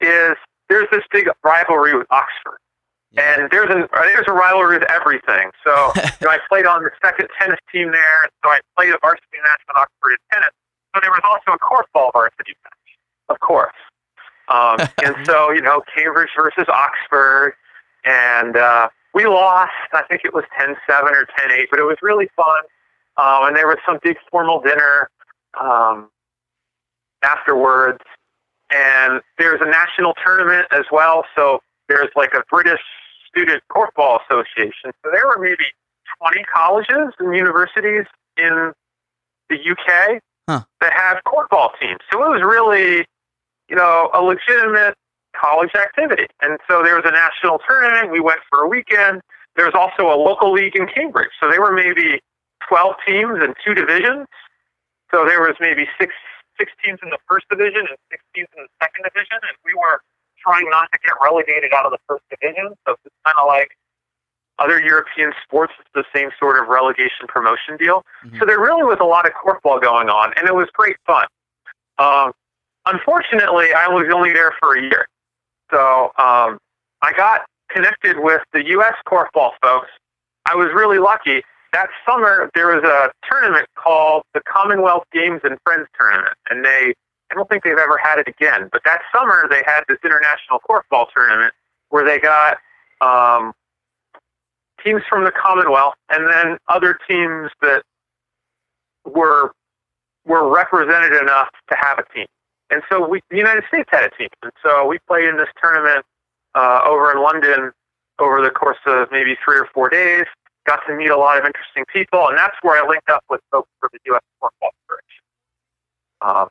is 0.00 0.36
there's 0.68 0.88
this 0.90 1.02
big 1.10 1.28
rivalry 1.42 1.96
with 1.96 2.06
Oxford. 2.10 2.58
Yeah. 3.12 3.40
And 3.40 3.50
there's 3.50 3.70
a 3.70 3.88
there's 3.92 4.28
a 4.28 4.32
rivalry 4.32 4.78
with 4.78 4.90
everything. 4.90 5.50
So 5.64 5.92
you 5.96 6.26
know, 6.26 6.30
I 6.30 6.38
played 6.48 6.66
on 6.66 6.84
the 6.84 6.90
second 7.02 7.28
tennis 7.40 7.58
team 7.72 7.90
there, 7.90 8.28
so 8.44 8.50
I 8.50 8.60
played 8.76 8.90
a 8.90 8.98
varsity 9.00 9.38
match 9.42 9.60
with 9.66 9.76
Oxford 9.76 10.12
in 10.12 10.18
tennis. 10.32 10.54
But 10.92 11.02
there 11.02 11.10
was 11.10 11.22
also 11.24 11.56
a 11.56 11.58
korfball 11.58 12.12
varsity 12.12 12.54
match, 12.64 12.88
of 13.28 13.40
course. 13.40 13.76
Um, 14.48 14.78
and 15.04 15.26
so 15.26 15.50
you 15.50 15.62
know, 15.62 15.82
Cambridge 15.96 16.30
versus 16.36 16.68
Oxford, 16.68 17.54
and 18.04 18.56
uh, 18.56 18.88
we 19.14 19.26
lost. 19.26 19.72
I 19.92 20.02
think 20.08 20.22
it 20.24 20.34
was 20.34 20.44
10-7 20.60 20.76
or 21.10 21.26
10-8, 21.38 21.66
but 21.70 21.80
it 21.80 21.84
was 21.84 21.96
really 22.02 22.28
fun. 22.36 22.62
Um, 23.18 23.48
and 23.48 23.56
there 23.56 23.66
was 23.66 23.78
some 23.84 23.98
big 24.02 24.16
formal 24.30 24.60
dinner 24.60 25.10
um, 25.60 26.08
afterwards, 27.22 28.02
and 28.72 29.20
there's 29.38 29.60
a 29.60 29.68
national 29.68 30.14
tournament 30.24 30.66
as 30.70 30.84
well. 30.92 31.24
So 31.36 31.60
there's 31.88 32.08
like 32.14 32.32
a 32.34 32.42
British 32.50 32.80
Student 33.28 33.62
Korfball 33.70 34.20
Association. 34.28 34.92
So 35.04 35.10
there 35.12 35.26
were 35.26 35.38
maybe 35.38 35.64
20 36.22 36.44
colleges 36.44 37.12
and 37.18 37.34
universities 37.34 38.04
in 38.36 38.72
the 39.50 39.56
UK 39.56 40.20
Huh. 40.48 40.62
that 40.80 40.94
have 40.94 41.18
korfball 41.26 41.78
teams. 41.78 41.98
So 42.10 42.24
it 42.24 42.30
was 42.30 42.40
really, 42.42 43.04
you 43.68 43.76
know, 43.76 44.08
a 44.14 44.22
legitimate 44.22 44.94
college 45.36 45.74
activity. 45.74 46.24
And 46.40 46.58
so 46.66 46.82
there 46.82 46.94
was 46.96 47.04
a 47.04 47.10
national 47.10 47.60
tournament. 47.68 48.10
We 48.10 48.20
went 48.20 48.40
for 48.48 48.60
a 48.64 48.66
weekend. 48.66 49.20
There 49.56 49.66
was 49.66 49.74
also 49.74 50.08
a 50.08 50.16
local 50.16 50.50
league 50.50 50.74
in 50.74 50.86
Cambridge. 50.88 51.28
So 51.38 51.50
there 51.50 51.60
were 51.60 51.72
maybe 51.72 52.22
12 52.68 52.94
teams 53.06 53.42
in 53.42 53.54
two 53.64 53.74
divisions. 53.74 54.26
So 55.10 55.24
there 55.24 55.40
was 55.40 55.56
maybe 55.60 55.88
six 56.00 56.12
six 56.58 56.72
teams 56.84 56.98
in 57.02 57.10
the 57.10 57.18
first 57.28 57.46
division 57.48 57.86
and 57.86 57.96
six 58.10 58.22
teams 58.34 58.48
in 58.56 58.64
the 58.64 58.68
second 58.82 59.04
division, 59.04 59.38
and 59.46 59.56
we 59.64 59.72
were 59.74 60.02
trying 60.42 60.68
not 60.70 60.90
to 60.92 60.98
get 61.04 61.14
relegated 61.22 61.72
out 61.72 61.86
of 61.86 61.92
the 61.92 61.98
first 62.08 62.24
division. 62.30 62.74
So 62.86 62.96
it's 63.04 63.14
kind 63.24 63.36
of 63.40 63.46
like 63.46 63.70
other 64.58 64.80
European 64.80 65.32
sports, 65.44 65.72
it's 65.78 65.88
the 65.94 66.04
same 66.12 66.30
sort 66.38 66.60
of 66.60 66.66
relegation 66.68 67.28
promotion 67.28 67.76
deal. 67.76 68.04
Mhm. 68.24 68.40
So 68.40 68.44
there 68.44 68.58
really 68.58 68.82
was 68.82 68.98
a 69.00 69.04
lot 69.04 69.24
of 69.24 69.32
korfball 69.34 69.80
going 69.80 70.08
on, 70.10 70.32
and 70.34 70.48
it 70.48 70.54
was 70.54 70.68
great 70.72 70.96
fun. 71.06 71.26
Um, 71.98 72.32
unfortunately, 72.86 73.72
I 73.72 73.86
was 73.86 74.06
only 74.12 74.32
there 74.32 74.52
for 74.60 74.76
a 74.76 74.82
year. 74.82 75.06
So 75.70 76.12
um, 76.18 76.58
I 77.02 77.12
got 77.16 77.42
connected 77.70 78.18
with 78.18 78.42
the 78.52 78.64
U.S. 78.70 78.94
korfball 79.06 79.52
folks. 79.62 79.90
I 80.50 80.56
was 80.56 80.72
really 80.74 80.98
lucky. 80.98 81.42
That 81.72 81.88
summer, 82.08 82.50
there 82.54 82.68
was 82.68 82.82
a 82.84 83.10
tournament 83.30 83.66
called 83.74 84.22
the 84.34 84.40
Commonwealth 84.40 85.04
Games 85.12 85.40
and 85.44 85.58
Friends 85.64 85.86
Tournament, 85.98 86.34
and 86.50 86.64
they 86.64 86.94
I 87.30 87.34
don't 87.34 87.48
think 87.48 87.62
they've 87.62 87.76
ever 87.76 87.98
had 88.02 88.18
it 88.18 88.26
again. 88.26 88.68
But 88.72 88.82
that 88.84 89.00
summer, 89.14 89.46
they 89.50 89.62
had 89.66 89.82
this 89.88 89.98
international 90.02 90.60
korfball 90.68 91.06
tournament 91.14 91.52
where 91.90 92.04
they 92.04 92.18
got 92.18 92.56
um, 93.00 93.52
teams 94.82 95.02
from 95.08 95.24
the 95.24 95.30
Commonwealth 95.30 95.94
and 96.08 96.26
then 96.26 96.58
other 96.68 96.98
teams 97.08 97.50
that 97.60 97.82
were 99.04 99.52
were 100.24 100.48
represented 100.48 101.14
enough 101.20 101.48
to 101.70 101.76
have 101.80 101.98
a 101.98 102.14
team. 102.14 102.26
And 102.70 102.82
so 102.90 103.06
we, 103.08 103.22
the 103.30 103.38
United 103.38 103.64
States 103.68 103.88
had 103.90 104.04
a 104.04 104.10
team, 104.10 104.28
and 104.42 104.52
so 104.62 104.86
we 104.86 104.98
played 105.06 105.26
in 105.26 105.38
this 105.38 105.48
tournament 105.62 106.04
uh, 106.54 106.82
over 106.84 107.10
in 107.10 107.22
London 107.22 107.72
over 108.18 108.42
the 108.42 108.50
course 108.50 108.78
of 108.84 109.08
maybe 109.10 109.36
three 109.42 109.58
or 109.58 109.68
four 109.72 109.88
days. 109.88 110.26
Got 110.68 110.80
to 110.86 110.94
meet 110.94 111.08
a 111.08 111.16
lot 111.16 111.38
of 111.38 111.46
interesting 111.46 111.84
people, 111.90 112.28
and 112.28 112.36
that's 112.36 112.56
where 112.60 112.84
I 112.84 112.86
linked 112.86 113.08
up 113.08 113.24
with 113.30 113.40
folks 113.50 113.70
from 113.80 113.88
the 113.94 114.00
U.S. 114.06 114.20
Korfball 114.42 114.68
Federation. 114.86 115.24
Um, 116.20 116.48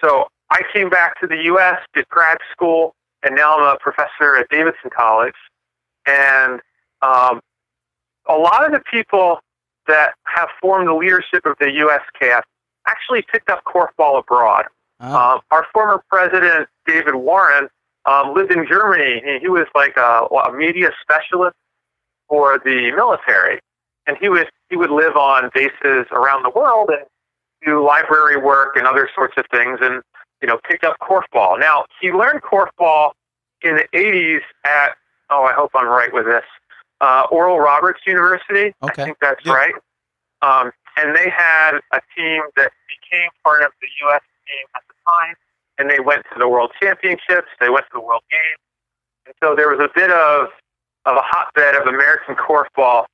so 0.00 0.28
I 0.48 0.62
came 0.72 0.88
back 0.88 1.20
to 1.20 1.26
the 1.26 1.36
U.S., 1.44 1.76
did 1.92 2.08
grad 2.08 2.38
school, 2.50 2.94
and 3.22 3.36
now 3.36 3.58
I'm 3.58 3.74
a 3.74 3.78
professor 3.78 4.36
at 4.38 4.48
Davidson 4.48 4.88
College. 4.96 5.34
And 6.06 6.62
um, 7.02 7.42
a 8.26 8.36
lot 8.38 8.64
of 8.64 8.72
the 8.72 8.80
people 8.90 9.40
that 9.86 10.14
have 10.24 10.48
formed 10.62 10.88
the 10.88 10.94
leadership 10.94 11.44
of 11.44 11.56
the 11.58 11.66
USKF 11.66 12.40
actually 12.86 13.22
picked 13.30 13.50
up 13.50 13.64
korfball 13.64 14.18
abroad. 14.18 14.64
Oh, 15.00 15.14
Um, 15.14 15.40
our 15.50 15.66
former 15.74 16.02
president, 16.08 16.68
David 16.86 17.16
Warren, 17.16 17.68
um, 18.06 18.34
lived 18.34 18.50
in 18.50 18.66
Germany. 18.66 19.20
He, 19.22 19.40
he 19.40 19.48
was 19.48 19.66
like 19.74 19.94
a, 19.98 20.26
a 20.48 20.52
media 20.52 20.90
specialist 21.02 21.56
for 22.28 22.58
the 22.64 22.92
military, 22.94 23.60
and 24.06 24.16
he 24.20 24.28
would 24.28 24.48
he 24.70 24.76
would 24.76 24.90
live 24.90 25.16
on 25.16 25.50
bases 25.54 26.06
around 26.12 26.42
the 26.42 26.50
world 26.50 26.90
and 26.90 27.06
do 27.64 27.84
library 27.84 28.36
work 28.36 28.76
and 28.76 28.86
other 28.86 29.08
sorts 29.14 29.34
of 29.36 29.44
things, 29.50 29.78
and 29.82 30.02
you 30.42 30.48
know 30.48 30.58
picked 30.68 30.84
up 30.84 30.96
korfball. 31.00 31.58
Now 31.58 31.84
he 32.00 32.12
learned 32.12 32.42
korfball 32.42 33.12
in 33.62 33.76
the 33.76 33.86
80s 33.92 34.40
at 34.64 34.96
oh 35.30 35.44
I 35.44 35.52
hope 35.52 35.70
I'm 35.74 35.88
right 35.88 36.12
with 36.12 36.26
this 36.26 36.44
uh, 37.00 37.24
Oral 37.30 37.58
Roberts 37.58 38.00
University. 38.06 38.74
Okay. 38.82 39.02
I 39.02 39.04
think 39.06 39.18
that's 39.20 39.44
Yeah. 39.44 39.52
right. 39.54 39.74
Um, 40.42 40.70
and 40.96 41.16
they 41.16 41.30
had 41.30 41.78
a 41.92 42.00
team 42.16 42.42
that 42.56 42.72
became 42.88 43.30
part 43.44 43.62
of 43.62 43.70
the 43.80 43.86
U.S. 44.06 44.20
team 44.46 44.66
at 44.76 44.82
the 44.88 44.94
time, 45.08 45.34
and 45.78 45.88
they 45.90 46.00
went 46.00 46.24
to 46.32 46.38
the 46.38 46.48
World 46.48 46.72
Championships. 46.80 47.48
They 47.60 47.70
went 47.70 47.86
to 47.86 47.90
the 47.94 48.00
World 48.00 48.22
Games, 48.30 48.58
and 49.26 49.34
so 49.42 49.54
there 49.56 49.68
was 49.68 49.78
a 49.80 49.88
bit 49.94 50.10
of 50.10 50.48
of 51.08 51.16
a 51.16 51.22
hotbed 51.22 51.74
of 51.74 51.86
American 51.86 52.34
korfball 52.36 53.06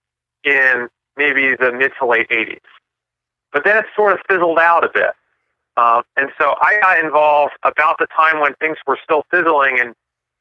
in 0.44 0.88
maybe 1.16 1.54
the 1.58 1.72
mid 1.72 1.92
to 1.98 2.06
late 2.06 2.28
'80s. 2.28 2.58
But 3.52 3.64
then 3.64 3.76
it 3.76 3.86
sort 3.94 4.12
of 4.12 4.18
fizzled 4.28 4.58
out 4.58 4.84
a 4.84 4.90
bit, 4.92 5.12
um, 5.76 6.02
and 6.16 6.30
so 6.38 6.54
I 6.60 6.78
got 6.80 7.04
involved 7.04 7.54
about 7.62 7.96
the 7.98 8.06
time 8.16 8.40
when 8.40 8.54
things 8.54 8.76
were 8.86 8.98
still 9.02 9.24
fizzling, 9.30 9.78
and 9.80 9.94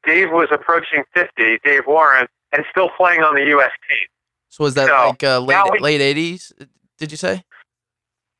Dave 0.04 0.30
was 0.30 0.48
approaching 0.50 1.04
50, 1.14 1.58
Dave 1.64 1.82
Warren, 1.86 2.26
and 2.52 2.64
still 2.70 2.90
playing 2.96 3.22
on 3.22 3.34
the 3.34 3.44
U.S. 3.56 3.70
team. 3.88 4.06
so 4.48 4.64
was 4.64 4.74
that 4.74 4.86
no, 4.86 5.08
like 5.08 5.22
uh, 5.22 5.38
late 5.40 5.72
we- 5.72 5.78
late 5.78 6.00
eighties? 6.00 6.52
Did 6.98 7.10
you 7.10 7.16
say 7.16 7.44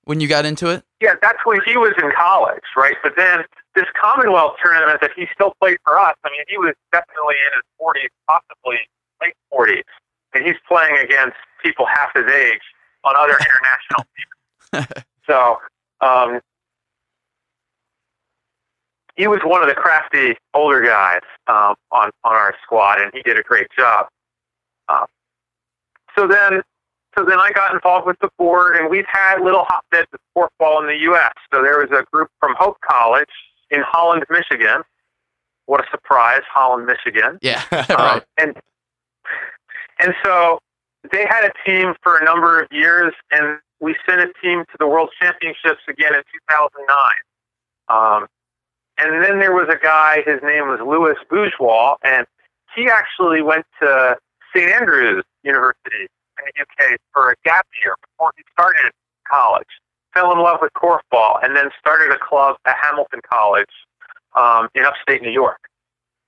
when 0.05 0.21
you 0.21 0.29
got 0.29 0.45
into 0.45 0.69
it? 0.71 0.85
Yeah, 1.01 1.15
that's 1.21 1.39
when 1.45 1.61
he 1.67 1.77
was 1.77 1.93
in 2.03 2.11
college, 2.17 2.63
right? 2.77 2.97
But 3.03 3.13
then 3.17 3.45
this 3.75 3.87
Commonwealth 4.01 4.57
tournament 4.63 5.01
that 5.01 5.11
he 5.17 5.27
still 5.35 5.55
played 5.61 5.79
for 5.85 5.99
us, 5.99 6.15
I 6.25 6.31
mean, 6.31 6.45
he 6.49 6.57
was 6.57 6.75
definitely 6.93 7.35
in 7.35 7.51
his 7.59 7.65
40s, 7.81 8.09
possibly 8.29 8.79
late 9.25 9.35
40s. 9.53 9.83
And 10.35 10.45
he's 10.45 10.57
playing 10.67 10.99
against 10.99 11.37
people 11.63 11.87
half 11.87 12.11
his 12.15 12.31
age 12.31 12.61
on 13.05 13.15
other 13.17 13.37
international 13.41 14.07
teams. 14.17 14.87
So 15.27 15.57
um, 16.03 16.41
he 19.17 19.27
was 19.27 19.41
one 19.43 19.63
of 19.63 19.69
the 19.69 19.75
crafty 19.75 20.37
older 20.53 20.83
guys 20.83 21.21
um, 21.47 21.77
on, 21.91 22.11
on 22.25 22.35
our 22.35 22.55
squad, 22.63 23.01
and 23.01 23.11
he 23.15 23.23
did 23.23 23.39
a 23.39 23.43
great 23.43 23.69
job. 23.77 24.09
Uh, 24.89 25.07
so 26.17 26.27
then 26.27 26.61
so 27.17 27.25
then 27.25 27.39
I 27.39 27.53
got 27.53 27.73
involved 27.73 28.07
with 28.07 28.19
the 28.21 28.29
board, 28.39 28.77
and 28.77 28.91
we've 28.91 29.07
had 29.07 29.41
little 29.41 29.65
hotbeds 29.69 30.09
of 30.13 30.21
korfball 30.37 30.81
in 30.81 30.89
the 30.89 30.99
U.S. 31.05 31.33
So 31.53 31.63
there 31.63 31.79
was 31.79 31.91
a 31.93 32.05
group 32.13 32.29
from 32.41 32.55
Hope 32.59 32.77
College 32.81 33.31
in 33.71 33.83
Holland, 33.87 34.25
Michigan. 34.31 34.83
What 35.67 35.81
a 35.81 35.91
surprise, 35.91 36.43
Holland, 36.53 36.87
Michigan. 36.87 37.39
Yeah, 37.41 37.63
Um, 37.97 38.21
and 38.37 38.57
and 40.01 40.15
so 40.25 40.59
they 41.13 41.27
had 41.29 41.45
a 41.45 41.53
team 41.67 41.95
for 42.03 42.19
a 42.19 42.25
number 42.25 42.61
of 42.61 42.69
years, 42.71 43.13
and 43.31 43.59
we 43.81 43.95
sent 44.09 44.21
a 44.21 44.33
team 44.43 44.65
to 44.71 44.77
the 44.79 44.87
World 44.87 45.11
Championships 45.21 45.83
again 45.89 46.15
in 46.15 46.23
2009. 46.49 46.97
Um, 47.89 48.27
and 48.99 49.23
then 49.23 49.39
there 49.39 49.53
was 49.53 49.69
a 49.69 49.83
guy, 49.83 50.23
his 50.25 50.41
name 50.43 50.69
was 50.69 50.81
Louis 50.81 51.17
Bourgeois, 51.29 51.97
and 52.05 52.27
he 52.75 52.89
actually 52.89 53.43
went 53.43 53.67
to 53.81 54.17
St. 54.55 54.71
Andrews 54.71 55.25
University 55.43 56.09
in 56.39 56.45
the 56.47 56.63
UK 56.63 56.99
for 57.13 57.31
a 57.31 57.35
gap 57.45 57.67
year 57.83 57.95
before 58.03 58.33
he 58.37 58.43
started 58.53 58.93
college. 59.31 59.69
Fell 60.15 60.33
in 60.33 60.39
love 60.39 60.59
with 60.63 60.73
korfball, 60.75 61.43
and 61.43 61.57
then 61.57 61.71
started 61.79 62.13
a 62.13 62.19
club 62.19 62.57
at 62.67 62.77
Hamilton 62.81 63.21
College 63.29 63.71
um, 64.37 64.69
in 64.75 64.85
upstate 64.85 65.23
New 65.23 65.31
York. 65.31 65.59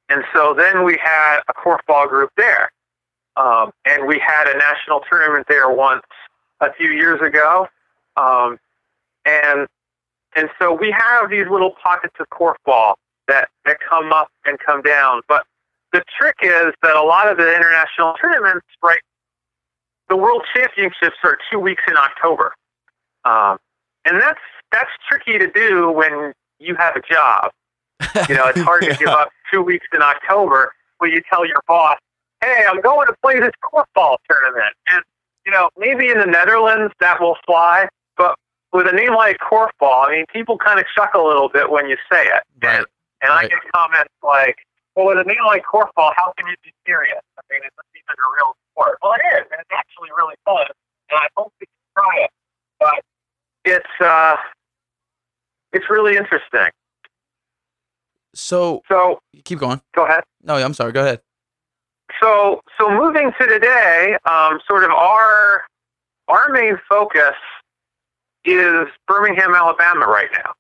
And 0.09 0.23
so 0.35 0.55
then 0.57 0.85
we 0.85 0.99
had 1.03 1.41
a 1.49 1.53
korfball 1.53 2.09
group 2.09 2.31
there. 2.37 2.71
Um, 3.37 3.73
and 3.85 4.07
we 4.07 4.19
had 4.19 4.49
a 4.49 4.57
national 4.57 5.01
tournament 5.11 5.47
there 5.49 5.69
once 5.69 6.03
a 6.61 6.73
few 6.75 6.91
years 6.91 7.21
ago. 7.21 7.69
Um, 8.17 8.59
and 9.25 9.67
and 10.37 10.51
so 10.59 10.73
we 10.73 10.95
have 10.97 11.31
these 11.31 11.47
little 11.51 11.75
pockets 11.83 12.15
of 12.21 12.29
korfball 12.29 12.95
that, 13.27 13.49
that 13.65 13.79
come 13.81 14.13
up 14.13 14.29
and 14.45 14.59
come 14.59 14.83
down. 14.83 15.23
But 15.29 15.47
the 15.93 16.03
trick 16.19 16.37
is 16.43 16.75
that 16.83 16.95
a 16.95 17.03
lot 17.03 17.31
of 17.31 17.39
the 17.39 17.55
international 17.55 18.15
tournaments, 18.21 18.67
right, 18.83 19.01
the 20.11 20.17
World 20.17 20.43
Championships 20.55 21.17
are 21.25 21.39
two 21.51 21.59
weeks 21.59 21.83
in 21.89 21.97
October. 21.97 22.55
Um, 23.25 23.59
and 24.05 24.21
that's 24.21 24.41
that's 24.71 24.91
tricky 25.09 25.39
to 25.39 25.51
do 25.51 25.91
when 25.91 26.33
you 26.59 26.75
have 26.77 26.97
a 26.97 27.01
job. 27.01 27.51
You 28.29 28.35
know, 28.35 28.47
it's 28.49 28.61
hard 28.61 28.83
to 28.83 28.95
give 28.99 29.09
up 29.09 29.31
two 29.53 29.63
weeks 29.63 29.87
in 29.93 30.03
October 30.03 30.73
when 30.99 31.11
you 31.11 31.23
tell 31.31 31.47
your 31.47 31.63
boss, 31.67 31.99
"Hey, 32.43 32.65
I'm 32.69 32.81
going 32.81 33.07
to 33.07 33.15
play 33.23 33.41
this 33.41 33.53
korfball 33.63 34.17
tournament." 34.29 34.75
And 34.91 35.03
you 35.45 35.53
know, 35.53 35.71
maybe 35.79 36.09
in 36.09 36.19
the 36.19 36.27
Netherlands 36.27 36.93
that 37.01 37.21
will 37.21 37.37
fly, 37.47 37.89
but 38.17 38.37
with 38.73 38.87
a 38.89 38.93
name 38.93 39.15
like 39.15 39.39
korfball, 39.39 40.07
I 40.07 40.11
mean, 40.11 40.25
people 40.33 40.59
kind 40.59 40.81
of 40.81 40.87
chuckle 40.95 41.27
a 41.27 41.29
little 41.29 41.49
bit 41.49 41.71
when 41.71 41.89
you 41.89 41.97
say 42.11 42.25
it. 42.27 42.43
Right. 42.63 42.77
And, 42.79 42.87
and 43.23 43.33
I 43.33 43.43
get 43.49 43.59
comments 43.75 44.13
like, 44.23 44.57
"Well, 44.95 45.07
with 45.07 45.19
a 45.19 45.25
name 45.25 45.45
like 45.47 45.63
korfball, 45.65 46.13
how 46.17 46.33
can 46.37 46.47
you 46.49 46.57
be 46.65 46.73
serious? 46.87 47.21
I 47.39 47.43
mean, 47.51 47.61
it's 47.65 47.77
not 47.77 47.87
even 47.95 48.17
a 48.19 48.29
real 48.37 48.57
sport." 48.73 48.99
Well, 49.03 49.13
it 49.15 49.25
is, 49.41 49.47
and 49.51 49.61
it's 49.61 49.71
actually 49.73 50.11
really 50.17 50.35
fun, 50.45 50.67
and 51.11 51.21
I 51.21 51.29
hope 51.37 51.53
you 51.61 51.67
can 51.67 52.03
try 52.05 52.25
it. 52.25 52.31
But 52.79 53.03
it's 53.65 54.01
uh, 54.01 54.37
it's 55.73 55.89
really 55.89 56.17
interesting. 56.17 56.69
So 58.35 58.83
So 58.89 59.21
keep 59.45 59.59
going. 59.59 59.81
go 59.95 60.05
ahead. 60.05 60.25
No, 60.43 60.57
I'm 60.57 60.75
sorry. 60.75 60.93
Go 60.93 61.01
ahead. 61.03 61.21
So, 62.21 62.61
so 62.79 62.91
moving 62.91 63.33
to 63.41 63.47
today, 63.47 64.17
um, 64.31 64.61
sort 64.67 64.85
of 64.85 64.91
our 64.91 65.65
our 66.29 66.49
main 66.51 66.79
focus 66.89 67.35
is 68.45 68.87
Birmingham, 69.07 69.55
Alabama, 69.55 70.07
right 70.07 70.29
now, 70.33 70.55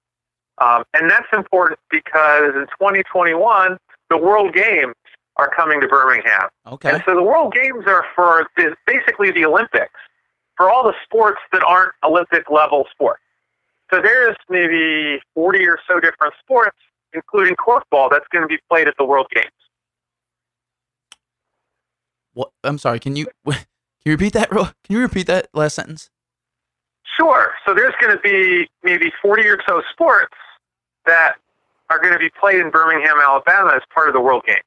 um, 0.58 0.84
and 0.94 1.10
that's 1.10 1.26
important 1.32 1.78
because 1.90 2.54
in 2.54 2.66
2021 2.78 3.76
the 4.10 4.16
World 4.16 4.54
Games 4.54 4.94
are 5.36 5.50
coming 5.54 5.80
to 5.80 5.88
Birmingham, 5.88 6.48
Okay. 6.66 6.90
and 6.90 7.02
so 7.06 7.14
the 7.14 7.22
World 7.22 7.52
Games 7.52 7.84
are 7.86 8.04
for 8.14 8.46
basically 8.86 9.30
the 9.30 9.44
Olympics 9.44 10.00
for 10.56 10.70
all 10.70 10.84
the 10.84 10.94
sports 11.04 11.38
that 11.52 11.62
aren't 11.64 11.92
Olympic 12.04 12.50
level 12.50 12.86
sports. 12.90 13.22
So 13.92 14.00
there's 14.00 14.36
maybe 14.48 15.20
40 15.34 15.66
or 15.66 15.78
so 15.86 16.00
different 16.00 16.34
sports 16.40 16.76
including 17.16 17.56
korfball, 17.56 18.10
that's 18.10 18.26
going 18.30 18.42
to 18.42 18.48
be 18.48 18.58
played 18.68 18.86
at 18.86 18.94
the 18.98 19.04
World 19.04 19.26
Games. 19.34 19.50
What? 22.36 22.50
I'm 22.62 22.76
sorry. 22.76 23.00
Can 23.00 23.16
you 23.16 23.26
can 23.46 23.56
you 24.04 24.12
repeat 24.12 24.34
that? 24.34 24.50
Can 24.50 24.70
you 24.90 25.00
repeat 25.00 25.26
that 25.26 25.48
last 25.54 25.74
sentence? 25.74 26.10
Sure. 27.16 27.54
So 27.64 27.72
there's 27.72 27.94
going 27.98 28.14
to 28.14 28.22
be 28.22 28.68
maybe 28.82 29.10
40 29.22 29.42
or 29.48 29.58
so 29.66 29.82
sports 29.90 30.34
that 31.06 31.36
are 31.88 31.98
going 31.98 32.12
to 32.12 32.18
be 32.18 32.28
played 32.38 32.60
in 32.60 32.70
Birmingham, 32.70 33.16
Alabama 33.22 33.72
as 33.74 33.82
part 33.94 34.08
of 34.08 34.14
the 34.14 34.20
World 34.20 34.44
Game. 34.46 34.60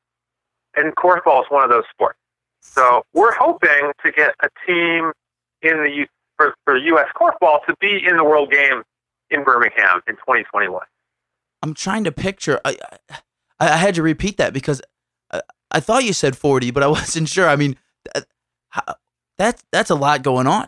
And 0.76 0.96
korfball 0.96 1.42
is 1.42 1.48
one 1.50 1.64
of 1.64 1.70
those 1.70 1.84
sports. 1.92 2.18
So 2.60 3.04
we're 3.14 3.36
hoping 3.36 3.92
to 4.04 4.12
get 4.12 4.34
a 4.42 4.50
team 4.66 5.12
in 5.62 5.84
the 5.84 5.92
U- 5.92 6.08
for, 6.38 6.56
for 6.66 6.76
U.S. 6.76 7.08
korfball 7.16 7.64
to 7.68 7.76
be 7.80 8.02
in 8.04 8.18
the 8.18 8.24
World 8.24 8.52
Game 8.52 8.82
in 9.30 9.44
Birmingham 9.44 10.02
in 10.08 10.16
2021. 10.16 10.82
I'm 11.62 11.76
trying 11.76 12.04
to 12.06 12.12
picture. 12.12 12.60
I 12.66 12.78
I, 13.12 13.20
I 13.60 13.78
had 13.78 13.94
to 13.96 14.02
repeat 14.02 14.38
that 14.38 14.54
because 14.54 14.82
I, 15.30 15.42
I 15.72 15.80
thought 15.80 16.04
you 16.04 16.14
said 16.14 16.38
40, 16.38 16.72
but 16.72 16.84
I 16.84 16.88
wasn't 17.00 17.30
sure. 17.30 17.48
I 17.48 17.56
mean, 17.56 17.78
that, 18.14 18.26
how- 18.70 18.96
that's 19.38 19.64
that's 19.72 19.90
a 19.90 19.96
lot 19.96 20.22
going 20.24 20.48
on. 20.48 20.68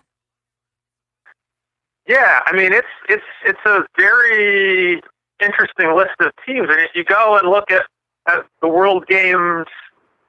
Yeah, 2.07 2.41
I 2.45 2.53
mean 2.55 2.73
it's 2.73 2.87
it's 3.09 3.23
it's 3.45 3.59
a 3.65 3.85
very 3.97 5.01
interesting 5.41 5.95
list 5.95 6.11
of 6.19 6.31
teams, 6.45 6.67
and 6.69 6.79
if 6.79 6.91
you 6.95 7.03
go 7.03 7.37
and 7.37 7.49
look 7.49 7.69
at, 7.71 7.83
at 8.27 8.45
the 8.61 8.67
World 8.67 9.07
Games 9.07 9.67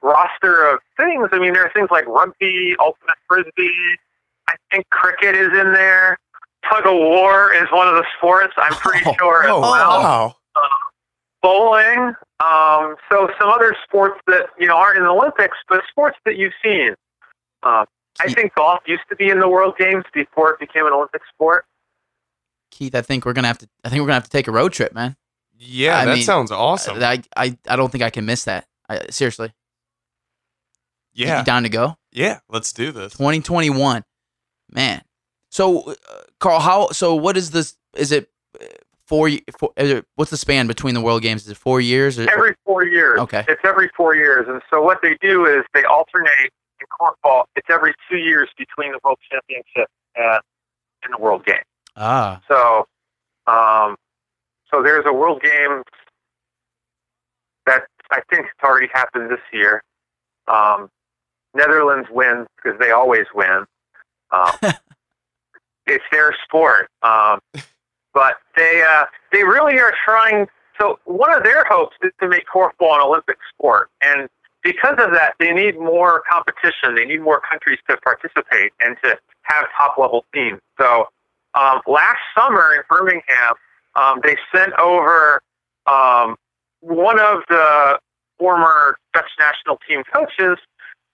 roster 0.01 0.69
of 0.69 0.79
things, 0.97 1.29
I 1.31 1.39
mean 1.39 1.53
there 1.53 1.65
are 1.65 1.71
things 1.73 1.89
like 1.91 2.05
rugby, 2.07 2.75
ultimate 2.79 3.17
frisbee. 3.27 3.95
I 4.47 4.55
think 4.71 4.87
cricket 4.89 5.35
is 5.35 5.47
in 5.57 5.73
there. 5.73 6.17
Tug 6.69 6.85
of 6.85 6.93
war 6.93 7.53
is 7.53 7.65
one 7.71 7.87
of 7.87 7.95
the 7.95 8.05
sports. 8.17 8.53
I'm 8.57 8.73
pretty 8.73 9.05
Oh, 9.05 9.15
sure 9.19 9.43
as 9.43 9.49
Oh, 9.51 9.61
well. 9.61 9.71
wow. 9.71 10.35
Um, 10.55 10.63
Bowling. 11.43 12.13
Um, 12.39 12.95
so 13.11 13.29
some 13.39 13.49
other 13.49 13.75
sports 13.85 14.19
that 14.27 14.47
you 14.59 14.65
know 14.67 14.75
aren't 14.77 14.97
in 14.97 15.03
the 15.03 15.09
Olympics, 15.09 15.57
but 15.69 15.81
sports 15.89 16.17
that 16.25 16.37
you've 16.37 16.53
seen. 16.63 16.95
Uh, 17.61 17.85
I 18.19 18.31
think 18.33 18.53
golf 18.55 18.79
used 18.87 19.03
to 19.09 19.15
be 19.15 19.29
in 19.29 19.39
the 19.39 19.47
World 19.47 19.75
Games 19.77 20.03
before 20.13 20.51
it 20.51 20.59
became 20.59 20.85
an 20.87 20.93
Olympic 20.93 21.21
sport. 21.33 21.65
Keith, 22.71 22.95
I 22.95 23.01
think 23.01 23.25
we're 23.25 23.33
gonna 23.33 23.47
have 23.47 23.59
to. 23.59 23.69
I 23.83 23.89
think 23.89 23.99
we're 24.01 24.07
gonna 24.07 24.15
have 24.15 24.23
to 24.25 24.29
take 24.29 24.47
a 24.47 24.51
road 24.51 24.71
trip, 24.73 24.93
man. 24.93 25.15
Yeah, 25.57 25.99
I 25.99 26.05
that 26.05 26.13
mean, 26.15 26.23
sounds 26.23 26.51
awesome. 26.51 26.97
I, 27.03 27.21
I 27.37 27.57
I 27.67 27.75
don't 27.75 27.91
think 27.91 28.03
I 28.03 28.09
can 28.09 28.25
miss 28.25 28.45
that. 28.45 28.67
I, 28.89 29.01
seriously. 29.11 29.53
Yeah, 31.13 31.39
You 31.39 31.45
down 31.45 31.63
to 31.63 31.69
go? 31.69 31.95
yeah. 32.11 32.39
Let's 32.49 32.73
do 32.73 32.91
this. 32.91 33.13
2021, 33.13 34.03
man. 34.71 35.03
So, 35.49 35.81
uh, 35.91 35.93
Carl, 36.39 36.59
how? 36.59 36.89
So, 36.89 37.13
what 37.15 37.37
is 37.37 37.51
this? 37.51 37.77
Is 37.95 38.11
it 38.11 38.29
four? 39.13 39.29
four 39.59 40.03
what's 40.15 40.31
the 40.31 40.37
span 40.37 40.67
between 40.67 40.95
the 40.95 41.01
World 41.01 41.21
Games? 41.21 41.43
Is 41.43 41.51
it 41.51 41.57
four 41.57 41.79
years? 41.79 42.19
Or, 42.19 42.29
Every 42.29 42.55
four 42.65 42.83
years. 42.85 43.19
Okay. 43.19 43.45
It's 43.47 43.61
every 43.63 43.89
four 43.95 44.15
years. 44.15 44.47
And 44.47 44.61
so 44.69 44.81
what 44.81 44.99
they 45.01 45.17
do 45.21 45.45
is 45.45 45.63
they 45.73 45.83
alternate 45.83 46.51
in 46.79 46.87
korfball. 46.99 47.43
It's 47.55 47.69
every 47.69 47.93
two 48.09 48.17
years 48.17 48.49
between 48.57 48.91
the 48.91 48.99
World 49.03 49.19
Championship 49.31 49.87
and, 50.15 50.41
and 51.03 51.13
the 51.13 51.21
World 51.21 51.45
Game. 51.45 51.55
ah, 51.95 52.41
So, 52.47 52.87
um, 53.45 53.95
so 54.71 54.81
there's 54.81 55.05
a 55.05 55.13
World 55.13 55.41
game 55.41 55.83
that 57.65 57.83
I 58.11 58.21
think 58.29 58.47
it's 58.47 58.63
already 58.63 58.87
happened 58.93 59.29
this 59.29 59.39
year. 59.51 59.83
Um, 60.47 60.89
Netherlands 61.53 62.09
wins 62.11 62.47
because 62.57 62.79
they 62.79 62.91
always 62.91 63.25
win. 63.33 63.65
Um, 64.31 64.51
it's 65.85 66.03
their 66.11 66.35
sport, 66.43 66.89
um, 67.03 67.39
but 68.13 68.35
they 68.55 68.83
uh, 68.87 69.05
they 69.31 69.43
really 69.43 69.79
are 69.79 69.93
trying. 70.05 70.47
So 70.79 70.99
one 71.05 71.33
of 71.33 71.43
their 71.43 71.63
hopes 71.65 71.95
is 72.01 72.11
to 72.21 72.27
make 72.27 72.43
korfball 72.53 72.95
an 72.95 73.01
Olympic 73.01 73.37
sport, 73.53 73.89
and 74.01 74.27
because 74.63 74.95
of 74.97 75.11
that, 75.11 75.33
they 75.39 75.51
need 75.51 75.77
more 75.77 76.23
competition. 76.29 76.95
They 76.95 77.05
need 77.05 77.21
more 77.21 77.41
countries 77.41 77.79
to 77.89 77.97
participate 77.97 78.71
and 78.79 78.95
to 79.03 79.17
have 79.43 79.65
top 79.77 79.97
level 79.97 80.25
teams. 80.33 80.59
So 80.79 81.07
um, 81.53 81.81
last 81.85 82.19
summer 82.35 82.73
in 82.73 82.81
Birmingham, 82.89 83.55
um, 83.95 84.21
they 84.23 84.35
sent 84.55 84.73
over 84.79 85.41
um, 85.85 86.37
one 86.79 87.19
of 87.19 87.41
the 87.49 87.99
former 88.39 88.97
Dutch 89.13 89.29
national 89.37 89.79
team 89.87 90.03
coaches, 90.11 90.57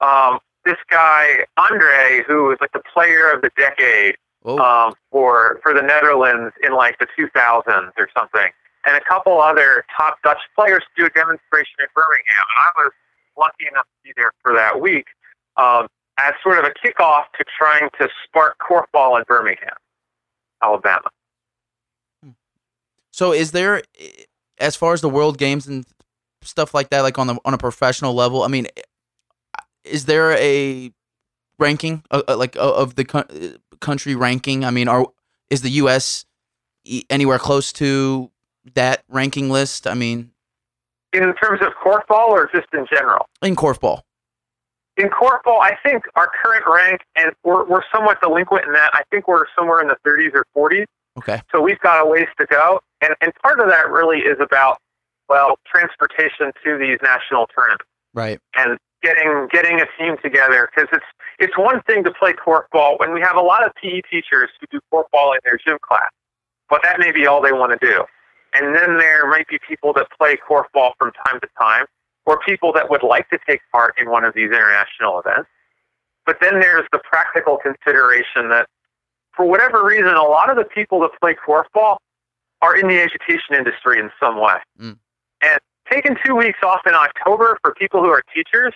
um, 0.01 0.39
this 0.65 0.77
guy 0.89 1.45
Andre, 1.57 2.23
who 2.27 2.45
was 2.45 2.57
like 2.61 2.71
the 2.71 2.81
player 2.93 3.31
of 3.31 3.41
the 3.41 3.49
decade 3.57 4.15
oh, 4.45 4.57
um, 4.59 4.93
for 5.11 5.59
for 5.63 5.73
the 5.73 5.81
Netherlands 5.81 6.53
in 6.63 6.73
like 6.73 6.97
the 6.99 7.07
2000s 7.17 7.91
or 7.97 8.09
something, 8.17 8.49
and 8.85 8.95
a 8.95 9.01
couple 9.01 9.41
other 9.41 9.85
top 9.95 10.21
Dutch 10.23 10.41
players 10.55 10.83
do 10.97 11.05
a 11.05 11.09
demonstration 11.09 11.75
in 11.79 11.87
Birmingham. 11.95 12.45
And 12.55 12.59
I 12.59 12.83
was 12.83 12.91
lucky 13.37 13.67
enough 13.71 13.85
to 13.85 14.03
be 14.03 14.13
there 14.15 14.31
for 14.41 14.53
that 14.53 14.79
week 14.79 15.05
um, 15.57 15.87
as 16.19 16.33
sort 16.43 16.59
of 16.59 16.65
a 16.65 16.73
kickoff 16.85 17.25
to 17.37 17.45
trying 17.57 17.89
to 17.99 18.09
spark 18.25 18.57
korfball 18.59 19.17
in 19.17 19.23
Birmingham, 19.27 19.75
Alabama. 20.61 21.09
so 23.11 23.31
is 23.33 23.51
there, 23.51 23.81
as 24.59 24.75
far 24.75 24.93
as 24.93 25.01
the 25.01 25.09
World 25.09 25.37
Games 25.37 25.67
and 25.67 25.85
stuff 26.41 26.73
like 26.73 26.89
that, 26.89 27.01
like 27.01 27.17
on 27.17 27.27
the 27.27 27.37
on 27.45 27.53
a 27.53 27.57
professional 27.57 28.13
level? 28.13 28.43
I 28.43 28.47
mean, 28.47 28.67
is 29.83 30.05
there 30.05 30.31
a 30.31 30.91
ranking 31.59 32.03
uh, 32.11 32.21
uh, 32.27 32.37
like 32.37 32.55
uh, 32.55 32.73
of 32.73 32.95
the 32.95 33.05
co- 33.05 33.19
uh, 33.19 33.57
country 33.79 34.15
ranking? 34.15 34.63
I 34.65 34.71
mean, 34.71 34.87
are 34.87 35.07
is 35.49 35.61
the 35.61 35.69
U.S. 35.83 36.25
anywhere 37.09 37.39
close 37.39 37.71
to 37.73 38.31
that 38.75 39.03
ranking 39.09 39.49
list? 39.49 39.87
I 39.87 39.93
mean, 39.93 40.31
In 41.13 41.33
terms 41.35 41.61
of 41.61 41.73
korfball 41.83 42.29
or 42.29 42.49
just 42.53 42.67
in 42.73 42.85
general? 42.91 43.25
in 43.41 43.55
korfball. 43.55 44.01
in 44.97 45.07
korfball, 45.09 45.59
I 45.61 45.77
think 45.83 46.03
our 46.15 46.29
current 46.43 46.65
rank, 46.67 47.01
and 47.15 47.31
we're, 47.43 47.65
we're 47.65 47.83
somewhat 47.93 48.19
delinquent 48.21 48.65
in 48.65 48.73
that. 48.73 48.91
I 48.93 49.03
think 49.11 49.27
we're 49.27 49.45
somewhere 49.57 49.81
in 49.81 49.87
the 49.87 49.97
30s 50.05 50.31
or 50.33 50.45
40s. 50.69 50.85
Okay. 51.17 51.41
So 51.51 51.61
we've 51.61 51.79
got 51.79 52.05
a 52.05 52.07
ways 52.09 52.27
to 52.39 52.45
go. 52.45 52.79
And, 53.01 53.13
and 53.21 53.33
part 53.41 53.59
of 53.59 53.67
that 53.69 53.89
really 53.89 54.19
is 54.19 54.37
about, 54.41 54.77
well, 55.29 55.57
transportation 55.65 56.51
to 56.63 56.77
these 56.77 56.97
national 57.01 57.47
tournaments 57.47 57.85
Right. 58.13 58.39
and 58.55 58.77
getting 59.01 59.47
getting 59.51 59.79
a 59.79 59.85
team 59.97 60.15
together. 60.21 60.69
Because 60.73 60.89
it's, 60.91 61.05
it's 61.39 61.57
one 61.57 61.81
thing 61.83 62.03
to 62.03 62.11
play 62.11 62.33
korfball 62.33 62.99
when 62.99 63.13
we 63.13 63.21
have 63.21 63.37
a 63.37 63.41
lot 63.41 63.65
of 63.65 63.73
PE 63.75 64.01
teachers 64.11 64.49
who 64.59 64.67
do 64.69 64.79
korfball 64.91 65.33
in 65.33 65.39
their 65.45 65.57
gym 65.65 65.77
class, 65.81 66.11
but 66.69 66.81
that 66.83 66.99
may 66.99 67.11
be 67.11 67.25
all 67.25 67.41
they 67.41 67.53
want 67.53 67.79
to 67.79 67.85
do. 67.85 68.03
And 68.53 68.75
then 68.75 68.97
there 68.97 69.29
might 69.29 69.47
be 69.47 69.57
people 69.67 69.93
that 69.93 70.07
play 70.17 70.35
korfball 70.35 70.91
from 70.97 71.11
time 71.25 71.39
to 71.39 71.47
time, 71.59 71.85
or 72.25 72.39
people 72.45 72.73
that 72.73 72.89
would 72.89 73.03
like 73.03 73.29
to 73.29 73.39
take 73.47 73.61
part 73.71 73.95
in 73.97 74.09
one 74.09 74.25
of 74.25 74.33
these 74.33 74.49
international 74.49 75.19
events. 75.19 75.49
But 76.25 76.37
then 76.41 76.59
there's 76.59 76.85
the 76.91 76.99
practical 76.99 77.57
consideration 77.57 78.49
that, 78.49 78.67
for 79.35 79.45
whatever 79.45 79.85
reason, 79.85 80.09
a 80.09 80.23
lot 80.23 80.49
of 80.49 80.57
the 80.57 80.65
people 80.65 80.99
that 81.01 81.11
play 81.21 81.35
korfball 81.35 81.97
are 82.61 82.75
in 82.75 82.87
the 82.87 82.99
education 82.99 83.55
industry 83.55 83.99
in 83.99 84.11
some 84.19 84.39
way. 84.39 84.57
Mm. 84.79 84.97
And 85.41 85.59
taking 85.89 86.17
two 86.25 86.35
weeks 86.35 86.59
off 86.63 86.81
in 86.85 86.93
October 86.93 87.57
for 87.61 87.73
people 87.73 88.01
who 88.03 88.09
are 88.09 88.23
teachers 88.35 88.73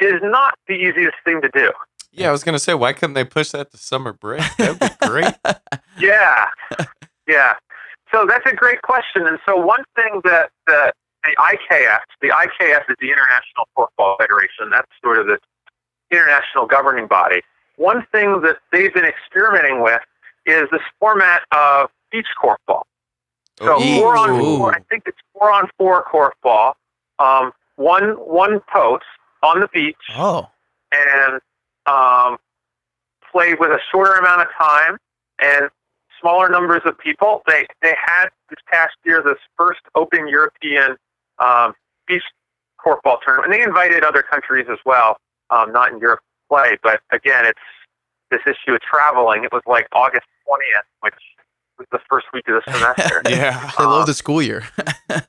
is 0.00 0.20
not 0.22 0.58
the 0.68 0.74
easiest 0.74 1.16
thing 1.24 1.40
to 1.42 1.50
do. 1.52 1.72
Yeah, 2.12 2.28
I 2.28 2.32
was 2.32 2.44
gonna 2.44 2.58
say, 2.58 2.74
why 2.74 2.92
couldn't 2.92 3.14
they 3.14 3.24
push 3.24 3.50
that 3.50 3.70
to 3.70 3.76
summer 3.76 4.12
break? 4.12 4.42
That'd 4.56 4.80
be 4.80 5.06
great. 5.06 5.34
Yeah, 5.98 6.48
yeah. 7.26 7.54
So 8.12 8.26
that's 8.28 8.44
a 8.44 8.54
great 8.54 8.82
question. 8.82 9.26
And 9.26 9.38
so 9.48 9.56
one 9.56 9.82
thing 9.94 10.20
that, 10.24 10.50
that 10.66 10.94
the 11.24 11.34
IKF, 11.38 12.00
the 12.20 12.28
IKF 12.28 12.90
is 12.90 12.96
the 13.00 13.10
International 13.10 13.66
Korfball 13.74 14.18
Federation. 14.18 14.68
That's 14.70 14.90
sort 15.02 15.18
of 15.18 15.26
the 15.26 15.38
international 16.10 16.66
governing 16.66 17.06
body. 17.06 17.40
One 17.76 18.06
thing 18.12 18.42
that 18.42 18.58
they've 18.72 18.92
been 18.92 19.06
experimenting 19.06 19.82
with 19.82 20.02
is 20.46 20.64
this 20.70 20.82
format 21.00 21.42
of 21.52 21.88
beach 22.12 22.26
korfball. 22.42 22.82
So 23.58 23.80
Ooh. 23.80 24.00
four 24.00 24.16
on 24.16 24.40
four. 24.40 24.74
I 24.74 24.80
think 24.88 25.04
it's 25.06 25.18
four 25.32 25.50
on 25.50 25.68
four 25.78 26.04
korfball. 26.04 26.74
Um, 27.18 27.52
one 27.76 28.12
one 28.12 28.60
post 28.72 29.04
on 29.46 29.60
the 29.60 29.68
beach 29.72 29.96
Oh. 30.16 30.48
and 30.92 31.40
um, 31.86 32.38
played 33.32 33.58
with 33.60 33.70
a 33.70 33.78
shorter 33.90 34.14
amount 34.14 34.42
of 34.42 34.48
time 34.58 34.96
and 35.40 35.68
smaller 36.20 36.48
numbers 36.48 36.82
of 36.84 36.98
people. 36.98 37.42
They 37.46 37.66
they 37.82 37.94
had 38.04 38.26
this 38.50 38.58
past 38.70 38.94
year 39.04 39.22
this 39.22 39.38
first 39.56 39.80
Open 39.94 40.26
European 40.28 40.96
um, 41.38 41.74
beach 42.08 42.22
korfball 42.84 43.18
tournament, 43.24 43.52
and 43.52 43.60
they 43.60 43.62
invited 43.64 44.02
other 44.04 44.22
countries 44.22 44.66
as 44.70 44.78
well, 44.84 45.16
um, 45.50 45.72
not 45.72 45.92
in 45.92 45.98
Europe 45.98 46.20
to 46.20 46.54
play. 46.54 46.78
But 46.82 47.00
again, 47.12 47.44
it's 47.46 47.58
this 48.30 48.40
issue 48.46 48.74
of 48.74 48.80
traveling. 48.80 49.44
It 49.44 49.52
was 49.52 49.62
like 49.66 49.86
August 49.92 50.26
twentieth, 50.46 50.86
which 51.00 51.14
was 51.78 51.86
the 51.92 52.00
first 52.08 52.26
week 52.32 52.44
of 52.48 52.62
the 52.64 52.72
semester. 52.72 53.22
Yeah. 53.28 53.70
They 53.78 53.84
love 53.84 54.06
the 54.06 54.14
school 54.14 54.42
year. 54.42 54.64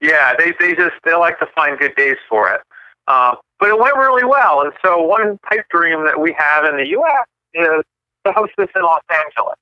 Yeah, 0.00 0.34
they 0.38 0.52
they 0.60 0.76
just 0.76 0.94
they 1.04 1.12
like 1.16 1.40
to 1.40 1.46
find 1.56 1.76
good 1.76 1.96
days 1.96 2.18
for 2.28 2.48
it. 2.54 2.60
Uh, 3.08 3.34
but 3.60 3.68
it 3.70 3.78
went 3.78 3.96
really 3.96 4.24
well, 4.24 4.60
and 4.62 4.72
so 4.84 5.02
one 5.02 5.38
pipe 5.48 5.66
dream 5.70 6.04
that 6.04 6.20
we 6.20 6.34
have 6.38 6.64
in 6.64 6.76
the 6.76 6.88
U.S. 6.90 7.26
is 7.54 7.84
to 8.26 8.32
host 8.32 8.52
this 8.58 8.68
in 8.76 8.82
Los 8.82 9.02
Angeles. 9.12 9.56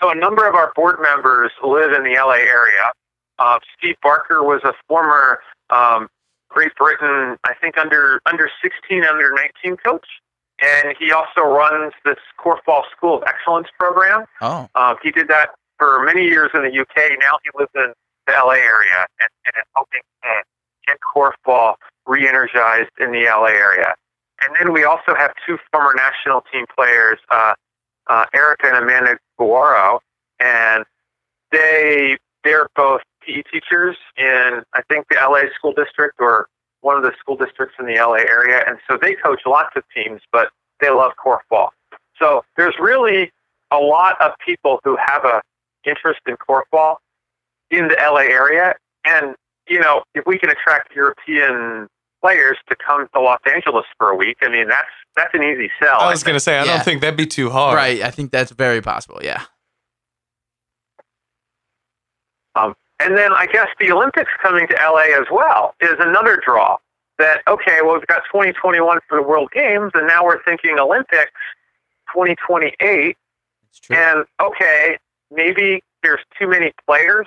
So 0.00 0.10
a 0.10 0.14
number 0.14 0.48
of 0.48 0.54
our 0.54 0.72
board 0.74 0.96
members 1.00 1.50
live 1.62 1.92
in 1.92 2.04
the 2.04 2.14
L.A. 2.16 2.38
area. 2.38 2.92
Uh, 3.38 3.58
Steve 3.78 3.96
Barker 4.02 4.42
was 4.42 4.60
a 4.64 4.72
former 4.88 5.40
um, 5.70 6.08
Great 6.48 6.74
Britain, 6.76 7.36
I 7.44 7.54
think 7.60 7.78
under 7.78 8.20
under 8.26 8.50
16, 8.62 9.04
under 9.04 9.30
19 9.64 9.76
coach, 9.78 10.06
and 10.60 10.94
he 10.98 11.12
also 11.12 11.42
runs 11.42 11.92
this 12.04 12.18
Korfball 12.38 12.82
School 12.96 13.16
of 13.18 13.22
Excellence 13.26 13.68
program. 13.78 14.24
Oh, 14.40 14.68
Um, 14.74 14.96
he 15.02 15.10
did 15.10 15.28
that 15.28 15.50
for 15.78 16.02
many 16.04 16.24
years 16.24 16.50
in 16.54 16.62
the 16.62 16.68
UK. 16.80 17.18
Now 17.20 17.38
he 17.44 17.50
lives 17.58 17.70
in 17.74 17.92
the 18.26 18.32
LA 18.32 18.52
area 18.54 19.06
and, 19.20 19.28
and 19.46 19.54
is 19.56 19.64
hoping 19.74 20.00
to 20.24 20.28
get 20.86 20.98
korfball 21.14 21.74
re-energized 22.06 22.90
in 22.98 23.12
the 23.12 23.24
LA 23.24 23.46
area. 23.46 23.94
And 24.42 24.56
then 24.58 24.72
we 24.72 24.84
also 24.84 25.14
have 25.14 25.32
two 25.46 25.58
former 25.70 25.94
national 25.94 26.42
team 26.52 26.64
players, 26.76 27.18
uh, 27.30 27.54
uh, 28.08 28.24
Erica 28.34 28.68
and 28.68 28.76
Amanda 28.76 29.18
Guaro, 29.38 30.00
and 30.40 30.84
they 31.52 32.16
they're 32.42 32.68
both 32.74 33.02
PE 33.22 33.42
teachers 33.52 33.96
in 34.16 34.62
I 34.72 34.82
think 34.90 35.06
the 35.10 35.16
LA 35.16 35.42
school 35.54 35.72
district 35.72 36.16
or 36.20 36.48
one 36.80 36.96
of 36.96 37.02
the 37.02 37.12
school 37.18 37.36
districts 37.36 37.76
in 37.78 37.86
the 37.86 37.96
LA 37.96 38.24
area, 38.28 38.64
and 38.66 38.78
so 38.88 38.98
they 39.00 39.14
coach 39.14 39.42
lots 39.46 39.76
of 39.76 39.82
teams, 39.94 40.22
but 40.32 40.50
they 40.80 40.88
love 40.88 41.12
korfball. 41.22 41.68
So 42.18 42.42
there's 42.56 42.74
really 42.80 43.30
a 43.70 43.78
lot 43.78 44.20
of 44.20 44.32
people 44.44 44.80
who 44.84 44.96
have 44.96 45.24
a 45.24 45.42
interest 45.84 46.20
in 46.26 46.36
korfball 46.36 46.96
in 47.70 47.88
the 47.88 47.96
LA 48.00 48.22
area, 48.22 48.74
and 49.04 49.34
you 49.70 49.78
know 49.80 50.02
if 50.14 50.24
we 50.26 50.38
can 50.38 50.50
attract 50.50 50.94
European 50.94 51.88
players 52.22 52.58
to 52.68 52.76
come 52.76 53.06
to 53.14 53.20
Los 53.20 53.40
Angeles 53.50 53.86
for 53.96 54.10
a 54.10 54.16
week, 54.16 54.36
I 54.42 54.48
mean 54.50 54.68
that's 54.68 54.88
that's 55.16 55.32
an 55.34 55.42
easy 55.42 55.70
sell. 55.82 56.00
I 56.00 56.10
was 56.10 56.22
gonna 56.22 56.40
say 56.40 56.58
I 56.58 56.64
Yeah. 56.64 56.76
don't 56.76 56.84
think 56.84 57.00
that'd 57.00 57.16
be 57.16 57.26
too 57.26 57.48
hard. 57.50 57.76
right. 57.76 58.02
I 58.02 58.10
think 58.10 58.30
that's 58.32 58.50
very 58.50 58.82
possible. 58.82 59.20
Yeah. 59.22 59.42
Um, 62.54 62.74
and 62.98 63.16
then 63.16 63.32
I 63.32 63.46
guess 63.46 63.68
the 63.78 63.90
Olympics 63.92 64.30
coming 64.42 64.66
to 64.68 64.76
LA 64.82 65.16
as 65.18 65.26
well 65.30 65.74
is 65.80 65.92
another 65.98 66.40
draw. 66.44 66.76
That 67.18 67.42
okay, 67.48 67.78
well 67.82 67.94
we've 67.94 68.06
got 68.06 68.22
2021 68.32 68.98
for 69.08 69.18
the 69.18 69.22
World 69.22 69.50
Games, 69.52 69.92
and 69.94 70.06
now 70.06 70.24
we're 70.24 70.42
thinking 70.42 70.78
Olympics 70.78 71.30
2028. 72.14 73.16
And 73.90 74.24
okay, 74.40 74.98
maybe 75.30 75.82
there's 76.02 76.20
too 76.38 76.48
many 76.48 76.72
players 76.86 77.26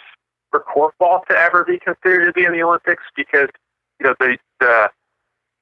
for 0.54 0.64
korfball 0.64 1.26
to 1.26 1.36
ever 1.36 1.64
be 1.64 1.80
considered 1.80 2.26
to 2.26 2.34
be 2.34 2.46
in 2.46 2.52
the 2.52 2.62
Olympics 2.62 3.04
because 3.16 3.50
you 4.00 4.06
know 4.06 4.16
the 4.20 4.38
the 4.60 4.90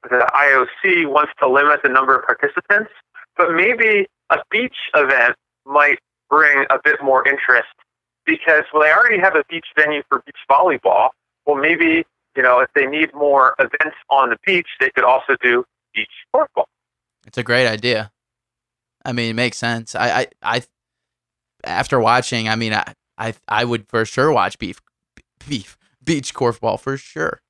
the 0.03 0.27
IOC 0.33 1.09
wants 1.09 1.31
to 1.39 1.47
limit 1.47 1.79
the 1.83 1.89
number 1.89 2.15
of 2.15 2.25
participants. 2.25 2.91
But 3.37 3.53
maybe 3.53 4.07
a 4.29 4.37
beach 4.49 4.75
event 4.93 5.35
might 5.65 5.99
bring 6.29 6.65
a 6.69 6.77
bit 6.83 7.01
more 7.01 7.25
interest 7.27 7.69
because 8.25 8.63
well, 8.73 8.83
they 8.83 8.91
already 8.91 9.19
have 9.19 9.35
a 9.35 9.43
beach 9.49 9.67
venue 9.77 10.03
for 10.09 10.21
beach 10.25 10.35
volleyball. 10.49 11.09
Well, 11.45 11.55
maybe 11.55 12.05
you 12.35 12.43
know 12.43 12.59
if 12.59 12.69
they 12.75 12.85
need 12.85 13.13
more 13.13 13.55
events 13.59 13.95
on 14.09 14.31
the 14.31 14.37
beach, 14.45 14.67
they 14.79 14.89
could 14.89 15.05
also 15.05 15.37
do 15.41 15.63
beach 15.95 16.09
korfball. 16.35 16.65
It's 17.25 17.37
a 17.37 17.43
great 17.43 17.67
idea. 17.67 18.11
I 19.05 19.13
mean, 19.13 19.31
it 19.31 19.33
makes 19.33 19.57
sense. 19.57 19.95
I, 19.95 20.09
I, 20.09 20.27
I 20.43 20.61
after 21.63 21.99
watching, 21.99 22.49
I 22.49 22.55
mean, 22.55 22.73
I, 22.73 22.93
I, 23.17 23.33
I 23.47 23.65
would 23.65 23.87
for 23.87 24.03
sure 24.05 24.31
watch 24.31 24.57
beef, 24.57 24.81
beef, 25.47 25.77
beach 26.03 26.33
korfball 26.33 26.79
for 26.79 26.97
sure. 26.97 27.41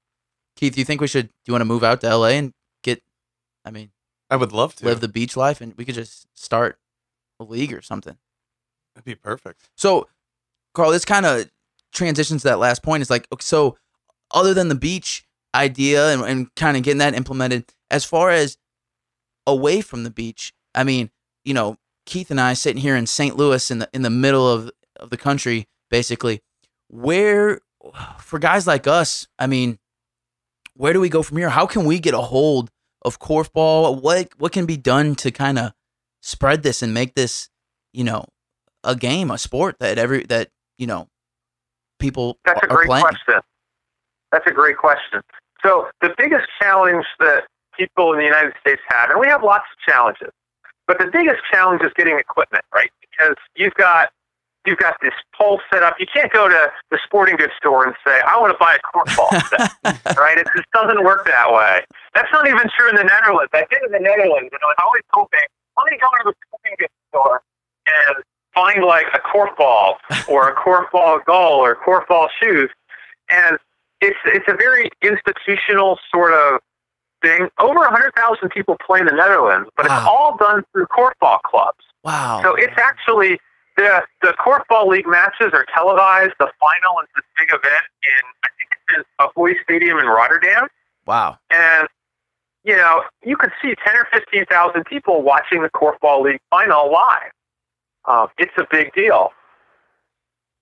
Keith, 0.56 0.74
do 0.74 0.82
you 0.82 0.86
think 0.86 1.02
we 1.02 1.08
should? 1.08 1.28
Do 1.28 1.34
you 1.48 1.54
want 1.54 1.62
to 1.62 1.66
move 1.66 1.84
out 1.84 2.02
to 2.02 2.16
LA 2.16 2.28
and 2.28 2.54
get? 2.84 3.02
I 3.66 3.72
mean, 3.72 3.92
I 4.30 4.36
would 4.36 4.52
love 4.52 4.76
to. 4.76 4.86
live 4.86 5.00
the 5.00 5.08
beach 5.08 5.36
life, 5.38 5.62
and 5.62 5.74
we 5.78 5.86
could 5.86 5.96
just 5.96 6.28
start 6.34 6.78
a 7.40 7.44
league 7.44 7.74
or 7.74 7.82
something. 7.82 8.18
That'd 8.94 9.06
be 9.06 9.16
perfect. 9.16 9.70
So, 9.76 10.08
Carl, 10.74 10.92
this 10.92 11.06
kind 11.06 11.26
of 11.26 11.50
transitions 11.92 12.42
to 12.42 12.50
that 12.50 12.60
last 12.60 12.84
point. 12.84 13.02
Is 13.02 13.10
like, 13.10 13.28
so 13.40 13.78
other 14.32 14.54
than 14.54 14.68
the 14.68 14.76
beach 14.76 15.26
idea 15.56 16.14
and, 16.14 16.22
and 16.24 16.56
kind 16.56 16.78
of 16.78 16.84
getting 16.84 17.00
that 17.00 17.16
implemented, 17.16 17.74
as 17.90 18.06
far 18.06 18.30
as 18.30 18.58
away 19.48 19.82
from 19.82 20.04
the 20.04 20.12
beach, 20.12 20.54
I 20.76 20.84
mean, 20.84 21.10
you 21.44 21.54
know, 21.54 21.78
Keith 22.06 22.32
and 22.32 22.40
I 22.40 22.54
sitting 22.54 22.82
here 22.82 22.96
in 22.96 23.08
St. 23.08 23.36
Louis 23.36 23.72
in 23.72 23.80
the 23.80 23.90
in 23.94 24.02
the 24.02 24.10
middle 24.10 24.48
of 24.48 24.72
of 25.02 25.10
the 25.10 25.18
country, 25.18 25.68
basically, 25.90 26.42
where 26.88 27.62
for 28.20 28.40
guys 28.40 28.68
like 28.68 28.88
us, 28.88 29.28
I 29.40 29.48
mean, 29.48 29.80
where 30.76 30.94
do 30.94 31.00
we 31.00 31.10
go 31.10 31.24
from 31.24 31.38
here? 31.38 31.50
How 31.50 31.66
can 31.66 31.86
we 31.86 32.00
get 32.00 32.14
a 32.14 32.22
hold 32.22 32.70
of 33.02 33.20
korfball? 33.20 34.02
What 34.02 34.30
what 34.38 34.52
can 34.52 34.66
be 34.66 34.78
done 34.78 35.16
to 35.16 35.32
kind 35.32 35.60
of 35.60 35.74
spread 36.22 36.64
this 36.64 36.82
and 36.82 36.94
make 36.94 37.16
this, 37.16 37.50
you 37.94 38.04
know, 38.04 38.26
a 38.84 38.96
game, 38.96 39.32
a 39.32 39.38
sport 39.38 39.78
that 39.80 39.98
every 39.98 40.24
that 40.26 40.50
you 40.78 40.88
know 40.88 41.08
people 42.00 42.38
That's 42.46 42.62
a 42.64 42.70
are 42.70 42.78
great 42.78 42.88
playing. 42.88 43.04
question. 43.04 43.42
That's 44.32 44.48
a 44.48 44.52
great 44.52 44.78
question. 44.78 45.22
So 45.64 45.88
the 46.02 46.14
biggest 46.18 46.48
challenge 46.62 47.06
that 47.20 47.44
people 47.78 48.14
in 48.14 48.20
the 48.20 48.26
United 48.26 48.54
States 48.62 48.82
have, 48.88 49.10
and 49.10 49.20
we 49.20 49.28
have 49.28 49.44
lots 49.44 49.66
of 49.72 49.92
challenges, 49.92 50.32
but 50.88 50.98
the 50.98 51.10
biggest 51.12 51.40
challenge 51.52 51.82
is 51.84 51.92
getting 51.96 52.18
equipment, 52.18 52.64
right? 52.74 52.90
Because 53.02 53.36
you've 53.56 53.74
got 53.76 54.10
you've 54.66 54.78
got 54.78 54.96
this 55.02 55.14
pole 55.36 55.60
set 55.74 55.84
up. 55.84 55.96
You 56.00 56.06
can't 56.14 56.32
go 56.32 56.48
to 56.50 56.72
the 56.92 57.00
sporting 57.06 57.36
goods 57.36 57.54
store 57.58 57.86
and 57.86 57.96
say, 58.06 58.20
"I 58.28 58.40
want 58.40 58.52
to 58.54 58.58
buy 58.60 58.76
a 58.78 58.80
korfball 58.98 59.32
set," 59.50 60.16
right? 60.18 60.38
It 60.38 60.48
just 60.56 60.70
doesn't 60.74 61.04
work 61.04 61.26
that 61.28 61.52
way. 61.52 61.82
That's 62.14 62.32
not 62.32 62.48
even 62.48 62.70
true 62.78 62.90
in 62.90 62.96
the 62.96 63.04
Netherlands. 63.04 63.50
I 63.54 63.66
did 63.70 63.82
in 63.86 63.92
the 63.92 64.00
Netherlands, 64.00 64.50
and 64.52 64.60
I 64.62 64.66
was 64.68 64.76
always 64.84 65.04
hoping, 65.12 65.40
let 65.78 65.92
me 65.92 65.98
go 65.98 66.08
to 66.18 66.24
the 66.26 66.34
sporting 66.48 66.76
goods 66.80 66.94
store 67.10 67.42
and 67.88 68.24
find 68.54 68.84
like 68.84 69.08
a 69.14 69.20
korfball 69.20 69.96
or 70.28 70.50
a 70.50 70.56
korfball 70.56 71.24
goal 71.26 71.60
or 71.66 71.76
korfball 71.76 72.28
shoes, 72.42 72.70
and 73.30 73.58
it's 74.02 74.18
it's 74.26 74.48
a 74.48 74.54
very 74.56 74.90
institutional 75.02 75.98
sort 76.14 76.34
of 76.34 76.60
thing. 77.22 77.48
Over 77.60 77.84
a 77.84 77.90
hundred 77.90 78.14
thousand 78.16 78.50
people 78.50 78.78
play 78.86 79.00
in 79.00 79.06
the 79.06 79.12
Netherlands, 79.14 79.70
but 79.78 79.88
Wow. 79.88 79.98
it's 79.98 80.08
all 80.08 80.38
done 80.38 80.64
through 80.72 80.88
korfball 80.88 81.42
clubs. 81.44 81.80
Wow. 82.04 82.42
So 82.44 82.56
it's 82.56 82.78
actually 82.78 83.40
the 83.78 84.04
the 84.22 84.34
korfball 84.40 84.88
league 84.88 85.08
matches 85.08 85.52
are 85.54 85.66
televised. 85.74 86.34
The 86.40 86.52
final 86.60 87.00
is 87.02 87.10
this 87.16 87.26
big 87.38 87.50
event 87.50 87.84
in 88.04 88.24
I 88.44 88.50
think 88.58 88.70
it's 88.72 88.98
in 88.98 89.04
Ahoy 89.20 89.54
Stadium 89.64 89.98
in 89.98 90.06
Rotterdam, 90.06 90.68
wow. 91.06 91.38
and 91.50 91.88
you 92.64 92.76
know 92.76 93.04
you 93.24 93.38
could 93.38 93.52
see 93.62 93.74
ten 93.86 93.96
or 93.96 94.08
fifteen 94.12 94.46
thousand 94.46 94.86
people 94.86 95.22
watching 95.22 95.62
the 95.62 95.70
korfball 95.70 96.24
league 96.24 96.42
final 96.50 96.92
live. 96.92 97.32
Um, 98.06 98.28
it's 98.38 98.54
a 98.58 98.66
big 98.72 98.94
deal, 98.94 99.30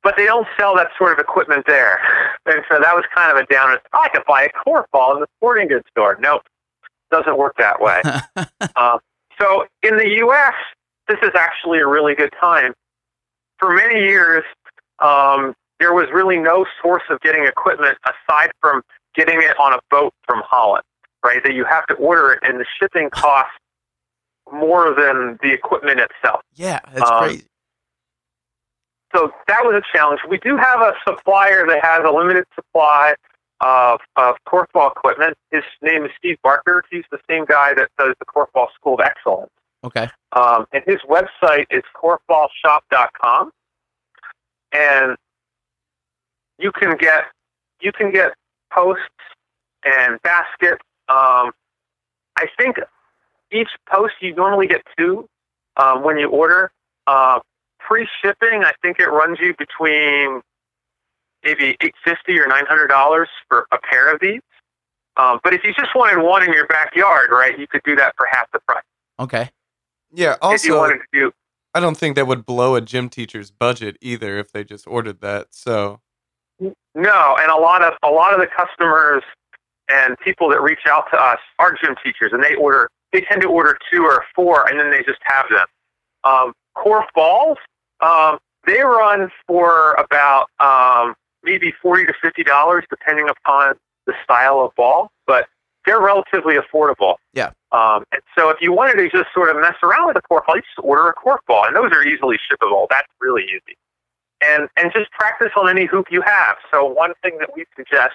but 0.04 0.16
they 0.18 0.26
don't 0.26 0.48
sell 0.58 0.76
that 0.76 0.90
sort 0.98 1.14
of 1.14 1.20
equipment 1.20 1.66
there, 1.68 2.00
and 2.46 2.64
so 2.70 2.80
that 2.80 2.96
was 2.96 3.06
kind 3.16 3.36
of 3.36 3.44
a 3.44 3.46
downer. 3.52 3.80
I 3.94 4.10
could 4.10 4.24
buy 4.28 4.44
a 4.44 4.50
korfball 4.50 5.16
in 5.16 5.22
the 5.22 5.28
sporting 5.38 5.68
goods 5.68 5.86
store. 5.90 6.18
Nope, 6.20 6.44
doesn't 7.12 7.38
work 7.38 7.56
that 7.58 7.82
way. 7.82 8.02
Uh, 8.76 9.00
so 9.42 9.66
in 9.84 9.98
the 9.98 10.08
U.S., 10.18 10.54
this 11.08 11.18
is 11.24 11.32
actually 11.36 11.80
a 11.80 11.88
really 11.88 12.14
good 12.14 12.34
time. 12.40 12.74
For 13.60 13.74
many 13.74 14.00
years, 14.00 14.44
um, 15.00 15.54
there 15.80 15.94
was 15.94 16.08
really 16.14 16.38
no 16.38 16.66
source 16.82 17.04
of 17.10 17.20
getting 17.22 17.46
equipment 17.46 17.98
aside 18.06 18.52
from 18.62 18.82
getting 19.16 19.42
it 19.42 19.58
on 19.60 19.74
a 19.74 19.80
boat 19.92 20.14
from 20.26 20.42
Holland, 20.46 20.84
right? 21.24 21.42
That 21.44 21.54
you 21.54 21.66
have 21.66 21.86
to 21.88 21.94
order 21.96 22.32
it, 22.32 22.40
and 22.44 22.60
the 22.60 22.66
shipping 22.80 23.10
costs 23.10 23.52
more 24.52 24.94
than 24.96 25.38
the 25.44 25.52
equipment 25.54 26.00
itself. 26.00 26.42
yeah, 26.56 26.80
that's 26.94 27.10
Um, 27.10 27.24
crazy. 27.24 27.46
So 29.16 29.32
that 29.48 29.62
was 29.66 29.76
a 29.76 29.98
challenge. 29.98 30.22
We 30.30 30.38
do 30.38 30.56
have 30.58 30.82
a 30.82 30.94
supplier 31.08 31.66
that 31.68 31.84
has 31.84 32.02
a 32.06 32.12
limited 32.12 32.46
supply 32.54 33.16
of, 33.60 34.00
of 34.16 34.36
korfball 34.48 34.92
equipment. 34.92 35.36
His 35.52 35.64
name 35.82 36.06
is 36.06 36.12
Steve 36.18 36.38
Barker. 36.44 36.84
He's 36.92 37.04
the 37.12 37.20
same 37.30 37.46
guy 37.46 37.74
that 37.74 37.90
does 37.98 38.14
the 38.20 38.26
Korfball 38.26 38.68
School 38.76 38.94
of 38.96 39.00
Excellence. 39.02 39.52
Okay. 39.84 40.08
Um, 40.34 40.66
and 40.72 40.84
his 40.86 40.98
website 41.10 41.66
is 41.72 41.84
korfballshop.com. 41.96 43.52
And 44.72 45.18
you 46.60 46.72
can 46.72 46.98
get 46.98 47.24
you 47.82 47.92
can 47.92 48.12
get 48.12 48.34
posts 48.72 49.04
and 49.84 50.22
baskets. 50.22 50.84
Um, 51.08 51.52
I 52.38 52.46
think 52.58 52.78
each 53.52 53.70
post 53.92 54.14
you 54.22 54.36
normally 54.36 54.68
get 54.68 54.82
two 54.98 55.28
um, 55.78 56.04
when 56.04 56.18
you 56.18 56.30
order. 56.30 56.72
Uh, 57.08 57.40
free 57.88 58.08
shipping, 58.22 58.64
I 58.64 58.74
think 58.82 59.00
it 59.00 59.08
runs 59.08 59.40
you 59.42 59.56
between 59.58 60.42
maybe 61.44 61.76
eight 61.82 61.96
fifty 62.04 62.40
or 62.40 62.48
nine 62.48 62.66
hundred 62.68 62.88
dollars 62.88 63.30
for 63.48 63.66
a 63.72 63.78
pair 63.80 64.14
of 64.14 64.20
these. 64.22 64.42
Um, 65.18 65.40
but 65.44 65.54
if 65.54 65.64
you 65.64 65.74
just 65.74 65.96
wanted 65.96 66.22
one 66.22 66.44
in 66.44 66.54
your 66.54 66.68
backyard, 66.68 67.30
right, 67.32 67.58
you 67.58 67.68
could 67.68 67.82
do 67.84 67.96
that 67.96 68.14
for 68.16 68.28
half 68.32 68.50
the 68.52 68.60
price. 68.60 68.84
Okay. 69.20 69.50
Yeah. 70.12 70.36
Also, 70.42 70.92
do 71.14 71.32
I 71.74 71.80
don't 71.80 71.98
think 71.98 72.16
that 72.16 72.28
would 72.28 72.46
blow 72.46 72.76
a 72.76 72.82
gym 72.82 73.10
teacher's 73.10 73.52
budget 73.52 73.98
either 74.02 74.38
if 74.38 74.52
they 74.52 74.64
just 74.64 74.88
ordered 74.88 75.22
that. 75.22 75.48
So 75.52 76.02
No, 76.60 77.38
and 77.40 77.52
a 77.52 77.56
lot 77.56 77.84
of 77.84 77.94
a 78.04 78.10
lot 78.10 78.34
of 78.34 78.40
the 78.40 78.48
customers 78.48 79.24
and 79.90 80.18
people 80.20 80.50
that 80.50 80.62
reach 80.62 80.86
out 80.88 81.06
to 81.12 81.18
us 81.18 81.40
are 81.58 81.76
gym 81.84 81.96
teachers, 82.04 82.32
and 82.34 82.44
they 82.44 82.56
order. 82.56 82.90
They 83.12 83.22
tend 83.22 83.42
to 83.42 83.48
order 83.48 83.78
two 83.92 84.04
or 84.04 84.24
four, 84.36 84.70
and 84.70 84.80
then 84.80 84.92
they 84.92 85.02
just 85.04 85.20
have 85.24 85.46
them. 85.50 85.66
Um, 86.24 86.54
core 86.76 87.06
balls, 87.16 87.58
um, 88.02 88.38
they 88.68 88.82
run 88.82 89.32
for 89.48 89.94
about 89.94 90.48
um, 90.60 91.16
maybe 91.44 91.74
forty 91.82 92.06
to 92.06 92.14
fifty 92.22 92.44
dollars, 92.44 92.84
depending 92.90 93.28
upon 93.30 93.76
the 94.06 94.14
style 94.24 94.60
of 94.60 94.76
ball, 94.76 95.10
but 95.26 95.48
they're 95.86 96.02
relatively 96.02 96.56
affordable. 96.56 97.16
Yeah. 97.34 97.52
Um, 97.72 98.04
and 98.12 98.22
so 98.38 98.50
if 98.50 98.58
you 98.62 98.72
wanted 98.72 98.96
to 98.96 99.10
just 99.10 99.34
sort 99.34 99.50
of 99.50 99.62
mess 99.62 99.76
around 99.84 100.08
with 100.08 100.18
a 100.18 100.22
korfball, 100.22 100.56
you 100.56 100.62
just 100.62 100.80
order 100.84 101.08
a 101.08 101.14
korfball, 101.14 101.68
and 101.68 101.76
those 101.76 101.92
are 101.92 102.04
easily 102.04 102.38
shippable. 102.38 102.88
That's 102.90 103.08
really 103.22 103.44
easy. 103.44 103.78
And 104.42 104.70
and 104.78 104.92
just 104.94 105.12
practice 105.12 105.52
on 105.58 105.70
any 105.70 105.86
hoop 105.86 106.08
you 106.12 106.22
have. 106.22 106.58
So 106.72 106.86
one 106.86 107.14
thing 107.22 107.38
that 107.40 107.50
we 107.56 107.66
suggest 107.76 108.14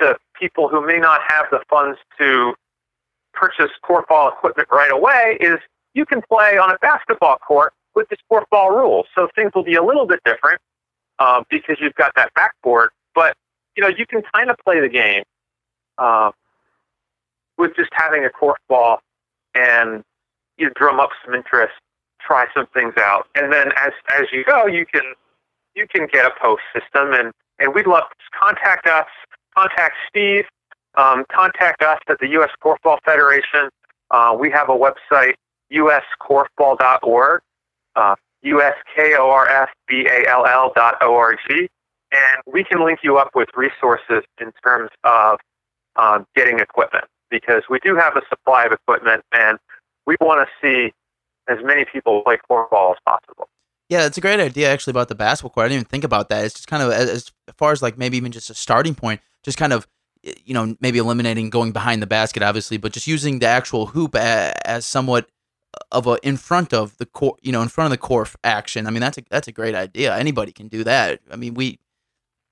to 0.00 0.16
people 0.38 0.68
who 0.68 0.84
may 0.84 0.98
not 0.98 1.20
have 1.28 1.46
the 1.50 1.60
funds 1.70 1.98
to 2.18 2.54
purchase 3.32 3.70
korfball 3.84 4.32
equipment 4.32 4.68
right 4.70 4.90
away 4.90 5.38
is 5.40 5.58
you 5.94 6.04
can 6.04 6.22
play 6.28 6.58
on 6.58 6.70
a 6.70 6.78
basketball 6.78 7.38
court 7.38 7.72
with 7.94 8.08
the 8.08 8.16
sport 8.24 8.48
ball 8.50 8.70
rules. 8.70 9.06
So 9.14 9.28
things 9.34 9.52
will 9.54 9.64
be 9.64 9.74
a 9.74 9.82
little 9.82 10.06
bit 10.06 10.20
different 10.24 10.60
um, 11.20 11.44
because 11.48 11.76
you've 11.80 11.94
got 11.94 12.12
that 12.16 12.32
backboard. 12.34 12.90
But 13.14 13.36
you 13.76 13.82
know 13.82 13.88
you 13.88 14.06
can 14.06 14.22
kind 14.34 14.50
of 14.50 14.56
play 14.64 14.80
the 14.80 14.88
game 14.88 15.22
uh, 15.98 16.32
with 17.58 17.74
just 17.76 17.90
having 17.92 18.24
a 18.24 18.30
cork 18.30 18.58
ball 18.68 19.00
and 19.54 20.02
you 20.56 20.70
drum 20.76 21.00
up 21.00 21.10
some 21.24 21.34
interest, 21.34 21.74
try 22.20 22.46
some 22.54 22.66
things 22.74 22.94
out, 22.98 23.26
and 23.34 23.52
then 23.52 23.72
as 23.76 23.92
as 24.18 24.26
you 24.32 24.44
go, 24.44 24.66
you 24.66 24.86
can 24.86 25.14
you 25.74 25.86
can 25.88 26.06
get 26.12 26.24
a 26.24 26.30
post 26.40 26.62
system, 26.72 27.12
and 27.12 27.32
and 27.58 27.74
we'd 27.74 27.86
love 27.86 28.04
to 28.10 28.16
contact 28.38 28.86
us, 28.86 29.06
contact 29.56 29.94
Steve, 30.08 30.44
um, 30.96 31.24
contact 31.32 31.82
us 31.82 31.98
at 32.08 32.18
the 32.20 32.28
U.S. 32.30 32.50
Korfball 32.62 32.98
Federation. 33.04 33.68
Uh, 34.10 34.36
we 34.38 34.50
have 34.50 34.68
a 34.68 34.72
website, 34.72 35.34
uskorfball.org, 35.72 37.40
uh, 37.96 38.14
U-S-K-O-R-F-B-A-L-L 38.42 39.22
dot 40.76 40.96
O-R-G, 41.00 41.68
and 42.12 42.42
we 42.46 42.62
can 42.64 42.84
link 42.84 43.00
you 43.02 43.16
up 43.16 43.30
with 43.34 43.48
resources 43.56 44.22
in 44.40 44.52
terms 44.64 44.90
of 45.04 45.38
um, 45.96 46.26
getting 46.36 46.58
equipment 46.58 47.04
because 47.34 47.64
we 47.68 47.80
do 47.80 47.96
have 47.96 48.16
a 48.16 48.22
supply 48.28 48.64
of 48.64 48.70
equipment 48.70 49.24
and 49.32 49.58
we 50.06 50.14
want 50.20 50.46
to 50.46 50.52
see 50.62 50.92
as 51.48 51.58
many 51.64 51.84
people 51.84 52.22
play 52.22 52.38
korfball 52.48 52.92
as 52.92 52.98
possible. 53.04 53.48
Yeah, 53.88 54.06
it's 54.06 54.16
a 54.16 54.20
great 54.20 54.38
idea 54.38 54.72
actually 54.72 54.92
about 54.92 55.08
the 55.08 55.16
basketball 55.16 55.50
court. 55.50 55.64
I 55.64 55.68
didn't 55.68 55.80
even 55.80 55.88
think 55.88 56.04
about 56.04 56.28
that. 56.28 56.44
It's 56.44 56.54
just 56.54 56.68
kind 56.68 56.82
of 56.82 56.92
as, 56.92 57.32
far 57.56 57.72
as 57.72 57.82
like 57.82 57.98
maybe 57.98 58.16
even 58.16 58.30
just 58.30 58.50
a 58.50 58.54
starting 58.54 58.94
point, 58.94 59.20
just 59.42 59.58
kind 59.58 59.72
of 59.72 59.88
you 60.22 60.54
know 60.54 60.76
maybe 60.80 60.98
eliminating 60.98 61.50
going 61.50 61.72
behind 61.72 62.00
the 62.00 62.06
basket 62.06 62.42
obviously, 62.42 62.76
but 62.76 62.92
just 62.92 63.08
using 63.08 63.40
the 63.40 63.46
actual 63.46 63.86
hoop 63.86 64.14
as, 64.14 64.54
as 64.64 64.86
somewhat 64.86 65.28
of 65.90 66.06
a 66.06 66.18
in 66.22 66.36
front 66.36 66.72
of 66.72 66.96
the 66.98 67.06
court, 67.06 67.40
you 67.42 67.50
know, 67.50 67.62
in 67.62 67.68
front 67.68 67.86
of 67.86 67.90
the 67.90 67.98
court 67.98 68.32
action. 68.44 68.86
I 68.86 68.90
mean, 68.90 69.00
that's 69.00 69.18
a 69.18 69.24
that's 69.28 69.48
a 69.48 69.52
great 69.52 69.74
idea. 69.74 70.16
Anybody 70.16 70.52
can 70.52 70.68
do 70.68 70.84
that. 70.84 71.20
I 71.30 71.36
mean, 71.36 71.54
we 71.54 71.80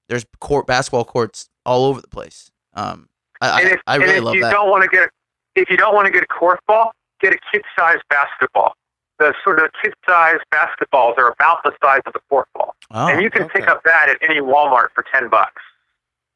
there's 0.09 0.27
court 0.41 0.67
basketball 0.67 1.05
courts 1.05 1.49
all 1.65 1.85
over 1.85 2.01
the 2.01 2.09
place. 2.09 2.51
Um, 2.75 3.09
I 3.51 3.61
and 3.61 3.71
if, 3.73 3.81
I, 3.87 3.97
really 3.97 4.09
and 4.11 4.19
if 4.19 4.25
love 4.25 4.35
you 4.37 4.41
that. 4.43 4.51
don't 4.53 4.71
want 4.71 4.83
to 4.85 4.89
get 4.89 5.11
if 5.55 5.69
you 5.71 5.77
don't 5.77 5.95
want 5.95 6.07
to 6.07 6.13
get 6.13 6.23
a 6.23 6.27
korfball, 6.27 6.91
get 7.21 7.33
a 7.35 7.39
kid-sized 7.53 8.03
basketball. 8.09 8.75
The 9.19 9.35
sort 9.45 9.59
of 9.63 9.71
kid-sized 9.83 10.43
basketballs 10.53 11.19
are 11.19 11.31
about 11.31 11.63
the 11.63 11.73
size 11.85 12.01
of 12.07 12.13
the 12.15 12.21
korfball, 12.31 12.71
Oh, 12.91 13.09
and 13.09 13.23
you 13.23 13.31
can 13.31 13.43
okay. 13.43 13.61
pick 13.61 13.69
up 13.69 13.83
that 13.85 14.09
at 14.09 14.17
any 14.29 14.41
Walmart 14.41 14.89
for 14.95 15.05
ten 15.13 15.29
bucks. 15.29 15.63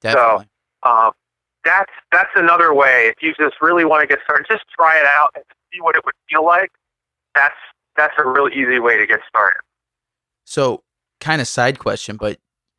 definitely. 0.00 0.48
Um, 0.82 1.12
that's 1.64 1.90
that's 2.12 2.30
another 2.36 2.72
way. 2.74 3.08
If 3.08 3.22
you 3.22 3.34
just 3.38 3.56
really 3.60 3.84
want 3.84 4.02
to 4.02 4.06
get 4.06 4.22
started, 4.24 4.46
just 4.48 4.64
try 4.78 4.98
it 4.98 5.06
out 5.06 5.30
and 5.34 5.44
see 5.72 5.80
what 5.80 5.96
it 5.96 6.04
would 6.04 6.14
feel 6.30 6.44
like. 6.44 6.70
That's 7.34 7.56
that's 7.96 8.14
a 8.18 8.24
real 8.28 8.48
easy 8.48 8.78
way 8.78 8.96
to 8.98 9.06
get 9.06 9.20
started. 9.28 9.60
So, 10.44 10.84
kind 11.20 11.40
of 11.40 11.48
side 11.48 11.78
question, 11.80 12.16
but 12.16 12.38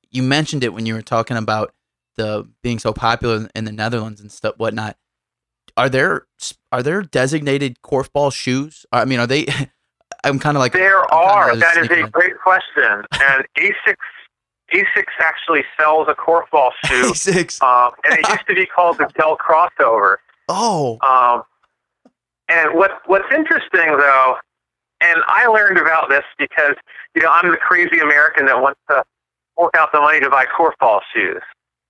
you 0.09 0.23
mentioned 0.23 0.63
it 0.63 0.69
when 0.73 0.85
you 0.85 0.93
were 0.93 1.01
talking 1.01 1.35
about 1.35 1.73
the 2.17 2.47
being 2.63 2.79
so 2.79 2.91
popular 2.93 3.47
in 3.55 3.65
the 3.65 3.71
Netherlands 3.71 4.19
and 4.21 4.31
stuff, 4.31 4.55
whatnot. 4.57 4.97
Are 5.77 5.89
there 5.89 6.25
are 6.71 6.81
there 6.83 7.01
designated 7.03 7.81
korfball 7.83 8.33
shoes? 8.33 8.85
I 8.91 9.05
mean, 9.05 9.19
are 9.19 9.27
they? 9.27 9.45
I'm 10.23 10.39
kind 10.39 10.57
of 10.57 10.61
like 10.61 10.73
There 10.73 11.01
are. 11.13 11.55
That 11.55 11.77
is 11.77 11.89
a 11.89 11.99
in. 12.05 12.09
great 12.09 12.37
question. 12.43 13.03
And 13.13 13.45
Asics 13.57 13.95
Asics 14.73 15.13
actually 15.19 15.63
sells 15.79 16.07
a 16.09 16.13
korfball 16.15 16.71
shoe, 16.85 17.13
six. 17.13 17.61
um, 17.61 17.91
and 18.03 18.19
it 18.19 18.27
used 18.27 18.45
to 18.47 18.55
be 18.55 18.65
called 18.65 18.97
the 18.97 19.09
Gel 19.17 19.37
Crossover. 19.37 20.17
Oh, 20.49 20.97
Um, 21.05 21.43
and 22.49 22.73
what 22.73 23.01
what's 23.05 23.29
interesting 23.33 23.85
though, 23.97 24.35
and 25.01 25.19
I 25.27 25.45
learned 25.47 25.77
about 25.77 26.07
this 26.09 26.23
because 26.39 26.75
you 27.15 27.21
know 27.21 27.29
I'm 27.29 27.51
the 27.51 27.57
crazy 27.57 27.99
American 27.99 28.45
that 28.45 28.61
wants 28.61 28.79
to 28.89 29.03
fork 29.57 29.75
out 29.75 29.91
the 29.91 29.99
money 29.99 30.21
to 30.21 30.29
buy 30.29 30.45
korfball 30.45 31.01
shoes. 31.13 31.41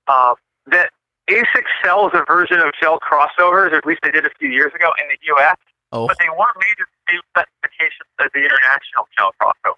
Um, 0.08 0.36
that 0.68 0.92
ASICS 1.30 1.68
sells 1.84 2.12
a 2.14 2.24
version 2.26 2.60
of 2.60 2.72
gel 2.82 3.00
crossovers, 3.00 3.72
or 3.72 3.76
at 3.76 3.86
least 3.86 4.00
they 4.04 4.12
did 4.12 4.26
a 4.26 4.30
few 4.40 4.50
years 4.50 4.74
ago 4.74 4.92
in 5.02 5.08
the 5.10 5.18
U.S., 5.28 5.58
oh, 5.92 6.08
but 6.08 6.18
they 6.20 6.30
weren't 6.30 6.58
made 6.60 6.76
to 6.78 6.86
the 6.86 7.14
same 7.14 7.22
specifications 7.32 8.10
as 8.20 8.30
the 8.34 8.40
international 8.40 9.08
gel 9.18 9.32
crossover. 9.42 9.76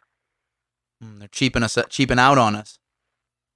mm, 1.03 1.19
they're 1.19 1.27
cheaping 1.29 1.63
us, 1.63 1.77
cheaping 1.89 2.19
out 2.19 2.37
on 2.37 2.55
us. 2.55 2.79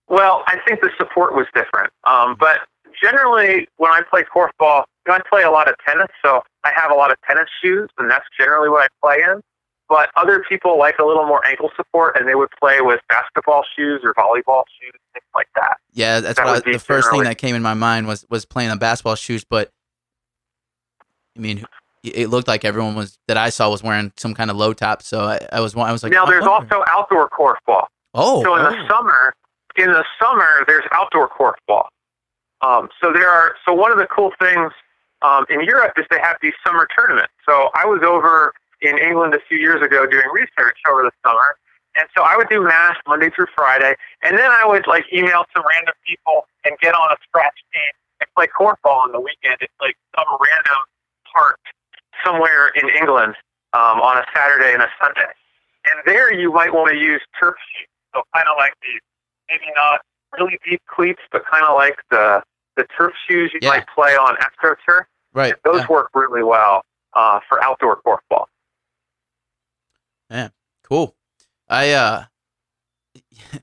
Well, 0.08 0.44
I 0.48 0.58
think 0.68 0.82
the 0.82 0.90
support 0.98 1.34
was 1.34 1.46
different. 1.56 1.92
Um, 2.04 2.36
but 2.40 2.62
generally, 3.02 3.68
when 3.78 3.92
I 3.92 4.02
play 4.10 4.24
korfball, 4.24 4.84
you 5.06 5.12
know, 5.12 5.16
I 5.16 5.20
play 5.30 5.44
a 5.44 5.52
lot 5.52 5.70
of 5.70 5.76
tennis, 5.86 6.10
so 6.24 6.42
I 6.64 6.72
have 6.76 6.92
a 6.92 6.96
lot 6.96 7.12
of 7.12 7.18
tennis 7.28 7.50
shoes, 7.62 7.90
and 7.98 8.10
that's 8.10 8.26
generally 8.38 8.70
what 8.70 8.84
I 8.84 8.88
play 9.06 9.24
in. 9.24 9.42
But 9.90 10.10
other 10.16 10.44
people 10.48 10.80
like 10.80 10.98
a 10.98 11.06
little 11.06 11.26
more 11.26 11.46
ankle 11.48 11.70
support, 11.76 12.18
and 12.18 12.28
they 12.28 12.36
would 12.36 12.50
play 12.60 12.82
with 12.82 13.02
basketball 13.10 13.64
shoes 13.76 14.02
or 14.04 14.14
volleyball 14.14 14.64
shoes, 14.80 14.94
things 15.14 15.26
like 15.36 15.48
that. 15.56 15.78
Yeah, 15.94 16.20
that's 16.20 16.40
That 16.40 16.46
what 16.46 16.68
I, 16.68 16.72
the 16.72 16.80
first 16.80 17.12
thing 17.12 17.24
that 17.24 17.38
came 17.38 17.56
in 17.56 17.62
my 17.62 17.74
mind 17.74 18.08
was 18.08 18.26
was 18.30 18.46
playing 18.46 18.72
on 18.72 18.80
basketball 18.80 19.16
shoes. 19.16 19.44
But 19.44 19.70
I 21.38 21.42
mean, 21.42 21.66
it 22.04 22.30
looked 22.30 22.48
like 22.48 22.66
everyone 22.66 22.96
was 22.96 23.18
that 23.28 23.38
I 23.38 23.50
saw 23.50 23.70
was 23.70 23.84
wearing 23.84 24.12
some 24.18 24.34
kind 24.34 24.50
of 24.50 24.58
low 24.58 24.74
top. 24.74 25.02
So 25.02 25.26
I, 25.26 25.40
I 25.52 25.60
was 25.60 25.76
I 25.76 25.92
was 25.92 26.04
like, 26.04 26.14
now, 26.14 26.26
there's 26.26 26.46
wonder. 26.46 26.76
also 26.76 26.86
outdoor 26.90 27.30
korfball. 27.30 27.86
oh, 28.14 28.44
so 28.44 28.56
in 28.56 28.66
oh. 28.66 28.72
the 28.72 28.88
summer, 28.88 29.34
in 29.78 29.88
the 29.88 30.04
summer, 30.22 30.64
there's 30.68 30.86
outdoor 30.92 31.30
korfball. 31.30 31.88
Um, 32.62 32.90
so 33.02 33.12
there 33.12 33.30
are. 33.30 33.56
So 33.66 33.74
one 33.74 33.92
of 33.92 33.98
the 33.98 34.08
cool 34.08 34.32
things 34.40 34.72
um, 35.22 35.46
in 35.50 35.62
Europe 35.64 35.94
is 35.98 36.06
they 36.10 36.20
have 36.20 36.38
these 36.42 36.54
summer 36.66 36.88
tournaments. 36.96 37.34
So 37.46 37.70
I 37.74 37.86
was 37.86 38.02
over 38.04 38.54
in 38.84 38.98
England 38.98 39.34
a 39.34 39.40
few 39.48 39.58
years 39.58 39.82
ago 39.82 40.06
doing 40.06 40.28
research 40.34 40.78
over 40.90 41.04
the 41.04 41.12
summer, 41.26 41.56
and 41.96 42.08
so 42.18 42.24
I 42.24 42.36
would 42.38 42.50
do 42.50 42.62
mass 42.62 42.96
Monday 43.08 43.30
through 43.30 43.48
Friday, 43.56 43.96
and 44.24 44.38
then 44.38 44.50
I 44.52 44.66
would 44.66 44.88
like 44.88 45.06
email 45.14 45.46
some 45.56 45.64
random 45.70 45.94
people 46.08 46.48
and 46.66 46.78
get 46.80 46.94
on 46.96 47.12
a 47.12 47.18
scratch 47.28 47.58
team 47.74 47.94
and 48.20 48.28
play 48.36 48.48
korfball 48.48 49.04
on 49.04 49.12
the 49.12 49.20
weekend. 49.20 49.58
It's 49.62 49.74
like 49.82 49.96
some 50.16 50.26
random 50.30 50.82
park 51.34 51.60
somewhere 52.26 52.70
in 52.70 52.90
England 52.90 53.36
um, 53.74 54.00
on 54.02 54.18
a 54.18 54.26
Saturday 54.36 54.74
and 54.74 54.82
a 54.82 54.90
Sunday. 55.02 55.32
And 55.92 56.00
there 56.06 56.34
you 56.34 56.52
might 56.52 56.74
want 56.74 56.92
to 56.92 56.98
use 56.98 57.22
turf 57.40 57.56
shoes. 57.76 57.88
So 58.16 58.22
kind 58.36 58.48
of 58.48 58.56
like 58.58 58.74
these, 58.82 59.02
maybe 59.50 59.72
not 59.76 60.02
really 60.40 60.58
deep 60.64 60.82
cleats, 60.88 61.20
but 61.32 61.44
kind 61.46 61.66
of 61.66 61.76
like 61.76 61.98
the 62.12 62.42
the 62.76 62.86
turf 62.98 63.14
shoes 63.28 63.52
you 63.54 63.60
Yeah. 63.62 63.70
might 63.70 63.86
play 63.94 64.16
on 64.16 64.36
AstroTurf. 64.38 65.04
right. 65.34 65.54
Those 65.64 65.82
yeah, 65.82 65.88
work 65.90 66.10
really 66.16 66.42
well 66.44 66.84
uh, 67.14 67.40
for 67.48 67.64
outdoor 67.64 68.00
korfball. 70.34 70.50
cool. 70.84 71.16
I 71.70 71.92
uh, 71.92 72.26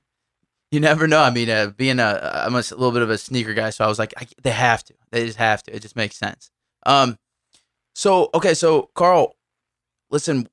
you 0.71 0.79
never 0.79 1.07
know. 1.07 1.21
I 1.21 1.29
mean, 1.29 1.49
uh, 1.49 1.71
being 1.75 1.99
a 1.99 2.43
I'm 2.45 2.55
a 2.55 2.57
little 2.57 2.91
bit 2.91 3.01
of 3.01 3.09
a 3.09 3.17
sneaker 3.17 3.53
guy, 3.53 3.69
so 3.69 3.85
I 3.85 3.87
was 3.87 3.99
like, 3.99 4.13
I, 4.17 4.27
they 4.41 4.51
have 4.51 4.83
to. 4.85 4.93
They 5.11 5.25
just 5.25 5.37
have 5.37 5.63
to. 5.63 5.75
It 5.75 5.81
just 5.81 5.95
makes 5.95 6.17
sense. 6.17 6.49
Um, 6.85 7.17
so 7.93 8.29
okay, 8.33 8.53
so 8.53 8.89
Carl, 8.95 9.35
listen, 10.09 10.47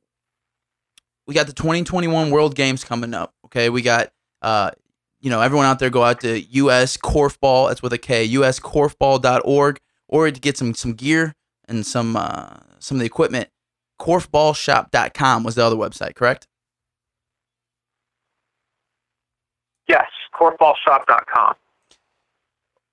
we 1.27 1.35
got 1.35 1.47
the 1.47 1.53
2021 1.53 2.31
World 2.31 2.55
Games 2.55 2.85
coming 2.85 3.15
up. 3.15 3.35
Okay, 3.47 3.71
we 3.71 3.83
got 3.83 4.13
uh, 4.43 4.71
you 5.21 5.31
know, 5.31 5.41
everyone 5.41 5.67
out 5.67 5.79
there 5.79 5.91
go 5.91 6.05
out 6.05 6.21
to 6.21 6.41
US 6.41 6.97
Korfball. 6.97 7.69
That's 7.69 7.83
with 7.83 7.93
a 7.93 7.99
K. 7.99 8.29
USKorfball.org, 8.29 9.81
or 10.09 10.31
to 10.31 10.41
get 10.41 10.57
some 10.57 10.75
some 10.75 10.95
gear 10.95 11.35
and 11.67 11.85
some 11.85 12.17
uh, 12.17 12.57
some 12.79 12.97
of 12.97 13.01
the 13.01 13.07
equipment. 13.07 13.49
Korfballshop.com 14.01 15.45
was 15.45 15.55
the 15.55 15.65
other 15.65 15.77
website, 15.77 16.15
correct? 16.15 16.47
Yes, 19.89 20.07
korfballshop.com. 20.35 21.55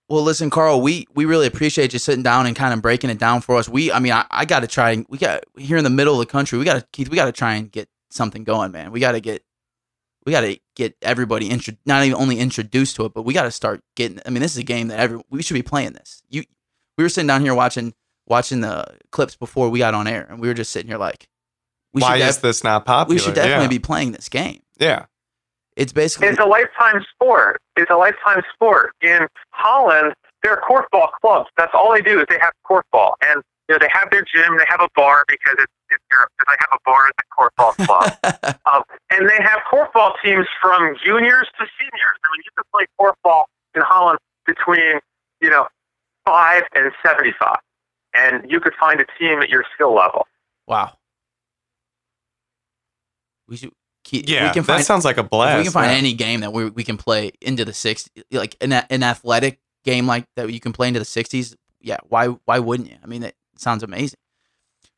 Well, 0.08 0.22
listen, 0.22 0.52
Carl, 0.52 0.82
we 0.82 1.08
we 1.16 1.26
really 1.26 1.48
appreciate 1.48 1.92
you 1.92 2.00
sitting 2.00 2.24
down 2.24 2.46
and 2.46 2.56
kind 2.56 2.74
of 2.74 2.82
breaking 2.82 3.10
it 3.10 3.18
down 3.18 3.42
for 3.42 3.56
us. 3.56 3.68
We, 3.68 3.92
I 3.92 4.00
mean, 4.00 4.12
I, 4.14 4.26
I 4.30 4.46
got 4.46 4.60
to 4.60 4.68
try 4.68 4.92
and 4.92 5.06
we 5.10 5.18
got 5.18 5.44
here 5.58 5.78
in 5.78 5.84
the 5.84 5.90
middle 5.90 6.14
of 6.14 6.20
the 6.20 6.32
country. 6.32 6.60
We 6.60 6.66
got 6.66 6.80
to 6.80 6.88
Keith. 6.94 7.10
We 7.10 7.16
got 7.16 7.26
to 7.26 7.32
try 7.32 7.56
and 7.56 7.72
get 7.72 7.90
something 8.12 8.44
going, 8.44 8.72
man. 8.72 8.92
We 8.92 9.00
got 9.00 9.14
to 9.14 9.20
get 9.20 9.44
we 10.26 10.32
got 10.32 10.42
to 10.42 10.60
get 10.76 10.96
everybody 11.02 11.50
intro, 11.50 11.76
not 11.86 12.04
even 12.04 12.20
only 12.20 12.40
introduced 12.40 12.96
to 12.98 13.06
it, 13.06 13.14
but 13.14 13.24
we 13.24 13.34
got 13.34 13.44
to 13.44 13.52
start 13.52 13.82
getting. 13.96 14.20
I 14.26 14.30
mean, 14.30 14.42
this 14.42 14.52
is 14.54 14.60
a 14.60 14.64
game 14.64 14.90
that 14.90 15.00
every 15.00 15.22
we 15.32 15.42
should 15.42 15.56
be 15.56 15.64
playing 15.64 15.94
this. 15.94 16.22
You, 16.30 16.44
we 16.98 17.04
were 17.04 17.10
sitting 17.10 17.28
down 17.28 17.42
here 17.42 17.56
watching 17.56 17.94
watching 18.28 18.62
the 18.62 18.86
clips 19.12 19.36
before 19.36 19.70
we 19.70 19.80
got 19.80 19.94
on 19.94 20.08
air, 20.08 20.28
and 20.30 20.40
we 20.40 20.48
were 20.48 20.54
just 20.54 20.72
sitting 20.72 20.90
here 20.90 20.98
like, 20.98 21.28
we 21.94 22.02
Why 22.02 22.20
should 22.20 22.28
is 22.28 22.38
this 22.40 22.64
not 22.64 22.86
popular? 22.86 23.16
we 23.16 23.20
should 23.20 23.36
definitely 23.36 23.66
yeah. 23.66 23.70
be 23.70 23.80
playing 23.80 24.12
this 24.12 24.30
game. 24.30 24.62
Yeah. 24.78 25.06
It's 25.76 25.92
basically 25.92 26.28
It's 26.30 26.40
a 26.40 26.46
lifetime 26.46 27.04
sport. 27.14 27.62
It's 27.76 27.92
a 27.92 27.96
lifetime 27.96 28.42
sport. 28.54 28.94
In 29.02 29.28
Holland, 29.52 30.14
there 30.46 30.54
are 30.54 30.62
korfball 30.62 31.10
clubs. 31.22 31.50
That's 31.58 31.72
all 31.74 31.94
they 31.94 32.02
do 32.02 32.20
is 32.20 32.26
they 32.30 32.40
have 32.40 32.54
korfball, 32.70 33.14
and 33.28 33.42
you 33.68 33.76
know 33.76 33.80
they 33.80 33.90
have 33.92 34.10
their 34.12 34.24
gym, 34.24 34.58
they 34.58 34.66
have 34.70 34.80
a 34.80 34.88
bar 34.96 35.26
because 35.28 35.56
it's, 35.58 35.74
it's 35.90 36.04
Europe. 36.12 36.30
So 36.40 36.46
they 36.48 36.58
have 36.60 36.70
a 36.72 36.82
bar 36.86 37.08
at 37.08 37.16
the 37.18 37.26
korfball 37.34 37.74
club, 37.86 38.60
um, 38.74 38.84
and 39.12 39.28
they 39.28 39.42
have 39.44 39.60
korfball 39.72 40.14
teams 40.24 40.46
from 40.62 40.96
juniors 41.04 41.48
to 41.60 41.66
seniors. 41.80 42.18
I 42.24 42.28
mean, 42.32 42.44
you 42.46 42.52
can 42.56 42.64
play 42.72 42.86
korfball 43.00 43.46
in 43.76 43.82
Holland 43.82 44.20
between 44.46 45.00
you 45.42 45.50
know 45.50 45.68
five 46.26 46.64
and 46.76 46.92
seventy-five, 47.04 47.58
and 48.18 48.50
you 48.50 48.60
could 48.60 48.74
find 48.80 49.00
a 49.02 49.06
team 49.20 49.42
at 49.42 49.50
your 49.50 49.64
skill 49.74 49.94
level. 49.94 50.28
wow. 50.68 50.94
We 53.48 53.58
should 53.58 53.72
keep. 54.04 54.28
Yeah, 54.28 54.48
we 54.48 54.54
can 54.54 54.64
that 54.64 54.86
sounds 54.86 55.06
like 55.06 55.18
a 55.18 55.22
if 55.22 55.30
blast. 55.30 55.58
we 55.58 55.64
can 55.64 55.72
find 55.74 55.88
man. 55.88 55.98
any 55.98 56.14
game 56.14 56.40
that 56.42 56.52
we 56.52 56.70
we 56.70 56.84
can 56.84 56.98
play 56.98 57.32
into 57.42 57.64
the 57.66 57.74
six, 57.74 58.10
like 58.32 58.56
an 58.62 58.74
an 58.74 59.04
athletic 59.04 59.60
game 59.84 60.08
like 60.08 60.26
that 60.36 60.52
you 60.52 60.60
can 60.60 60.74
play 60.74 60.88
into 60.88 61.00
the 61.00 61.06
sixties. 61.06 61.56
Yeah, 61.80 61.98
why 62.10 62.28
why 62.46 62.60
wouldn't 62.60 62.90
you? 62.90 62.98
I 63.04 63.08
mean, 63.08 63.22
it 63.24 63.36
sounds 63.58 63.84
amazing. 63.84 64.18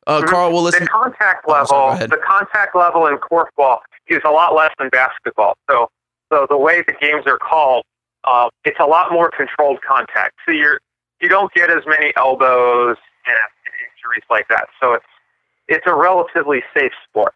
Uh, 0.05 0.21
Mhm. 0.21 0.27
Carl, 0.29 0.53
well, 0.53 0.61
listen. 0.63 0.79
the 0.79 0.83
listen. 0.85 0.93
contact 1.01 1.43
Oh, 1.49 1.65
sorry, 1.65 1.91
level, 1.99 2.07
the 2.17 2.23
contact 2.25 2.73
level 2.75 3.07
in 3.07 3.17
korfball 3.17 3.79
is 4.07 4.21
a 4.25 4.31
lot 4.31 4.55
less 4.55 4.71
than 4.79 4.87
basketball. 4.89 5.57
So, 5.69 5.89
so 6.31 6.47
the 6.49 6.57
way 6.57 6.81
the 6.87 6.93
games 6.93 7.23
are 7.27 7.37
called, 7.37 7.83
uh, 8.23 8.47
it's 8.63 8.79
a 8.79 8.85
lot 8.85 9.11
more 9.11 9.29
controlled 9.29 9.79
contact. 9.85 10.35
So 10.45 10.53
you're 10.53 10.79
you 11.19 11.27
don't 11.27 11.51
get 11.53 11.69
as 11.69 11.83
many 11.85 12.13
elbows 12.15 12.95
injuries 13.27 14.23
like 14.29 14.47
that. 14.49 14.67
So 14.79 14.93
it's 14.93 15.05
it's 15.67 15.85
a 15.85 15.93
relatively 15.93 16.63
safe 16.73 16.91
sport. 17.09 17.33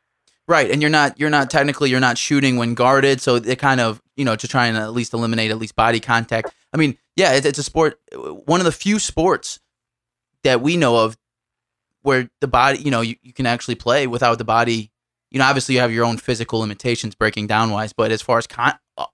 Right, 0.48 0.70
and 0.72 0.82
you're 0.82 0.92
not 0.92 1.20
you're 1.20 1.30
not 1.30 1.50
technically 1.50 1.89
you're 1.89 2.00
not 2.00 2.18
shooting 2.18 2.58
when 2.58 2.74
guarded, 2.74 3.22
so 3.22 3.36
it 3.36 3.60
kind 3.60 3.80
of 3.80 4.02
you 4.16 4.26
know 4.26 4.36
to 4.36 4.48
try 4.48 4.68
and 4.68 4.78
at 4.78 4.94
least 4.94 5.14
eliminate 5.14 5.52
at 5.52 5.58
least 5.58 5.76
body 5.76 6.00
contact. 6.00 6.54
I 6.74 6.78
mean, 6.78 6.98
yeah, 7.16 7.34
it's, 7.34 7.46
it's 7.46 7.60
a 7.60 7.64
sport, 7.64 8.00
one 8.14 8.60
of 8.60 8.66
the 8.66 8.72
few 8.72 9.00
sports 9.00 9.60
that 10.44 10.62
we 10.62 10.78
know 10.78 10.98
of 10.98 11.18
where 12.02 12.30
the 12.39 12.48
body, 12.48 12.80
you 12.80 12.92
know, 12.92 13.02
you, 13.02 13.16
you 13.22 13.34
can 13.34 13.46
actually 13.46 13.76
play 13.76 14.08
without 14.08 14.38
the 14.38 14.44
body. 14.44 14.92
You 15.30 15.39
know, 15.39 15.46
obviously 15.46 15.76
you 15.76 15.82
have 15.82 15.92
your 15.92 16.06
own 16.06 16.18
physical 16.18 16.60
limitations 16.60 17.16
breaking 17.16 17.48
down 17.48 17.70
wise, 17.70 17.94
but 17.94 18.12
as 18.12 18.22
far 18.22 18.38
as 18.38 18.48
con, 18.48 18.74
uh, 18.98 19.06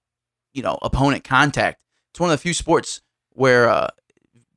you 0.54 0.64
know, 0.64 0.80
opponent 0.82 1.24
contact, 1.24 1.82
it's 2.12 2.20
one 2.20 2.30
of 2.30 2.34
the 2.34 2.42
few 2.42 2.54
sports 2.54 3.02
where 3.34 3.70
uh, 3.70 3.90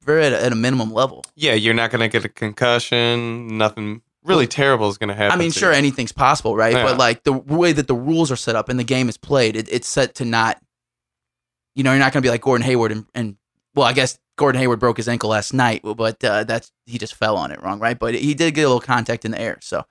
very 0.03 0.25
at 0.25 0.33
a, 0.33 0.45
at 0.45 0.53
a 0.53 0.57
minimum 0.57 0.93
level. 0.93 1.25
Yeah, 1.35 1.55
you're 1.55 1.75
not 1.75 1.91
going 1.91 2.01
to 2.01 2.09
get 2.09 2.25
a 2.25 2.29
concussion. 2.29 3.59
Nothing 3.59 4.03
really 4.25 4.47
terrible 4.47 4.89
is 4.89 4.99
going 4.99 5.09
to 5.09 5.15
happen. 5.15 5.33
I 5.33 5.37
mean, 5.37 5.51
to 5.51 5.59
sure, 5.59 5.73
you. 5.73 5.79
anything's 5.79 6.13
possible, 6.13 6.57
right? 6.57 6.75
Yeah. 6.75 6.85
But 6.85 6.99
like 6.99 7.25
the 7.25 7.33
way 7.33 7.73
that 7.73 7.87
the 7.87 7.95
rules 7.95 8.31
are 8.31 8.37
set 8.37 8.57
up 8.57 8.69
and 8.69 8.79
the 8.79 8.85
game 8.85 9.09
is 9.09 9.17
played, 9.17 9.57
it, 9.57 9.69
it's 9.71 9.89
set 9.89 10.15
to 10.17 10.25
not. 10.25 10.61
You 11.75 11.85
know, 11.85 11.93
you're 11.93 12.01
not 12.01 12.13
going 12.13 12.23
to 12.23 12.27
be 12.27 12.31
like 12.31 12.41
Gordon 12.41 12.65
Hayward 12.65 12.93
and, 12.93 13.07
and 13.15 13.37
well, 13.75 13.87
I 13.87 13.93
guess 13.93 14.19
Gordon 14.37 14.61
Hayward 14.61 14.81
broke 14.81 14.97
his 14.97 15.09
ankle 15.09 15.31
last 15.31 15.53
night, 15.53 15.83
but 15.83 16.23
uh, 16.25 16.45
that's 16.45 16.73
he 16.87 16.99
just 16.99 17.15
fell 17.15 17.37
on 17.37 17.53
it 17.53 17.63
wrong, 17.63 17.79
right? 17.79 17.99
But 17.99 18.15
he 18.15 18.35
did 18.35 18.55
get 18.55 18.63
a 18.63 18.69
little 18.69 18.81
contact 18.81 19.25
in 19.25 19.31
the 19.31 19.41
air, 19.41 19.59
so 19.61 19.85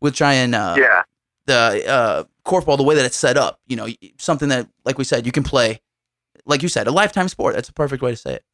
we'll 0.00 0.12
try 0.12 0.34
and 0.34 0.54
uh, 0.54 0.74
yeah. 0.78 1.02
the 1.46 1.88
uh, 1.88 2.24
korfball 2.44 2.76
the 2.76 2.82
way 2.82 2.94
that 2.96 3.04
it's 3.04 3.16
set 3.16 3.36
up. 3.36 3.60
You 3.66 3.76
know, 3.76 3.88
something 4.18 4.48
that, 4.50 4.68
like 4.84 4.98
we 4.98 5.04
said, 5.04 5.24
you 5.24 5.32
can 5.32 5.44
play, 5.44 5.80
like 6.44 6.62
you 6.62 6.68
said, 6.68 6.86
a 6.86 6.90
lifetime 6.90 7.28
sport. 7.28 7.54
That's 7.54 7.68
a 7.68 7.72
perfect 7.72 8.02
way 8.02 8.10
to 8.10 8.16
say 8.16 8.34
it. 8.34 8.44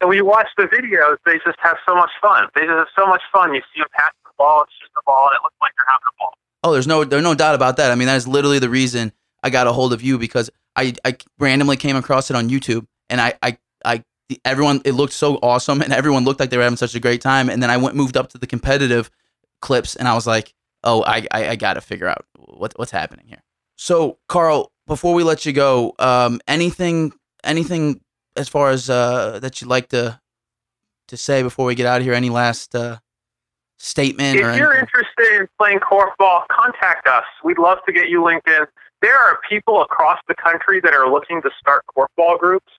And 0.00 0.08
when 0.08 0.18
you 0.18 0.24
watch 0.24 0.48
the 0.56 0.64
videos, 0.64 1.16
they 1.24 1.38
just 1.44 1.58
have 1.60 1.76
so 1.88 1.94
much 1.94 2.10
fun. 2.20 2.48
They 2.54 2.62
just 2.62 2.72
have 2.72 2.88
so 2.96 3.06
much 3.06 3.22
fun. 3.32 3.54
You 3.54 3.62
see 3.74 3.80
them 3.80 3.88
pass 3.92 4.12
the 4.24 4.30
ball, 4.36 4.62
it's 4.62 4.72
just 4.80 4.92
the 4.94 5.02
ball, 5.06 5.28
and 5.28 5.36
it 5.36 5.42
looks 5.42 5.56
like 5.60 5.72
they're 5.76 5.86
having 5.88 6.06
a 6.08 6.16
ball. 6.18 6.34
Oh, 6.62 6.72
there's 6.72 6.86
no 6.86 7.04
there's 7.04 7.22
no 7.22 7.34
doubt 7.34 7.54
about 7.54 7.76
that. 7.78 7.90
I 7.90 7.94
mean, 7.94 8.06
that 8.06 8.16
is 8.16 8.28
literally 8.28 8.58
the 8.58 8.68
reason 8.68 9.12
I 9.42 9.50
got 9.50 9.66
a 9.66 9.72
hold 9.72 9.92
of 9.92 10.02
you 10.02 10.18
because 10.18 10.50
I, 10.74 10.94
I 11.04 11.16
randomly 11.38 11.76
came 11.76 11.96
across 11.96 12.30
it 12.30 12.36
on 12.36 12.50
YouTube 12.50 12.86
and 13.08 13.20
I, 13.20 13.34
I 13.42 13.58
I 13.84 14.04
everyone 14.44 14.82
it 14.84 14.92
looked 14.92 15.12
so 15.12 15.36
awesome 15.36 15.80
and 15.80 15.92
everyone 15.92 16.24
looked 16.24 16.40
like 16.40 16.50
they 16.50 16.56
were 16.56 16.62
having 16.62 16.76
such 16.76 16.94
a 16.94 17.00
great 17.00 17.20
time 17.20 17.48
and 17.48 17.62
then 17.62 17.70
I 17.70 17.76
went 17.76 17.94
moved 17.94 18.16
up 18.16 18.28
to 18.30 18.38
the 18.38 18.46
competitive 18.46 19.10
clips 19.62 19.96
and 19.96 20.08
I 20.08 20.14
was 20.14 20.26
like, 20.26 20.52
oh, 20.84 21.02
I 21.04 21.26
I, 21.30 21.48
I 21.50 21.56
got 21.56 21.74
to 21.74 21.80
figure 21.80 22.08
out 22.08 22.26
what 22.36 22.74
what's 22.76 22.90
happening 22.90 23.26
here. 23.28 23.42
So, 23.76 24.18
Carl, 24.28 24.72
before 24.86 25.14
we 25.14 25.22
let 25.22 25.46
you 25.46 25.52
go, 25.52 25.94
um, 25.98 26.40
anything 26.48 27.12
anything 27.44 28.00
as 28.36 28.48
far 28.48 28.70
as 28.70 28.90
uh, 28.90 29.38
that 29.40 29.60
you'd 29.60 29.68
like 29.68 29.88
to 29.88 30.20
to 31.08 31.16
say 31.16 31.42
before 31.42 31.66
we 31.66 31.74
get 31.74 31.86
out 31.86 32.00
of 32.00 32.04
here? 32.04 32.14
Any 32.14 32.30
last 32.30 32.74
uh, 32.74 32.98
statement 33.78 34.38
or 34.40 34.50
If 34.50 34.56
you're 34.56 34.72
anything? 34.72 34.88
interested 34.94 35.40
in 35.40 35.48
playing 35.58 35.80
korfball, 35.80 36.46
contact 36.50 37.06
us. 37.06 37.24
We'd 37.44 37.58
love 37.58 37.78
to 37.86 37.92
get 37.92 38.08
you 38.08 38.24
linked 38.24 38.48
in. 38.48 38.66
There 39.02 39.16
are 39.16 39.38
people 39.48 39.82
across 39.82 40.18
the 40.28 40.34
country 40.34 40.80
that 40.80 40.94
are 40.94 41.10
looking 41.10 41.42
to 41.42 41.50
start 41.60 41.84
korfball 41.96 42.38
groups. 42.38 42.72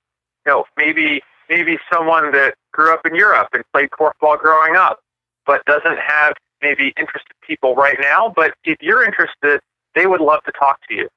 You 0.46 0.54
know, 0.54 0.66
maybe 0.78 1.22
maybe 1.50 1.78
someone 1.92 2.32
that 2.32 2.56
grew 2.74 2.94
up 2.94 3.06
in 3.06 3.16
Europe 3.16 3.50
and 3.54 3.64
played 3.74 3.90
korfball 3.92 4.38
growing 4.38 4.76
up, 4.76 5.00
but 5.46 5.64
doesn't 5.66 5.98
have 5.98 6.34
maybe 6.62 6.94
interested 6.98 7.34
people 7.42 7.76
right 7.76 7.98
now. 8.02 8.34
But 8.36 8.56
if 8.64 8.78
you're 8.82 9.04
interested, 9.04 9.62
they 9.96 10.08
would 10.08 10.22
love 10.22 10.44
to 10.44 10.52
talk 10.52 10.80
to 10.90 10.96
you. 10.96 11.08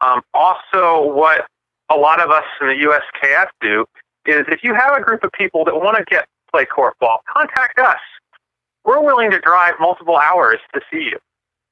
Um, 0.00 0.22
also, 0.34 1.12
what 1.12 1.46
a 1.90 1.96
lot 1.96 2.20
of 2.20 2.30
us 2.30 2.44
in 2.60 2.68
the 2.68 2.74
USKF 2.74 3.46
do 3.60 3.84
is 4.26 4.44
if 4.48 4.62
you 4.62 4.74
have 4.74 4.96
a 4.96 5.02
group 5.02 5.24
of 5.24 5.32
people 5.32 5.64
that 5.64 5.74
want 5.74 5.96
to 5.96 6.04
get 6.04 6.26
play 6.52 6.66
korfball, 6.66 7.18
contact 7.32 7.78
us 7.78 7.98
we're 8.84 9.02
willing 9.02 9.30
to 9.30 9.38
drive 9.40 9.74
multiple 9.78 10.16
hours 10.16 10.58
to 10.74 10.80
see 10.90 11.10
you. 11.10 11.18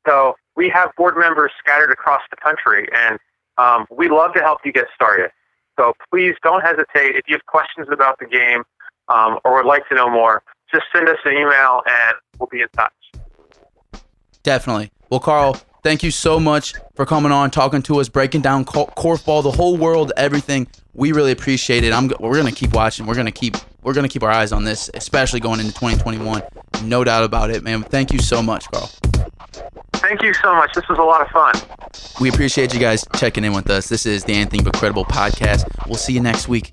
So 0.07 0.37
we 0.57 0.69
have 0.71 0.91
board 0.97 1.16
members 1.16 1.53
scattered 1.59 1.91
across 1.91 2.23
the 2.31 2.37
country, 2.37 2.89
and 2.95 3.19
um, 3.57 3.87
we 3.91 4.09
love 4.09 4.33
to 4.35 4.41
help 4.41 4.61
you 4.64 4.73
get 4.73 4.87
started. 4.95 5.31
So 5.79 5.95
please 6.11 6.35
don't 6.43 6.62
hesitate. 6.62 7.16
If 7.16 7.25
you 7.29 7.35
have 7.35 7.47
questions 7.47 7.89
about 7.91 8.19
the 8.19 8.27
game 8.27 8.64
um, 9.09 9.39
or 9.45 9.57
would 9.57 9.66
like 9.66 9.89
to 9.89 9.95
know 9.95 10.11
more, 10.11 10.43
just 10.73 10.85
send 10.95 11.09
us 11.09 11.19
an 11.25 11.33
email 11.33 11.83
and 11.87 12.16
we'll 12.39 12.49
be 12.49 12.61
in 12.61 12.69
touch. 12.77 12.93
Definitely. 14.43 14.91
Well, 15.11 15.21
Carl, 15.21 15.57
thank 15.83 16.03
you 16.03 16.11
so 16.11 16.39
much 16.41 16.74
for 16.95 17.07
coming 17.07 17.33
on, 17.33 17.51
talking 17.51 17.83
to 17.83 18.01
us, 18.01 18.09
breaking 18.09 18.43
down 18.43 18.64
cor- 18.64 18.89
korfball, 18.97 19.43
the 19.43 19.51
whole 19.51 19.76
world, 19.76 20.12
everything. 20.16 20.66
We 20.95 21.12
really 21.12 21.33
appreciate 21.33 21.85
it. 21.85 21.93
I'm. 21.93 22.11
We're 22.20 22.37
gonna 22.37 22.53
keep 22.53 22.72
watching. 22.72 23.07
We're 23.07 23.14
gonna 23.14 23.31
keep. 23.33 23.57
We're 23.83 23.95
gonna 23.95 24.09
keep 24.09 24.22
our 24.22 24.31
eyes 24.31 24.53
on 24.53 24.64
this, 24.64 24.91
especially 24.95 25.41
going 25.41 25.61
into 25.61 25.72
2021. 25.72 26.43
No 26.85 27.05
doubt 27.05 27.24
about 27.24 27.51
it, 27.51 27.62
man. 27.62 27.83
Thank 27.85 28.12
you 28.12 28.18
so 28.18 28.43
much, 28.43 28.68
Carl. 28.70 28.91
Thank 29.95 30.22
you 30.22 30.33
so 30.35 30.55
much. 30.55 30.72
This 30.74 30.89
was 30.89 30.99
a 30.99 31.03
lot 31.03 31.20
of 31.20 31.29
fun. 31.29 31.55
We 32.20 32.29
appreciate 32.29 32.72
you 32.74 32.81
guys 32.81 33.05
checking 33.16 33.45
in 33.45 33.53
with 33.53 33.70
us. 33.70 33.89
This 33.89 34.07
is 34.07 34.24
the 34.24 34.33
Anything 34.35 34.62
But 34.64 34.74
Credible 34.74 35.05
podcast. 35.05 35.64
We'll 35.87 35.97
see 35.97 36.12
you 36.12 36.20
next 36.20 36.49
week. 36.49 36.72